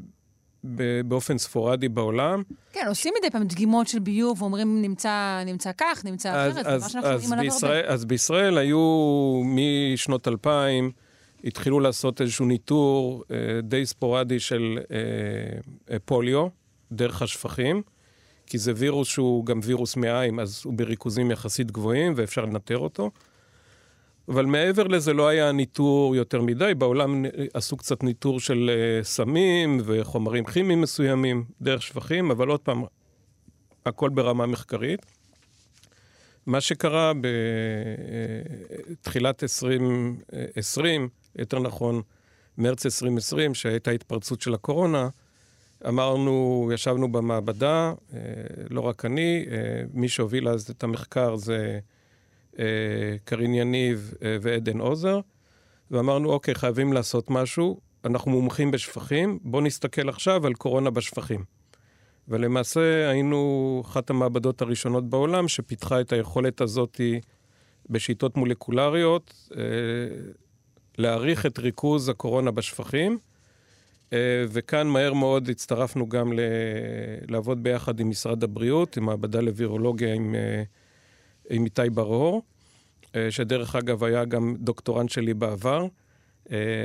באופן 1.04 1.38
ספורדי 1.38 1.88
בעולם. 1.88 2.42
כן, 2.72 2.84
עושים 2.88 3.14
מדי 3.18 3.30
פעם 3.30 3.44
דגימות 3.44 3.88
של 3.88 3.98
ביוב, 3.98 4.42
ואומרים 4.42 4.82
נמצא, 4.82 5.42
נמצא 5.46 5.70
כך, 5.78 6.04
נמצא 6.04 6.32
אז, 6.32 6.52
אחרת, 6.52 6.64
זה 6.64 6.78
מה 6.78 6.88
שאנחנו 6.88 7.10
יודעים 7.10 7.32
עליו 7.32 7.52
הרבה. 7.62 7.80
אז 7.86 8.04
בישראל 8.04 8.58
היו 8.58 9.42
משנות 9.44 10.28
2000, 10.28 10.90
התחילו 11.44 11.80
לעשות 11.80 12.20
איזשהו 12.20 12.46
ניטור 12.46 13.24
אה, 13.30 13.36
די 13.62 13.86
ספורדי 13.86 14.40
של 14.40 14.78
אה, 14.90 14.96
אה, 15.90 15.96
פוליו, 16.04 16.46
דרך 16.92 17.22
השפכים. 17.22 17.82
כי 18.46 18.58
זה 18.58 18.72
וירוס 18.76 19.08
שהוא 19.08 19.46
גם 19.46 19.60
וירוס 19.62 19.96
מעיים, 19.96 20.40
אז 20.40 20.62
הוא 20.64 20.72
בריכוזים 20.76 21.30
יחסית 21.30 21.70
גבוהים 21.70 22.12
ואפשר 22.16 22.44
לנטר 22.44 22.78
אותו. 22.78 23.10
אבל 24.28 24.46
מעבר 24.46 24.82
לזה 24.82 25.12
לא 25.12 25.28
היה 25.28 25.52
ניטור 25.52 26.16
יותר 26.16 26.42
מדי, 26.42 26.72
בעולם 26.78 27.24
עשו 27.54 27.76
קצת 27.76 28.02
ניטור 28.02 28.40
של 28.40 28.70
uh, 28.70 29.04
סמים 29.04 29.80
וחומרים 29.84 30.44
כימיים 30.44 30.80
מסוימים 30.80 31.44
דרך 31.60 31.82
שפכים, 31.82 32.30
אבל 32.30 32.48
עוד 32.48 32.60
פעם, 32.60 32.84
הכל 33.86 34.08
ברמה 34.08 34.46
מחקרית. 34.46 35.06
מה 36.46 36.60
שקרה 36.60 37.12
בתחילת 38.90 39.42
2020, 39.42 41.08
יותר 41.36 41.58
נכון, 41.58 42.02
מרץ 42.58 42.86
2020, 42.86 43.54
שהייתה 43.54 43.90
התפרצות 43.90 44.40
של 44.40 44.54
הקורונה, 44.54 45.08
אמרנו, 45.88 46.68
ישבנו 46.74 47.12
במעבדה, 47.12 47.92
אה, 48.14 48.20
לא 48.70 48.80
רק 48.80 49.04
אני, 49.04 49.46
אה, 49.50 49.82
מי 49.92 50.08
שהוביל 50.08 50.48
אז 50.48 50.70
את 50.70 50.84
המחקר 50.84 51.36
זה 51.36 51.56
אה, 51.56 51.78
קרין 53.24 53.54
יניב 53.54 54.14
ועדן 54.40 54.78
עוזר, 54.78 55.20
ואמרנו, 55.90 56.30
אוקיי, 56.30 56.54
חייבים 56.54 56.92
לעשות 56.92 57.30
משהו, 57.30 57.80
אנחנו 58.04 58.30
מומחים 58.30 58.70
בשפכים, 58.70 59.38
בואו 59.42 59.62
נסתכל 59.62 60.08
עכשיו 60.08 60.46
על 60.46 60.54
קורונה 60.54 60.90
בשפכים. 60.90 61.44
ולמעשה 62.28 63.10
היינו 63.10 63.82
אחת 63.86 64.10
המעבדות 64.10 64.62
הראשונות 64.62 65.10
בעולם 65.10 65.48
שפיתחה 65.48 66.00
את 66.00 66.12
היכולת 66.12 66.60
הזאת 66.60 67.00
בשיטות 67.90 68.36
מולקולריות, 68.36 69.50
להעריך 70.98 71.46
את 71.46 71.58
ריכוז 71.58 72.08
הקורונה 72.08 72.50
בשפכים. 72.50 73.18
אה, 74.12 74.44
וכאן 74.48 74.86
מהר 74.86 75.12
מאוד 75.12 75.48
הצטרפנו 75.48 76.08
גם. 76.08 76.32
לעבוד 77.28 77.62
ביחד 77.62 78.00
עם 78.00 78.10
משרד 78.10 78.44
הבריאות, 78.44 78.96
עם 78.96 79.04
מעבדה 79.04 79.40
לווירולוגיה 79.40 80.14
עם, 80.14 80.34
אה, 80.34 80.62
עם 81.50 81.64
איתי 81.64 81.90
בר-אור, 81.90 82.42
אה, 83.16 83.30
שדרך 83.30 83.76
אגב 83.76 84.04
היה 84.04 84.24
גם 84.24 84.56
דוקטורנט 84.58 85.10
שלי 85.10 85.34
בעבר, 85.34 85.86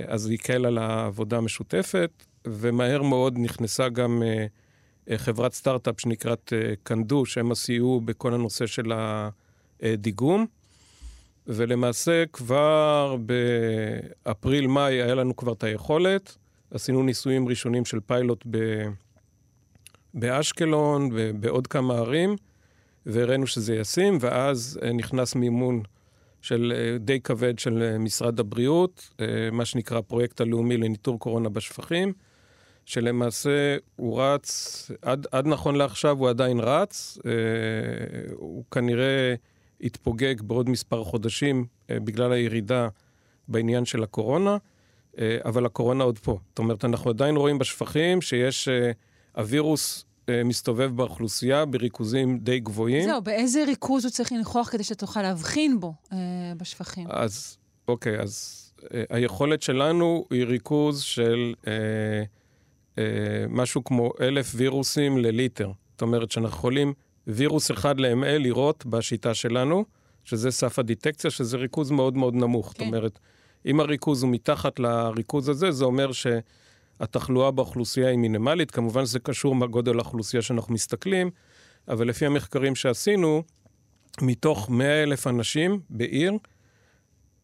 אז 0.08 0.22
זה 0.22 0.34
הקל 0.34 0.66
על 0.66 0.78
העבודה 0.78 1.38
המשותפת, 1.38 2.12
ומהר 2.48 3.02
מאוד 3.02 3.38
נכנסה 3.38 3.90
גם 3.90 4.24
חברת 5.16 5.54
סטארט-אפ 5.54 6.02
שנקראת 6.02 6.54
קנדו, 6.84 7.26
שהם 7.26 7.54
סייעו 7.54 8.02
בכל 8.02 8.34
הנושא 8.34 8.66
של 8.66 8.92
הדיגום. 9.82 10.46
ולמעשה 11.48 12.24
כבר 12.34 13.16
באפריל-מאי 14.26 14.94
היה 15.02 15.16
לנו 15.16 15.36
כבר 15.36 15.54
את 15.54 15.64
היכולת. 15.64 16.38
עשינו 16.72 17.04
ניסויים 17.04 17.48
ראשונים 17.48 17.86
של 17.86 18.00
פיילוט 18.00 18.46
באשקלון 20.14 21.10
ובעוד 21.14 21.68
כמה 21.68 21.94
ערים, 21.94 22.36
והראינו 23.06 23.48
שזה 23.48 23.76
ישים, 23.76 24.18
ואז 24.22 24.80
אה, 24.84 24.94
נכנס 24.94 25.36
מימון 25.36 25.82
של 26.42 26.74
אה, 26.76 26.98
די 26.98 27.20
כבד 27.20 27.60
של 27.60 27.84
אה, 27.84 27.98
משרד 27.98 28.40
הבריאות, 28.40 29.14
מה 29.52 29.66
שנקרא 29.66 29.98
הפרויקט 29.98 30.42
הלאומי 30.42 30.78
לניטור 30.78 31.20
קורונה 31.20 31.50
בשפכים, 31.50 32.14
שלמעשה 32.86 33.78
הוא 33.96 34.22
רץ, 34.22 34.92
עד, 35.02 35.28
עד 35.32 35.48
נכון 35.48 35.76
לעכשיו 35.76 36.18
הוא 36.18 36.30
עדיין 36.30 36.60
רץ, 36.60 37.18
הוא 38.34 38.64
כנראה 38.72 39.36
יתפוגג 39.80 40.42
בעוד 40.42 40.70
מספר 40.70 41.04
חודשים 41.04 41.66
בגלל 41.90 42.32
הירידה 42.32 42.88
בעניין 43.48 43.86
של 43.86 44.04
הקורונה, 44.04 44.58
אבל 45.20 45.66
הקורונה 45.66 46.04
עוד 46.04 46.20
פה. 46.20 46.38
זאת 46.50 46.60
אומרת, 46.60 46.86
אנחנו 46.86 47.10
עדיין 47.10 47.36
רואים 47.36 47.60
בשפכים 47.60 48.22
שיש 48.22 48.70
הווירוס 49.36 50.06
מסתובב 50.30 50.92
באוכלוסייה 50.96 51.66
בריכוזים 51.66 52.40
די 52.40 52.60
גבוהים. 52.60 53.04
זהו, 53.04 53.22
באיזה 53.22 53.64
ריכוז 53.66 54.06
הוא 54.06 54.12
צריך 54.12 54.32
לנכוח 54.32 54.70
כדי 54.70 54.84
שתוכל 54.84 55.22
להבחין 55.22 55.80
בו 55.80 55.94
אה, 56.14 56.18
בשפכים? 56.58 57.08
אז, 57.10 57.58
אוקיי, 57.88 58.20
אז 58.20 58.62
אה, 58.94 59.04
היכולת 59.10 59.62
שלנו 59.62 60.26
היא 60.30 60.46
ריכוז 60.46 61.02
של 61.02 61.54
אה, 61.68 61.74
אה, 62.98 63.46
משהו 63.50 63.84
כמו 63.84 64.12
אלף 64.22 64.52
וירוסים 64.56 65.18
לליטר. 65.18 65.72
זאת 65.92 66.02
אומרת 66.02 66.32
שאנחנו 66.32 66.58
יכולים 66.58 66.94
וירוס 67.28 67.72
אחד 67.72 68.00
ל-ML 68.00 68.40
לראות 68.40 68.86
בשיטה 68.86 69.34
שלנו, 69.34 69.86
שזה 70.24 70.52
סף 70.52 70.80
הדיטקציה, 70.80 71.32
שזה 71.32 71.58
ריכוז 71.58 71.92
מאוד 71.92 72.18
מאוד 72.18 72.36
נמוך. 72.36 72.68
כן. 72.68 72.72
זאת 72.74 72.82
אומרת, 72.82 73.20
אם 73.66 73.80
הריכוז 73.80 74.24
הוא 74.24 74.32
מתחת 74.32 74.80
לריכוז 74.80 75.50
הזה, 75.50 75.72
זה 75.72 75.86
אומר 75.86 76.12
ש... 76.12 76.28
התחלואה 77.02 77.52
באוכלוסייה 77.52 78.10
היא 78.10 78.18
מינימלית. 78.18 78.72
כמובן 78.72 79.06
שזה 79.06 79.20
קשור 79.20 79.56
מהגודל 79.56 79.96
האוכלוסייה 79.96 80.42
שאנחנו 80.42 80.74
מסתכלים, 80.74 81.30
אבל 81.88 82.08
לפי 82.08 82.26
המחקרים 82.26 82.76
שעשינו, 82.76 83.44
מתוך 84.22 84.70
100 84.70 85.04
אלף 85.04 85.28
אנשים 85.28 85.80
בעיר, 85.90 86.34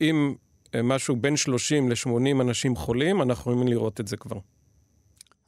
אם 0.02 0.36
אה, 0.76 0.82
משהו 0.82 1.16
בין 1.16 1.38
30 1.38 1.90
ל-80 1.90 2.42
אנשים 2.42 2.76
חולים, 2.76 3.22
אנחנו 3.22 3.52
יכולים 3.52 3.68
לראות 3.68 4.00
את 4.00 4.08
זה 4.08 4.18
כבר. 4.18 4.38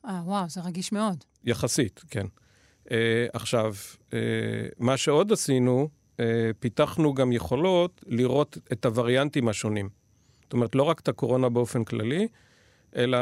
אה, 0.06 0.22
וואו, 0.26 0.50
זה 0.50 0.62
רגיש 0.62 0.92
מאוד. 0.92 1.24
יחסית, 1.44 2.04
כן. 2.10 2.26
Uh, 2.86 2.92
עכשיו, 3.34 3.74
uh, 4.10 4.14
מה 4.80 4.98
שעוד 4.98 5.32
עשינו, 5.32 5.90
uh, 6.18 6.20
פיתחנו 6.60 7.14
גם 7.14 7.32
יכולות 7.32 8.04
לראות 8.08 8.58
את 8.72 8.86
הווריאנטים 8.86 9.48
השונים. 9.48 9.90
זאת 10.44 10.54
אומרת, 10.54 10.76
לא 10.76 10.84
רק 10.84 11.00
את 11.00 11.08
הקורונה 11.08 11.50
באופן 11.50 11.84
כללי, 11.84 12.28
אלא 12.96 13.18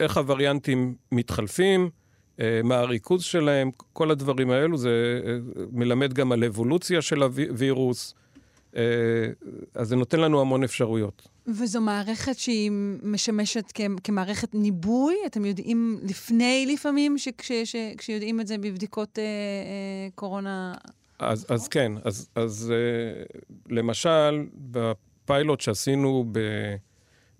איך 0.00 0.16
הווריאנטים 0.16 0.94
מתחלפים, 1.12 1.90
אה, 2.40 2.60
מה 2.64 2.76
הריכוז 2.78 3.22
שלהם, 3.22 3.70
כל 3.92 4.10
הדברים 4.10 4.50
האלו, 4.50 4.76
זה 4.76 5.20
אה, 5.26 5.38
מלמד 5.72 6.12
גם 6.12 6.32
על 6.32 6.44
אבולוציה 6.44 7.02
של 7.02 7.22
הווירוס, 7.22 8.14
אה, 8.76 8.82
אז 9.74 9.88
זה 9.88 9.96
נותן 9.96 10.20
לנו 10.20 10.40
המון 10.40 10.64
אפשרויות. 10.64 11.28
וזו 11.46 11.80
מערכת 11.80 12.38
שהיא 12.38 12.70
משמשת 13.02 13.72
כמערכת 14.04 14.54
ניבוי? 14.54 15.14
אתם 15.26 15.44
יודעים 15.44 16.00
לפני 16.02 16.66
לפעמים, 16.72 17.16
כשיודעים 17.98 18.40
את 18.40 18.46
זה 18.46 18.58
בבדיקות 18.58 19.18
קורונה? 20.14 20.74
אז, 21.18 21.46
אז 21.48 21.68
כן, 21.68 21.92
אז, 22.04 22.28
אז 22.34 22.74
למשל, 23.68 24.46
בפיילוט 24.54 25.60
שעשינו 25.60 26.24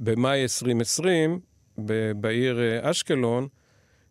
במאי 0.01 0.43
2020, 0.43 1.41
בעיר 2.17 2.61
אה, 2.61 2.91
אשקלון, 2.91 3.49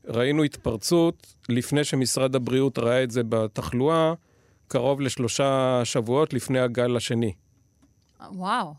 ראינו 0.08 0.44
התפרצות 0.44 1.36
לפני 1.50 1.84
שמשרד 1.84 2.36
הבריאות 2.36 2.80
ראה 2.80 3.04
את 3.04 3.12
זה 3.12 3.22
בתחלואה, 3.30 4.14
קרוב 4.68 5.02
לשלושה 5.02 5.82
שבועות 5.84 6.34
לפני 6.34 6.60
הגל 6.60 6.96
השני. 6.96 7.34
וואו. 8.32 8.74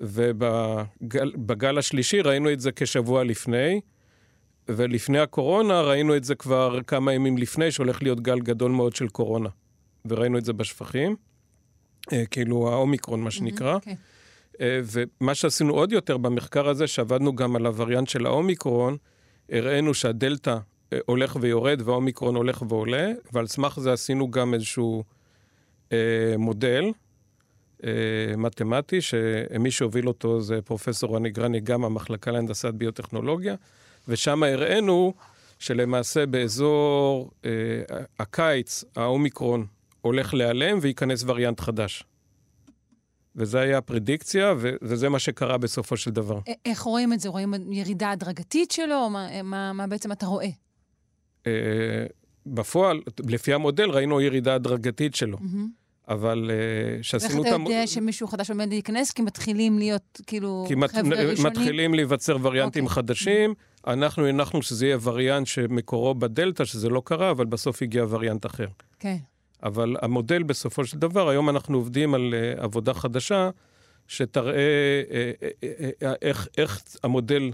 ובגל 0.00 1.78
השלישי 1.78 2.20
ראינו 2.20 2.52
את 2.52 2.60
זה 2.60 2.72
כשבוע 2.72 3.24
לפני, 3.24 3.80
ולפני 4.68 5.18
הקורונה 5.18 5.80
ראינו 5.80 6.16
את 6.16 6.24
זה 6.24 6.34
כבר 6.34 6.82
כמה 6.86 7.12
ימים 7.12 7.38
לפני, 7.38 7.70
שהולך 7.70 8.02
להיות 8.02 8.20
גל 8.20 8.40
גדול 8.40 8.70
מאוד 8.70 8.96
של 8.96 9.08
קורונה. 9.08 9.48
וראינו 10.04 10.38
את 10.38 10.44
זה 10.44 10.52
בשפכים, 10.52 11.16
אה, 12.12 12.26
כאילו 12.26 12.68
האומיקרון, 12.72 13.20
מה 13.20 13.30
שנקרא. 13.30 13.78
Mm-hmm, 13.78 13.88
okay. 13.88 14.19
אה, 14.60 14.80
ומה 14.84 15.34
שעשינו 15.34 15.74
עוד 15.74 15.92
יותר 15.92 16.16
במחקר 16.16 16.68
הזה, 16.68 16.86
שעבדנו 16.86 17.34
גם 17.34 17.56
על 17.56 17.66
הווריאנט 17.66 18.08
של 18.08 18.26
האומיקרון, 18.26 18.96
הראינו 19.50 19.94
שהדלתא 19.94 20.56
אה, 20.92 20.98
הולך 21.06 21.36
ויורד 21.40 21.82
והאומיקרון 21.84 22.36
הולך 22.36 22.62
ועולה, 22.68 23.12
ועל 23.32 23.46
סמך 23.46 23.80
זה 23.80 23.92
עשינו 23.92 24.30
גם 24.30 24.54
איזשהו 24.54 25.04
אה, 25.92 26.34
מודל 26.38 26.84
אה, 27.84 28.36
מתמטי, 28.36 29.00
שמי 29.00 29.70
שהוביל 29.70 30.08
אותו 30.08 30.40
זה 30.40 30.62
פרופסור 30.62 31.16
רני 31.16 31.30
גרני, 31.30 31.60
גם 31.60 31.84
המחלקה 31.84 32.30
להנדסת 32.30 32.74
ביוטכנולוגיה, 32.74 33.54
ושם 34.08 34.42
הראינו 34.42 35.14
שלמעשה 35.58 36.26
באזור 36.26 37.30
אה, 37.44 37.50
הקיץ 38.18 38.84
האומיקרון 38.96 39.66
הולך 40.00 40.34
להיעלם 40.34 40.78
וייכנס 40.82 41.24
וריאנט 41.26 41.60
חדש. 41.60 42.04
וזו 43.36 43.58
הייתה 43.58 43.78
הפרדיקציה, 43.78 44.54
וזה 44.82 45.08
מה 45.08 45.18
שקרה 45.18 45.58
בסופו 45.58 45.96
של 45.96 46.10
דבר. 46.10 46.38
איך 46.64 46.80
רואים 46.80 47.12
את 47.12 47.20
זה? 47.20 47.28
רואים 47.28 47.54
ירידה 47.72 48.10
הדרגתית 48.10 48.70
שלו? 48.70 49.10
מה, 49.10 49.42
מה, 49.42 49.72
מה 49.72 49.86
בעצם 49.86 50.12
אתה 50.12 50.26
רואה? 50.26 50.48
אה, 51.46 51.52
בפועל, 52.46 53.00
לפי 53.28 53.54
המודל, 53.54 53.90
ראינו 53.90 54.20
ירידה 54.20 54.54
הדרגתית 54.54 55.14
שלו. 55.14 55.38
אבל 56.08 56.50
uh, 56.50 57.02
שעשינו 57.02 57.42
את... 57.42 57.46
ואיך 57.46 57.54
אתה 57.54 57.62
יודע 57.62 57.86
שמישהו 57.86 58.26
חדש 58.26 58.50
עומד 58.50 58.68
להיכנס? 58.68 59.10
כי 59.10 59.22
מתחילים 59.22 59.78
להיות, 59.78 60.20
כאילו, 60.26 60.66
חבר'ה 60.88 61.02
ראשונים? 61.02 61.36
כי 61.36 61.42
מתחילים 61.42 61.94
להיווצר 61.94 62.36
וריאנטים 62.42 62.84
okay. 62.84 62.88
אוקיי. 62.88 62.94
חדשים. 62.94 63.54
אנחנו 63.86 64.26
הנחנו 64.26 64.62
שזה 64.62 64.86
יהיה 64.86 64.98
וריאנט 65.02 65.46
שמקורו 65.46 66.14
בדלתא, 66.14 66.64
שזה 66.64 66.88
לא 66.88 67.02
קרה, 67.04 67.30
אבל 67.30 67.46
בסוף 67.46 67.82
הגיע 67.82 68.04
וריאנט 68.08 68.46
אחר. 68.46 68.66
כן. 68.98 69.16
Okay. 69.16 69.30
אבל 69.62 69.96
המודל 70.02 70.42
בסופו 70.42 70.84
של 70.84 70.98
דבר, 70.98 71.28
היום 71.28 71.48
אנחנו 71.48 71.76
עובדים 71.76 72.14
על 72.14 72.34
uh, 72.34 72.60
עבודה 72.62 72.94
חדשה, 72.94 73.50
שתראה 74.08 75.02
uh, 75.02 76.02
uh, 76.02 76.06
איך, 76.22 76.48
איך 76.58 76.82
המודל 77.02 77.50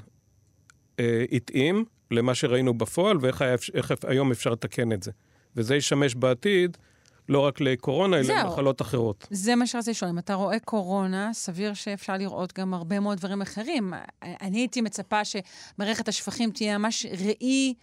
התאים 1.32 1.84
למה 2.10 2.34
שראינו 2.34 2.74
בפועל, 2.74 3.16
ואיך 3.20 3.42
היה, 3.42 3.56
איך 3.74 3.92
היום 4.06 4.30
אפשר 4.30 4.50
לתקן 4.50 4.92
את 4.92 5.02
זה. 5.02 5.10
וזה 5.56 5.76
ישמש 5.76 6.14
בעתיד 6.14 6.76
לא 7.28 7.40
רק 7.40 7.60
לקורונה, 7.60 8.20
אלא 8.20 8.34
למחלות 8.34 8.82
אחרות. 8.82 9.26
זה 9.30 9.54
מה 9.54 9.66
שרציתי 9.66 9.90
לשאול. 9.90 10.10
אם 10.10 10.18
אתה 10.18 10.34
רואה 10.34 10.58
קורונה, 10.58 11.30
סביר 11.32 11.74
שאפשר 11.74 12.16
לראות 12.16 12.58
גם 12.58 12.74
הרבה 12.74 13.00
מאוד 13.00 13.18
דברים 13.18 13.42
אחרים. 13.42 13.92
אני 14.22 14.58
הייתי 14.58 14.80
מצפה 14.80 15.20
שמערכת 15.24 16.08
השפכים 16.08 16.50
תהיה 16.50 16.78
ממש 16.78 17.06
ראי 17.06 17.74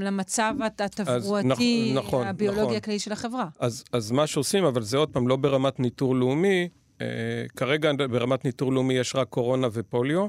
למצב 0.00 0.54
התברואתי, 0.98 1.92
נכון, 1.94 2.26
הביולוגי 2.26 2.62
נכון. 2.62 2.76
הכללי 2.76 2.98
של 2.98 3.12
החברה. 3.12 3.48
אז, 3.58 3.84
אז 3.92 4.10
מה 4.10 4.26
שעושים, 4.26 4.64
אבל 4.64 4.82
זה 4.82 4.96
עוד 4.96 5.08
פעם 5.08 5.28
לא 5.28 5.36
ברמת 5.36 5.80
ניטור 5.80 6.16
לאומי, 6.16 6.68
אה, 7.00 7.06
כרגע 7.56 7.92
ברמת 8.10 8.44
ניטור 8.44 8.72
לאומי 8.72 8.94
יש 8.94 9.16
רק 9.16 9.28
קורונה 9.28 9.68
ופוליו, 9.72 10.26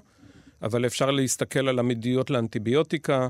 אבל 0.61 0.85
אפשר 0.85 1.11
להסתכל 1.11 1.67
על 1.67 1.79
עמידויות 1.79 2.29
לאנטיביוטיקה, 2.29 3.27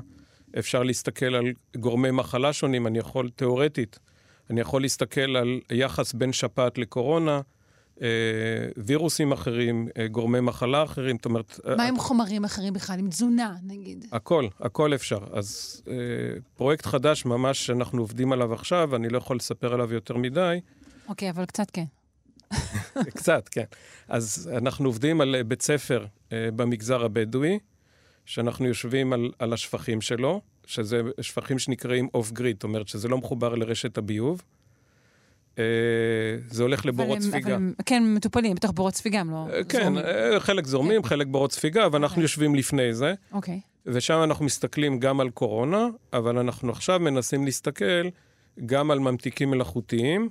אפשר 0.58 0.82
להסתכל 0.82 1.34
על 1.34 1.52
גורמי 1.76 2.10
מחלה 2.10 2.52
שונים, 2.52 2.86
אני 2.86 2.98
יכול, 2.98 3.30
תיאורטית, 3.36 3.98
אני 4.50 4.60
יכול 4.60 4.82
להסתכל 4.82 5.36
על 5.36 5.60
יחס 5.70 6.12
בין 6.12 6.32
שפעת 6.32 6.78
לקורונה, 6.78 7.40
וירוסים 8.76 9.32
אחרים, 9.32 9.88
אה, 9.98 10.08
גורמי 10.08 10.40
מחלה 10.40 10.82
אחרים, 10.82 11.16
זאת 11.16 11.24
אומרת... 11.24 11.60
מה 11.76 11.84
עם 11.84 11.98
חומרים 11.98 12.44
אחרים 12.44 12.72
בכלל, 12.72 12.98
עם 12.98 13.08
תזונה, 13.08 13.54
נגיד? 13.62 14.04
הכל, 14.12 14.48
הכל 14.60 14.94
אפשר. 14.94 15.18
אז 15.32 15.82
אה, 15.88 15.94
פרויקט 16.56 16.86
חדש 16.86 17.24
ממש 17.24 17.66
שאנחנו 17.66 18.02
עובדים 18.02 18.32
עליו 18.32 18.54
עכשיו, 18.54 18.96
אני 18.96 19.08
לא 19.08 19.18
יכול 19.18 19.36
לספר 19.36 19.74
עליו 19.74 19.92
יותר 19.92 20.16
מדי. 20.16 20.60
אוקיי, 21.08 21.30
אבל 21.30 21.44
קצת 21.44 21.70
כן. 21.70 21.84
קצת, 23.18 23.48
כן. 23.48 23.64
אז 24.08 24.50
אנחנו 24.56 24.88
עובדים 24.88 25.20
על 25.20 25.42
בית 25.42 25.62
ספר 25.62 26.06
במגזר 26.30 27.04
הבדואי, 27.04 27.58
שאנחנו 28.26 28.66
יושבים 28.66 29.12
על, 29.12 29.30
על 29.38 29.52
השפכים 29.52 30.00
שלו, 30.00 30.40
שזה 30.66 31.00
שפכים 31.20 31.58
שנקראים 31.58 32.08
אוף 32.14 32.32
גריד, 32.32 32.56
זאת 32.56 32.64
אומרת 32.64 32.88
שזה 32.88 33.08
לא 33.08 33.18
מחובר 33.18 33.54
לרשת 33.54 33.98
הביוב. 33.98 34.42
אה, 35.58 35.64
זה 36.46 36.62
הולך 36.62 36.86
לבורות 36.86 37.20
ספיגה. 37.20 37.46
אבל 37.46 37.52
הם 37.52 37.74
כן 37.86 38.14
מטופלים 38.14 38.54
בתוך 38.54 38.70
בורות 38.70 38.94
ספיגה, 38.94 39.20
הם 39.20 39.30
לא 39.30 39.46
אה, 39.52 39.64
כן, 39.64 39.82
זורמים. 39.82 40.04
אה, 40.04 40.40
חלק 40.40 40.66
זורמים, 40.66 41.02
כן. 41.02 41.08
חלק 41.08 41.26
בורות 41.26 41.52
ספיגה, 41.52 41.88
ואנחנו 41.92 42.06
okay. 42.06 42.10
אוקיי. 42.10 42.22
יושבים 42.22 42.54
לפני 42.54 42.94
זה. 42.94 43.14
אוקיי. 43.32 43.60
Okay. 43.64 43.70
ושם 43.86 44.22
אנחנו 44.22 44.44
מסתכלים 44.44 44.98
גם 44.98 45.20
על 45.20 45.30
קורונה, 45.30 45.88
אבל 46.12 46.38
אנחנו 46.38 46.70
עכשיו 46.70 47.00
מנסים 47.00 47.44
להסתכל 47.44 48.08
גם 48.66 48.90
על 48.90 48.98
ממתיקים 48.98 49.50
מלאכותיים, 49.50 50.28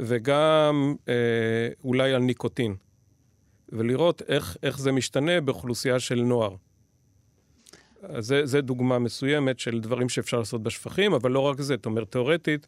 וגם 0.00 0.94
אה, 1.08 1.14
אולי 1.84 2.12
על 2.12 2.22
ניקוטין. 2.22 2.74
ולראות 3.68 4.22
איך, 4.28 4.56
איך 4.62 4.78
זה 4.78 4.92
משתנה 4.92 5.40
באוכלוסייה 5.40 6.00
של 6.00 6.22
נוער. 6.22 6.56
אז 8.02 8.26
זה, 8.26 8.46
זה 8.46 8.60
דוגמה 8.60 8.98
מסוימת 8.98 9.58
של 9.58 9.80
דברים 9.80 10.08
שאפשר 10.08 10.38
לעשות 10.38 10.62
בשפכים, 10.62 11.12
אבל 11.12 11.30
לא 11.30 11.40
רק 11.40 11.60
זה, 11.60 11.74
זאת 11.76 11.86
אומרת, 11.86 12.12
תיאורטית, 12.12 12.66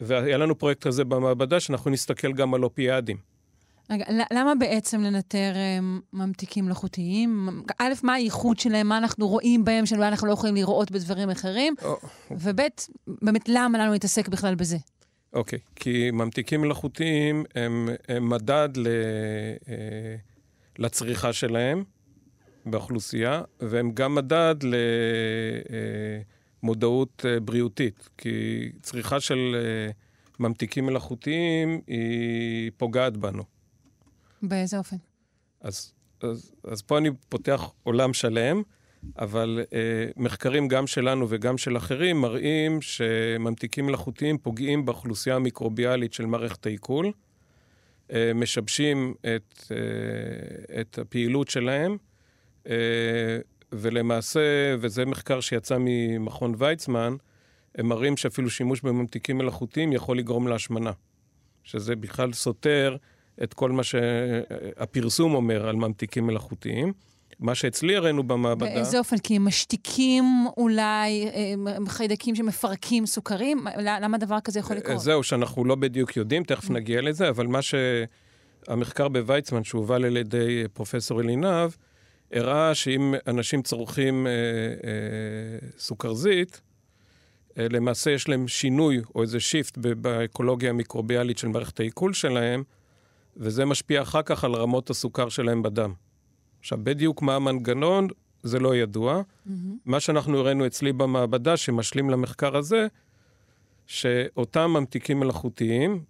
והיה 0.00 0.38
לנו 0.38 0.58
פרויקט 0.58 0.82
כזה 0.86 1.04
במעבדה, 1.04 1.60
שאנחנו 1.60 1.90
נסתכל 1.90 2.32
גם 2.32 2.54
על 2.54 2.64
אופיאדים. 2.64 3.16
רגע, 3.90 4.04
למה 4.32 4.54
בעצם 4.54 5.00
לנטר 5.00 5.52
um, 5.52 6.02
ממתיקים 6.12 6.64
מלאכותיים? 6.64 7.62
א', 7.78 7.92
מה 8.02 8.14
הייחוד 8.14 8.58
שלהם, 8.58 8.86
מה 8.86 8.98
אנחנו 8.98 9.28
רואים 9.28 9.64
בהם, 9.64 9.86
שאולי 9.86 10.08
אנחנו 10.08 10.26
לא 10.26 10.32
יכולים 10.32 10.54
לראות 10.54 10.90
בדברים 10.90 11.30
אחרים? 11.30 11.74
Oh. 11.80 12.06
וב', 12.30 12.60
באמת, 13.22 13.48
למה 13.48 13.78
לנו 13.78 13.92
להתעסק 13.92 14.28
בכלל 14.28 14.54
בזה? 14.54 14.76
אוקיי, 15.32 15.58
okay, 15.58 15.72
כי 15.76 16.10
ממתיקים 16.10 16.60
מלאכותיים 16.60 17.44
הם, 17.54 17.88
הם 18.08 18.28
מדד 18.28 18.68
ל, 18.76 18.86
אה, 19.68 20.16
לצריכה 20.78 21.32
שלהם 21.32 21.84
באוכלוסייה, 22.66 23.42
והם 23.60 23.90
גם 23.94 24.14
מדד 24.14 24.54
למודעות 24.62 26.39
אה, 27.24 27.40
בריאותית, 27.40 28.08
כי 28.18 28.68
צריכה 28.82 29.20
של 29.20 29.56
אה, 29.56 29.90
ממתיקים 30.38 30.86
מלאכותיים 30.86 31.80
היא 31.86 32.70
פוגעת 32.76 33.16
בנו. 33.16 33.44
באיזה 34.42 34.78
אופן? 34.78 34.96
אז, 35.60 35.92
אז, 36.22 36.52
אז 36.64 36.82
פה 36.82 36.98
אני 36.98 37.10
פותח 37.28 37.70
עולם 37.82 38.12
שלם, 38.12 38.62
אבל 39.18 39.64
אה, 39.72 40.08
מחקרים 40.16 40.68
גם 40.68 40.86
שלנו 40.86 41.26
וגם 41.28 41.58
של 41.58 41.76
אחרים 41.76 42.20
מראים 42.20 42.82
שממתיקים 42.82 43.86
מלאכותיים 43.86 44.38
פוגעים 44.38 44.84
באוכלוסייה 44.84 45.36
המיקרוביאלית 45.36 46.12
של 46.12 46.26
מערכת 46.26 46.66
העיכול, 46.66 47.12
אה, 48.12 48.32
משבשים 48.34 49.14
את, 49.20 49.64
אה, 49.70 50.80
את 50.80 50.98
הפעילות 50.98 51.48
שלהם, 51.48 51.96
אה, 52.66 53.38
ולמעשה, 53.72 54.40
וזה 54.80 55.04
מחקר 55.04 55.40
שיצא 55.40 55.76
ממכון 55.80 56.54
ויצמן, 56.58 57.16
הם 57.74 57.86
מראים 57.86 58.16
שאפילו 58.16 58.50
שימוש 58.50 58.80
בממתיקים 58.80 59.38
מלאכותיים 59.38 59.92
יכול 59.92 60.18
לגרום 60.18 60.48
להשמנה, 60.48 60.92
שזה 61.64 61.96
בכלל 61.96 62.32
סותר 62.32 62.96
את 63.42 63.54
כל 63.54 63.70
מה 63.70 63.82
שהפרסום 63.82 65.34
אומר 65.34 65.68
על 65.68 65.76
ממתיקים 65.76 66.26
מלאכותיים. 66.26 66.92
מה 67.40 67.54
שאצלי 67.54 67.96
הראינו 67.96 68.22
במעבדה... 68.22 68.74
באיזה 68.74 68.98
אופן? 68.98 69.18
כי 69.18 69.36
הם 69.36 69.44
משתיקים 69.44 70.24
אולי 70.56 71.30
חיידקים 71.88 72.34
שמפרקים 72.34 73.06
סוכרים? 73.06 73.64
למה 73.76 74.18
דבר 74.18 74.40
כזה 74.40 74.58
יכול 74.58 74.76
לקרות? 74.76 75.00
זהו, 75.00 75.22
שאנחנו 75.22 75.64
לא 75.64 75.74
בדיוק 75.74 76.16
יודעים, 76.16 76.44
תכף 76.44 76.70
נגיע 76.70 77.00
לזה, 77.00 77.28
אבל 77.28 77.46
מה 77.46 77.60
שהמחקר 77.62 79.08
בוויצמן, 79.08 79.64
שהובל 79.64 80.04
על 80.04 80.16
ידי 80.16 80.64
פרופסור 80.72 81.20
אלינב, 81.20 81.70
הראה 82.32 82.74
שאם 82.74 83.14
אנשים 83.26 83.62
צורכים 83.62 84.26
אה, 84.26 84.32
אה, 84.32 85.68
סוכרזית, 85.78 86.60
אה, 87.58 87.66
למעשה 87.70 88.10
יש 88.10 88.28
להם 88.28 88.48
שינוי 88.48 89.00
או 89.14 89.22
איזה 89.22 89.40
שיפט 89.40 89.78
באקולוגיה 89.78 90.70
המיקרוביאלית 90.70 91.38
של 91.38 91.48
מערכת 91.48 91.80
העיכול 91.80 92.12
שלהם, 92.12 92.62
וזה 93.36 93.64
משפיע 93.64 94.02
אחר 94.02 94.22
כך 94.22 94.44
על 94.44 94.54
רמות 94.54 94.90
הסוכר 94.90 95.28
שלהם 95.28 95.62
בדם. 95.62 95.92
עכשיו, 96.60 96.78
בדיוק 96.82 97.22
מה 97.22 97.36
המנגנון, 97.36 98.08
זה 98.42 98.58
לא 98.58 98.76
ידוע. 98.76 99.22
Mm-hmm. 99.22 99.50
מה 99.84 100.00
שאנחנו 100.00 100.38
הראינו 100.38 100.66
אצלי 100.66 100.92
במעבדה, 100.92 101.56
שמשלים 101.56 102.10
למחקר 102.10 102.56
הזה, 102.56 102.86
שאותם 103.86 104.70
ממתיקים 104.70 105.20
מלאכותיים, 105.20 106.04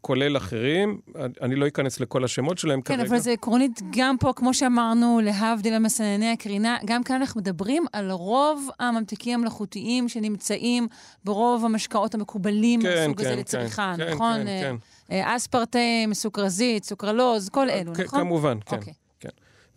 כולל 0.00 0.36
אחרים, 0.36 1.00
אני 1.42 1.54
לא 1.54 1.66
אכנס 1.66 2.00
לכל 2.00 2.24
השמות 2.24 2.58
שלהם 2.58 2.80
כן, 2.80 2.94
כרגע. 2.94 3.04
כן, 3.04 3.10
אבל 3.10 3.18
זה 3.18 3.32
עקרונית 3.32 3.80
גם 3.90 4.16
פה, 4.20 4.32
כמו 4.36 4.54
שאמרנו, 4.54 5.20
להבדיל 5.24 5.74
המסנני 5.74 6.32
הקרינה, 6.32 6.76
גם 6.84 7.02
כאן 7.02 7.16
אנחנו 7.16 7.40
מדברים 7.40 7.86
על 7.92 8.10
רוב 8.10 8.68
הממתיקים 8.80 9.38
המלאכותיים 9.38 10.08
שנמצאים 10.08 10.88
ברוב 11.24 11.64
המשקאות 11.64 12.14
המקובלים 12.14 12.82
כן, 12.82 12.88
מהסוג 12.88 13.16
כן, 13.16 13.24
הזה 13.24 13.34
כן, 13.34 13.38
לצריכה, 13.38 13.94
כן, 13.96 14.12
נכון? 14.12 14.36
כן, 14.36 14.46
כן. 14.46 14.76
אה, 15.10 15.36
אספרטם, 15.36 16.10
סוכרזית, 16.12 16.84
סוכרלוז, 16.84 17.48
כל 17.48 17.70
אלו, 17.70 17.92
נכון? 17.92 18.20
כמובן, 18.20 18.58
כן. 18.66 18.76
אוקיי. 18.76 18.92
כן. 19.20 19.28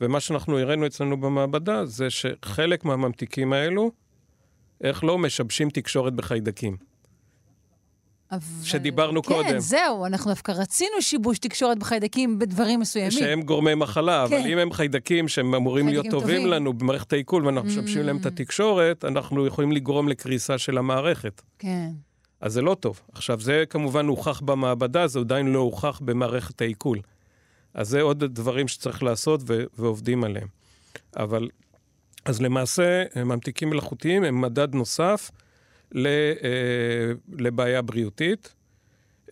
ומה 0.01 0.19
שאנחנו 0.19 0.59
הראינו 0.59 0.85
אצלנו 0.85 1.19
במעבדה 1.19 1.85
זה 1.85 2.09
שחלק 2.09 2.85
מהממתיקים 2.85 3.53
האלו, 3.53 3.91
איך 4.83 5.03
לא, 5.03 5.17
משבשים 5.17 5.69
תקשורת 5.69 6.13
בחיידקים. 6.13 6.88
אבל... 8.31 8.63
שדיברנו 8.63 9.23
כן, 9.23 9.33
קודם. 9.33 9.49
כן, 9.49 9.59
זהו, 9.59 10.05
אנחנו 10.05 10.31
דווקא 10.31 10.51
רצינו 10.51 11.01
שיבוש 11.01 11.39
תקשורת 11.39 11.79
בחיידקים 11.79 12.39
בדברים 12.39 12.79
מסוימים. 12.79 13.11
שהם 13.11 13.41
גורמי 13.41 13.75
מחלה, 13.75 14.25
כן. 14.29 14.35
אבל 14.35 14.51
אם 14.51 14.57
הם 14.57 14.71
חיידקים 14.71 15.27
שהם 15.27 15.55
אמורים 15.55 15.87
להיות 15.87 16.05
טובים, 16.09 16.37
טובים 16.37 16.47
לנו 16.47 16.73
במערכת 16.73 17.13
העיכול 17.13 17.45
ואנחנו 17.45 17.69
משבשים 17.69 18.01
mm. 18.01 18.05
להם 18.05 18.17
את 18.17 18.25
התקשורת, 18.25 19.05
אנחנו 19.05 19.45
יכולים 19.45 19.71
לגרום 19.71 20.07
לקריסה 20.07 20.57
של 20.57 20.77
המערכת. 20.77 21.41
כן. 21.59 21.89
אז 22.41 22.53
זה 22.53 22.61
לא 22.61 22.75
טוב. 22.79 23.01
עכשיו, 23.13 23.41
זה 23.41 23.63
כמובן 23.69 24.05
הוכח 24.07 24.41
במעבדה, 24.41 25.07
זה 25.07 25.19
עדיין 25.19 25.47
לא 25.47 25.59
הוכח 25.59 26.01
במערכת 26.03 26.61
העיכול. 26.61 26.99
אז 27.73 27.89
זה 27.89 28.01
עוד 28.01 28.23
דברים 28.23 28.67
שצריך 28.67 29.03
לעשות 29.03 29.41
ו- 29.47 29.63
ועובדים 29.77 30.23
עליהם. 30.23 30.47
אבל, 31.17 31.49
אז 32.25 32.41
למעשה, 32.41 33.03
ממתיקים 33.15 33.69
מלאכותיים 33.69 34.23
הם 34.23 34.41
מדד 34.41 34.75
נוסף 34.75 35.31
לבעיה 37.31 37.81
בריאותית. 37.81 38.53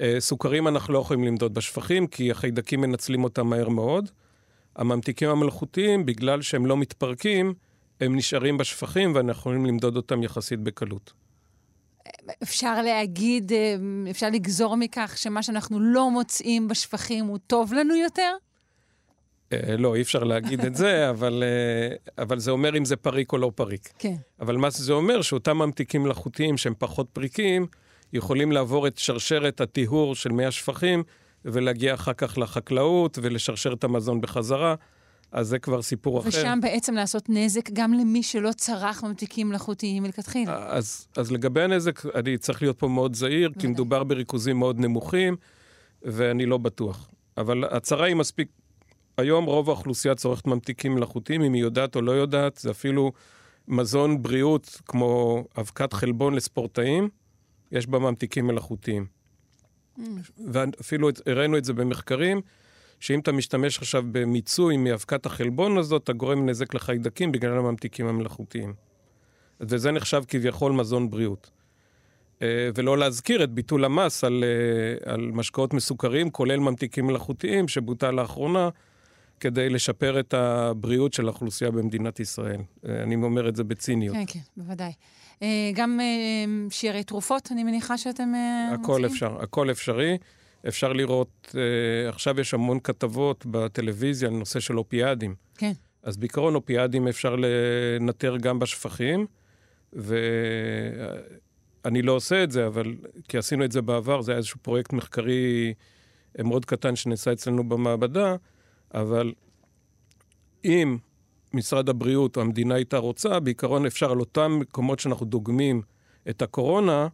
אה, 0.02 0.16
סוכרים 0.20 0.68
אנחנו 0.68 0.94
לא 0.94 1.00
יכולים 1.00 1.24
למדוד 1.24 1.54
בשפכים, 1.54 2.08
כי 2.08 2.32
החיידקים 2.32 2.82
מנצלים 2.82 3.24
אותם 3.24 3.48
מהר 3.48 3.70
מאוד. 3.70 4.10
הממתיקים 4.76 5.30
המלאכותיים, 5.30 6.06
בגלל 6.06 6.42
שהם 6.42 6.66
לא 6.66 6.78
מתפרקים, 6.78 7.54
הם 8.02 8.16
נשארים 8.16 8.58
בשפכים 8.58 9.16
ואנחנו 9.16 9.40
יכולים 9.40 9.66
למדוד 9.66 9.96
אותם 9.96 10.24
יחסית 10.24 10.60
בקלות. 10.60 11.14
אפשר 12.44 12.82
להגיד, 12.82 13.52
אה, 13.54 13.76
אפשר 14.12 14.30
לגזור 14.30 14.78
מכך 14.78 15.14
שמה 15.18 15.44
שאנחנו 15.44 15.80
לא 15.80 16.12
מוצאים 16.12 16.68
בשפכים 16.68 17.26
הוא 17.26 17.38
טוב 17.48 17.74
לנו 17.74 17.96
יותר? 17.96 18.36
אה, 19.54 19.78
לא, 19.78 19.96
אי 19.96 20.02
אפשר 20.02 20.24
להגיד 20.24 20.66
את 20.66 20.76
זה, 20.76 21.04
אבל, 21.10 21.44
אה, 21.44 22.24
אבל 22.24 22.40
זה 22.40 22.52
אומר 22.52 22.78
אם 22.78 22.86
זה 22.86 22.96
פריק 22.96 23.34
או 23.34 23.38
לא 23.38 23.52
פריק. 23.56 23.90
כן. 24.00 24.16
אבל 24.40 24.58
מה 24.58 24.72
שזה 24.72 24.94
אומר, 24.94 25.22
שאותם 25.22 25.58
ממתיקים 25.58 26.04
מלאכותיים 26.04 26.58
שהם 26.58 26.74
פחות 26.78 27.08
פריקים, 27.14 27.68
יכולים 28.14 28.52
לעבור 28.52 28.88
את 28.88 28.98
שרשרת 28.98 29.62
הטיהור 29.62 30.16
של 30.16 30.32
מי 30.32 30.46
השפכים 30.46 31.04
ולהגיע 31.46 31.94
אחר 31.94 32.14
כך 32.14 32.38
לחקלאות 32.38 33.20
ולשרשר 33.22 33.74
את 33.74 33.84
המזון 33.84 34.22
בחזרה. 34.22 34.76
אז 35.32 35.48
זה 35.48 35.60
כבר 35.60 35.82
סיפור 35.82 36.18
ושם 36.18 36.28
אחר. 36.30 36.40
ושם 36.40 36.60
בעצם 36.62 36.94
לעשות 36.94 37.30
נזק 37.30 37.70
גם 37.74 37.94
למי 37.94 38.24
שלא 38.24 38.52
צרך 38.52 39.04
ממתיקים 39.04 39.50
מלאכותיים 39.50 40.04
מלכתחילה. 40.04 40.68
אז, 40.68 41.08
אז 41.18 41.32
לגבי 41.32 41.62
הנזק, 41.62 42.06
אני 42.16 42.38
צריך 42.38 42.62
להיות 42.62 42.80
פה 42.80 42.88
מאוד 42.88 43.16
זהיר, 43.16 43.52
כי 43.60 43.68
מדובר 43.68 44.04
בריכוזים 44.04 44.60
מאוד 44.60 44.80
נמוכים, 44.80 45.36
ואני 46.02 46.46
לא 46.46 46.58
בטוח. 46.58 47.10
אבל 47.38 47.64
הצרה 47.64 48.06
היא 48.06 48.16
מספיק... 48.16 48.48
היום 49.18 49.46
רוב 49.46 49.70
האוכלוסייה 49.70 50.16
צורכת 50.16 50.48
ממתיקים 50.48 50.96
מלאכותיים, 50.96 51.42
אם 51.42 51.54
היא 51.54 51.62
יודעת 51.62 51.96
או 51.96 52.02
לא 52.02 52.12
יודעת, 52.12 52.58
זה 52.58 52.72
אפילו 52.72 53.12
מזון 53.68 54.24
בריאות 54.24 54.82
כמו 54.86 55.44
אבקת 55.60 55.94
חלבון 55.94 56.34
לספורטאים, 56.34 57.10
יש 57.72 57.88
בה 57.88 58.00
ממתיקים 58.00 58.48
מלאכותיים. 58.48 59.06
Mm. 59.98 60.02
ואפילו 60.52 61.10
הראינו 61.26 61.58
את 61.58 61.66
זה 61.66 61.74
במחקרים. 61.74 62.42
שאם 63.00 63.20
אתה 63.20 63.32
משתמש 63.32 63.78
עכשיו 63.78 64.04
במיצוי 64.12 64.78
מאבקת 64.78 65.26
החלבון 65.26 65.78
הזאת, 65.78 66.04
אתה 66.04 66.14
גורם 66.14 66.50
נזק 66.50 66.74
לחיידקים 66.74 67.32
בגלל 67.32 67.58
הממתיקים 67.58 68.08
המלאכותיים. 68.08 68.74
וזה 69.62 69.92
נחשב 69.92 70.24
כביכול 70.28 70.72
מזון 70.72 71.10
בריאות. 71.10 71.50
אה, 72.42 72.70
ולא 72.76 72.98
להזכיר 72.98 73.44
את 73.44 73.52
ביטול 73.52 73.86
המס 73.86 74.24
על, 74.24 74.44
אה, 74.44 75.14
על 75.14 75.32
משקאות 75.34 75.74
מסוכרים, 75.74 76.30
כולל 76.30 76.60
ממתיקים 76.60 77.08
מלאכותיים, 77.08 77.68
שבוטל 77.68 78.12
לאחרונה, 78.12 78.70
כדי 79.40 79.70
לשפר 79.70 80.20
את 80.20 80.34
הבריאות 80.34 81.14
של 81.14 81.28
האוכלוסייה 81.28 81.72
במדינת 81.72 82.20
ישראל. 82.20 82.62
אה, 82.88 83.04
אני 83.04 83.16
אומר 83.16 83.50
את 83.50 83.56
זה 83.56 83.64
בציניות. 83.64 84.16
כן, 84.16 84.24
כן, 84.28 84.40
בוודאי. 84.58 84.92
גם 85.74 86.00
שירי 86.70 87.04
תרופות, 87.04 87.50
אני 87.52 87.64
מניחה 87.64 87.98
שאתם 87.98 88.34
הכל 88.74 88.92
מוצאים? 88.92 89.06
אפשר, 89.06 89.42
הכל 89.42 89.72
אפשרי. 89.72 90.18
אפשר 90.68 90.94
לראות, 90.94 91.56
אה, 91.56 91.62
עכשיו 92.10 92.40
יש 92.40 92.54
המון 92.54 92.80
כתבות 92.80 93.46
בטלוויזיה 93.46 94.30
על 94.30 94.36
נושא 94.36 94.60
של 94.60 94.78
אופיאדים. 94.78 95.36
כן. 95.58 95.72
אז 96.04 96.18
בעיקרון 96.18 96.56
אופיאדים 96.56 97.08
אפשר 97.08 97.36
לנטר 97.36 98.38
גם 98.38 98.60
בשפכים, 98.60 99.26
ואני 99.94 100.12
לא 102.02 102.12
עושה 102.12 102.44
את 102.44 102.52
זה, 102.52 102.68
אבל 102.68 102.96
כי 103.28 103.38
עשינו 103.38 103.66
את 103.66 103.72
זה 103.72 103.82
בעבר, 103.82 104.22
זה 104.22 104.32
היה 104.32 104.38
איזשהו 104.38 104.60
פרויקט 104.62 104.94
מחקרי 104.94 105.74
מאוד 106.44 106.66
קטן 106.66 106.96
שנעשה 106.96 107.34
אצלנו 107.34 107.70
במעבדה, 107.70 108.36
אבל 108.94 109.34
אם 110.66 110.98
משרד 111.54 111.90
הבריאות 111.90 112.38
או 112.38 112.42
המדינה 112.42 112.76
הייתה 112.76 112.98
רוצה, 112.98 113.40
בעיקרון 113.40 113.86
אפשר 113.86 114.12
על 114.12 114.20
אותם 114.20 114.58
מקומות 114.60 115.00
שאנחנו 115.00 115.26
דוגמים 115.26 115.82
את 116.30 116.42
הקורונה, 116.42 117.08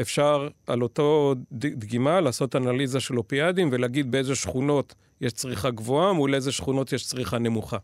אפשר 0.00 0.48
על 0.66 0.82
אותו 0.82 1.34
דגימה 1.52 2.20
לעשות 2.20 2.56
אנליזה 2.56 3.00
של 3.00 3.18
אופיאדים 3.18 3.68
ולהגיד 3.72 4.10
באיזה 4.10 4.34
שכונות 4.34 4.94
יש 5.20 5.32
צריכה 5.32 5.70
גבוהה 5.70 6.12
מול 6.12 6.34
איזה 6.34 6.52
שכונות 6.52 6.92
יש 6.92 7.06
צריכה 7.06 7.38
נמוכה. 7.38 7.78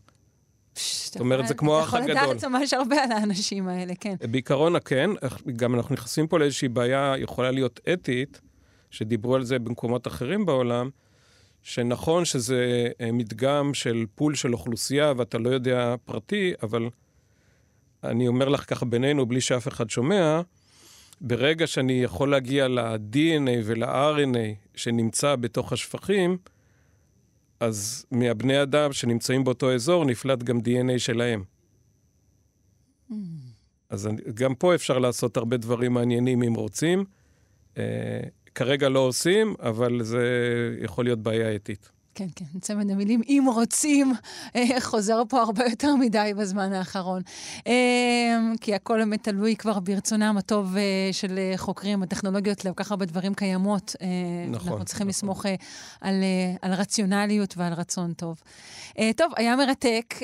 זאת 0.75 1.19
אומרת, 1.19 1.47
זה 1.47 1.53
כמו 1.53 1.79
האח 1.79 1.93
הגדול. 1.93 2.11
אתה 2.11 2.19
יכול 2.19 2.35
לדעת 2.35 2.51
ממש 2.51 2.73
הרבה 2.73 3.03
על 3.03 3.11
האנשים 3.11 3.67
האלה, 3.67 3.93
כן. 3.99 4.15
בעיקרון 4.31 4.75
הכן, 4.75 5.09
גם 5.55 5.75
אנחנו 5.75 5.93
נכנסים 5.93 6.27
פה 6.27 6.39
לאיזושהי 6.39 6.67
בעיה, 6.67 7.13
יכולה 7.17 7.51
להיות 7.51 7.79
אתית, 7.93 8.41
שדיברו 8.91 9.35
על 9.35 9.43
זה 9.43 9.59
במקומות 9.59 10.07
אחרים 10.07 10.45
בעולם, 10.45 10.89
שנכון 11.67 12.25
שזה 12.25 12.87
אה, 13.01 13.11
מדגם 13.11 13.73
של 13.73 14.05
פול 14.15 14.35
של 14.35 14.53
אוכלוסייה 14.53 15.13
ואתה 15.17 15.37
לא 15.37 15.49
יודע 15.49 15.95
פרטי, 16.05 16.53
אבל 16.63 16.89
אני 18.03 18.27
אומר 18.27 18.49
לך 18.49 18.69
ככה 18.69 18.85
בינינו, 18.85 19.25
בלי 19.25 19.41
שאף 19.41 19.67
אחד 19.67 19.89
שומע, 19.89 20.41
ברגע 21.21 21.67
שאני 21.67 22.03
יכול 22.03 22.31
להגיע 22.31 22.67
ל-DNA 22.67 23.49
ול-RNA 23.63 24.75
שנמצא 24.75 25.35
בתוך 25.35 25.73
השפכים, 25.73 26.37
אז 27.59 28.05
מהבני 28.11 28.61
אדם 28.61 28.93
שנמצאים 28.93 29.43
באותו 29.43 29.73
אזור 29.73 30.05
נפלט 30.05 30.43
גם 30.43 30.57
DNA 30.57 30.97
שלהם. 30.99 31.43
Mm. 33.11 33.13
אז 33.89 34.09
גם 34.33 34.55
פה 34.55 34.75
אפשר 34.75 34.99
לעשות 34.99 35.37
הרבה 35.37 35.57
דברים 35.57 35.93
מעניינים 35.93 36.43
אם 36.43 36.53
רוצים. 36.53 37.05
כרגע 38.57 38.89
לא 38.89 38.99
עושים, 38.99 39.55
אבל 39.59 40.03
זה 40.03 40.25
יכול 40.81 41.05
להיות 41.05 41.19
בעיה 41.19 41.55
אתית. 41.55 41.89
כן, 42.15 42.27
כן, 42.35 42.59
צמד 42.61 42.91
המילים, 42.91 43.21
אם 43.27 43.47
רוצים, 43.53 44.13
אה, 44.55 44.81
חוזר 44.81 45.21
פה 45.29 45.41
הרבה 45.41 45.65
יותר 45.69 45.95
מדי 45.95 46.31
בזמן 46.37 46.73
האחרון. 46.73 47.21
אה, 47.67 47.73
כי 48.61 48.75
הכל 48.75 48.97
באמת 48.97 49.23
תלוי 49.23 49.55
כבר 49.55 49.79
ברצונם 49.79 50.35
הטוב 50.37 50.77
אה, 50.77 51.09
של 51.11 51.39
חוקרים. 51.57 52.03
הטכנולוגיות 52.03 52.65
לכל 52.65 52.83
כך 52.83 52.91
הרבה 52.91 53.05
דברים 53.05 53.33
קיימות. 53.33 53.95
נכון. 54.49 54.67
אנחנו 54.71 54.85
צריכים 54.85 55.07
נכון. 55.07 55.09
לסמוך 55.09 55.45
על, 56.01 56.23
על 56.61 56.73
רציונליות 56.73 57.57
ועל 57.57 57.73
רצון 57.73 58.13
טוב. 58.13 58.41
טוב, 59.17 59.31
היה 59.35 59.55
מרתק. 59.55 60.15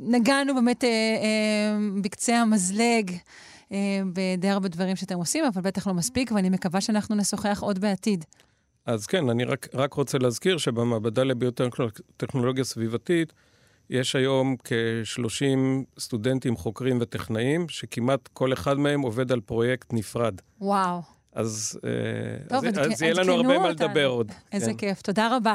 נגענו 0.00 0.54
באמת 0.54 0.84
בקצה 2.02 2.40
המזלג. 2.40 3.10
בדי 4.12 4.48
הרבה 4.48 4.68
דברים 4.68 4.96
שאתם 4.96 5.18
עושים, 5.18 5.44
אבל 5.44 5.62
בטח 5.62 5.86
לא 5.86 5.94
מספיק, 5.94 6.32
ואני 6.32 6.50
מקווה 6.50 6.80
שאנחנו 6.80 7.14
נשוחח 7.14 7.58
עוד 7.62 7.78
בעתיד. 7.78 8.24
אז 8.86 9.06
כן, 9.06 9.28
אני 9.28 9.44
רק, 9.44 9.68
רק 9.74 9.92
רוצה 9.94 10.18
להזכיר 10.18 10.58
שבמעבדה 10.58 11.24
לביוטכנולוגיה 11.24 12.64
סביבתית 12.64 13.32
יש 13.90 14.16
היום 14.16 14.56
כ-30 14.64 15.58
סטודנטים, 15.98 16.56
חוקרים 16.56 16.98
וטכנאים, 17.00 17.68
שכמעט 17.68 18.28
כל 18.32 18.52
אחד 18.52 18.78
מהם 18.78 19.00
עובד 19.00 19.32
על 19.32 19.40
פרויקט 19.40 19.92
נפרד. 19.92 20.34
וואו. 20.60 21.00
אז, 21.32 21.80
אה, 21.84 21.90
טוב, 22.48 22.64
אז, 22.64 22.78
אז, 22.78 22.92
אז 22.92 23.02
יהיה 23.02 23.14
לנו 23.14 23.32
הרבה 23.32 23.58
מה 23.58 23.70
לדבר 23.70 24.06
עוד. 24.06 24.32
איזה 24.52 24.70
כן. 24.70 24.76
כיף. 24.76 25.02
תודה 25.02 25.36
רבה 25.36 25.54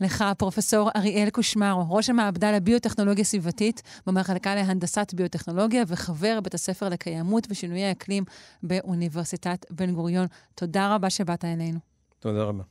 לך, 0.00 0.24
פרופסור 0.38 0.90
אריאל 0.96 1.30
קושמרו, 1.30 1.94
ראש 1.94 2.10
המעבדה 2.10 2.52
לביוטכנולוגיה 2.52 3.24
סביבתית 3.24 3.82
במחלקה 4.06 4.54
להנדסת 4.54 5.14
ביוטכנולוגיה 5.14 5.84
וחבר 5.86 6.38
בית 6.42 6.54
הספר 6.54 6.88
לקיימות 6.88 7.46
ושינויי 7.50 7.92
אקלים 7.92 8.24
באוניברסיטת 8.62 9.66
בן 9.70 9.94
גוריון. 9.94 10.26
תודה 10.54 10.94
רבה 10.94 11.10
שבאת 11.10 11.44
אלינו. 11.44 11.78
תודה 12.20 12.42
רבה. 12.42 12.62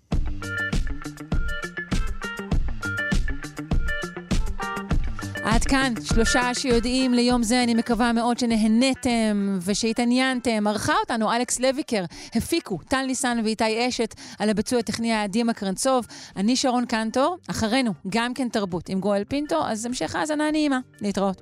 עד 5.52 5.64
כאן, 5.64 5.94
שלושה 6.04 6.54
שיודעים 6.54 7.14
ליום 7.14 7.44
זה, 7.44 7.64
אני 7.64 7.74
מקווה 7.74 8.14
מאוד 8.14 8.40
שנהניתם 8.40 9.60
ושהתעניינתם. 9.66 10.68
ערכה 10.68 10.94
אותנו 11.00 11.34
אלכס 11.34 11.60
לויקר, 11.60 12.04
הפיקו 12.36 12.80
טל 12.88 13.02
ניסן 13.02 13.42
ואיתי 13.44 13.88
אשת 13.88 14.16
על 14.40 14.50
הביצוע 14.50 14.80
הטכני 14.80 15.14
העדימה 15.14 15.54
קרנצוב. 15.54 16.06
אני 16.36 16.56
שרון 16.56 16.86
קנטור, 16.86 17.38
אחרינו 17.50 17.92
גם 18.10 18.34
כן 18.34 18.50
תרבות 18.50 18.90
עם 18.90 19.00
גואל 19.00 19.24
פינטו, 19.24 19.66
אז 19.66 19.86
המשך 19.86 20.16
האזנה 20.16 20.52
נעימה. 20.52 20.80
להתראות. 21.02 21.42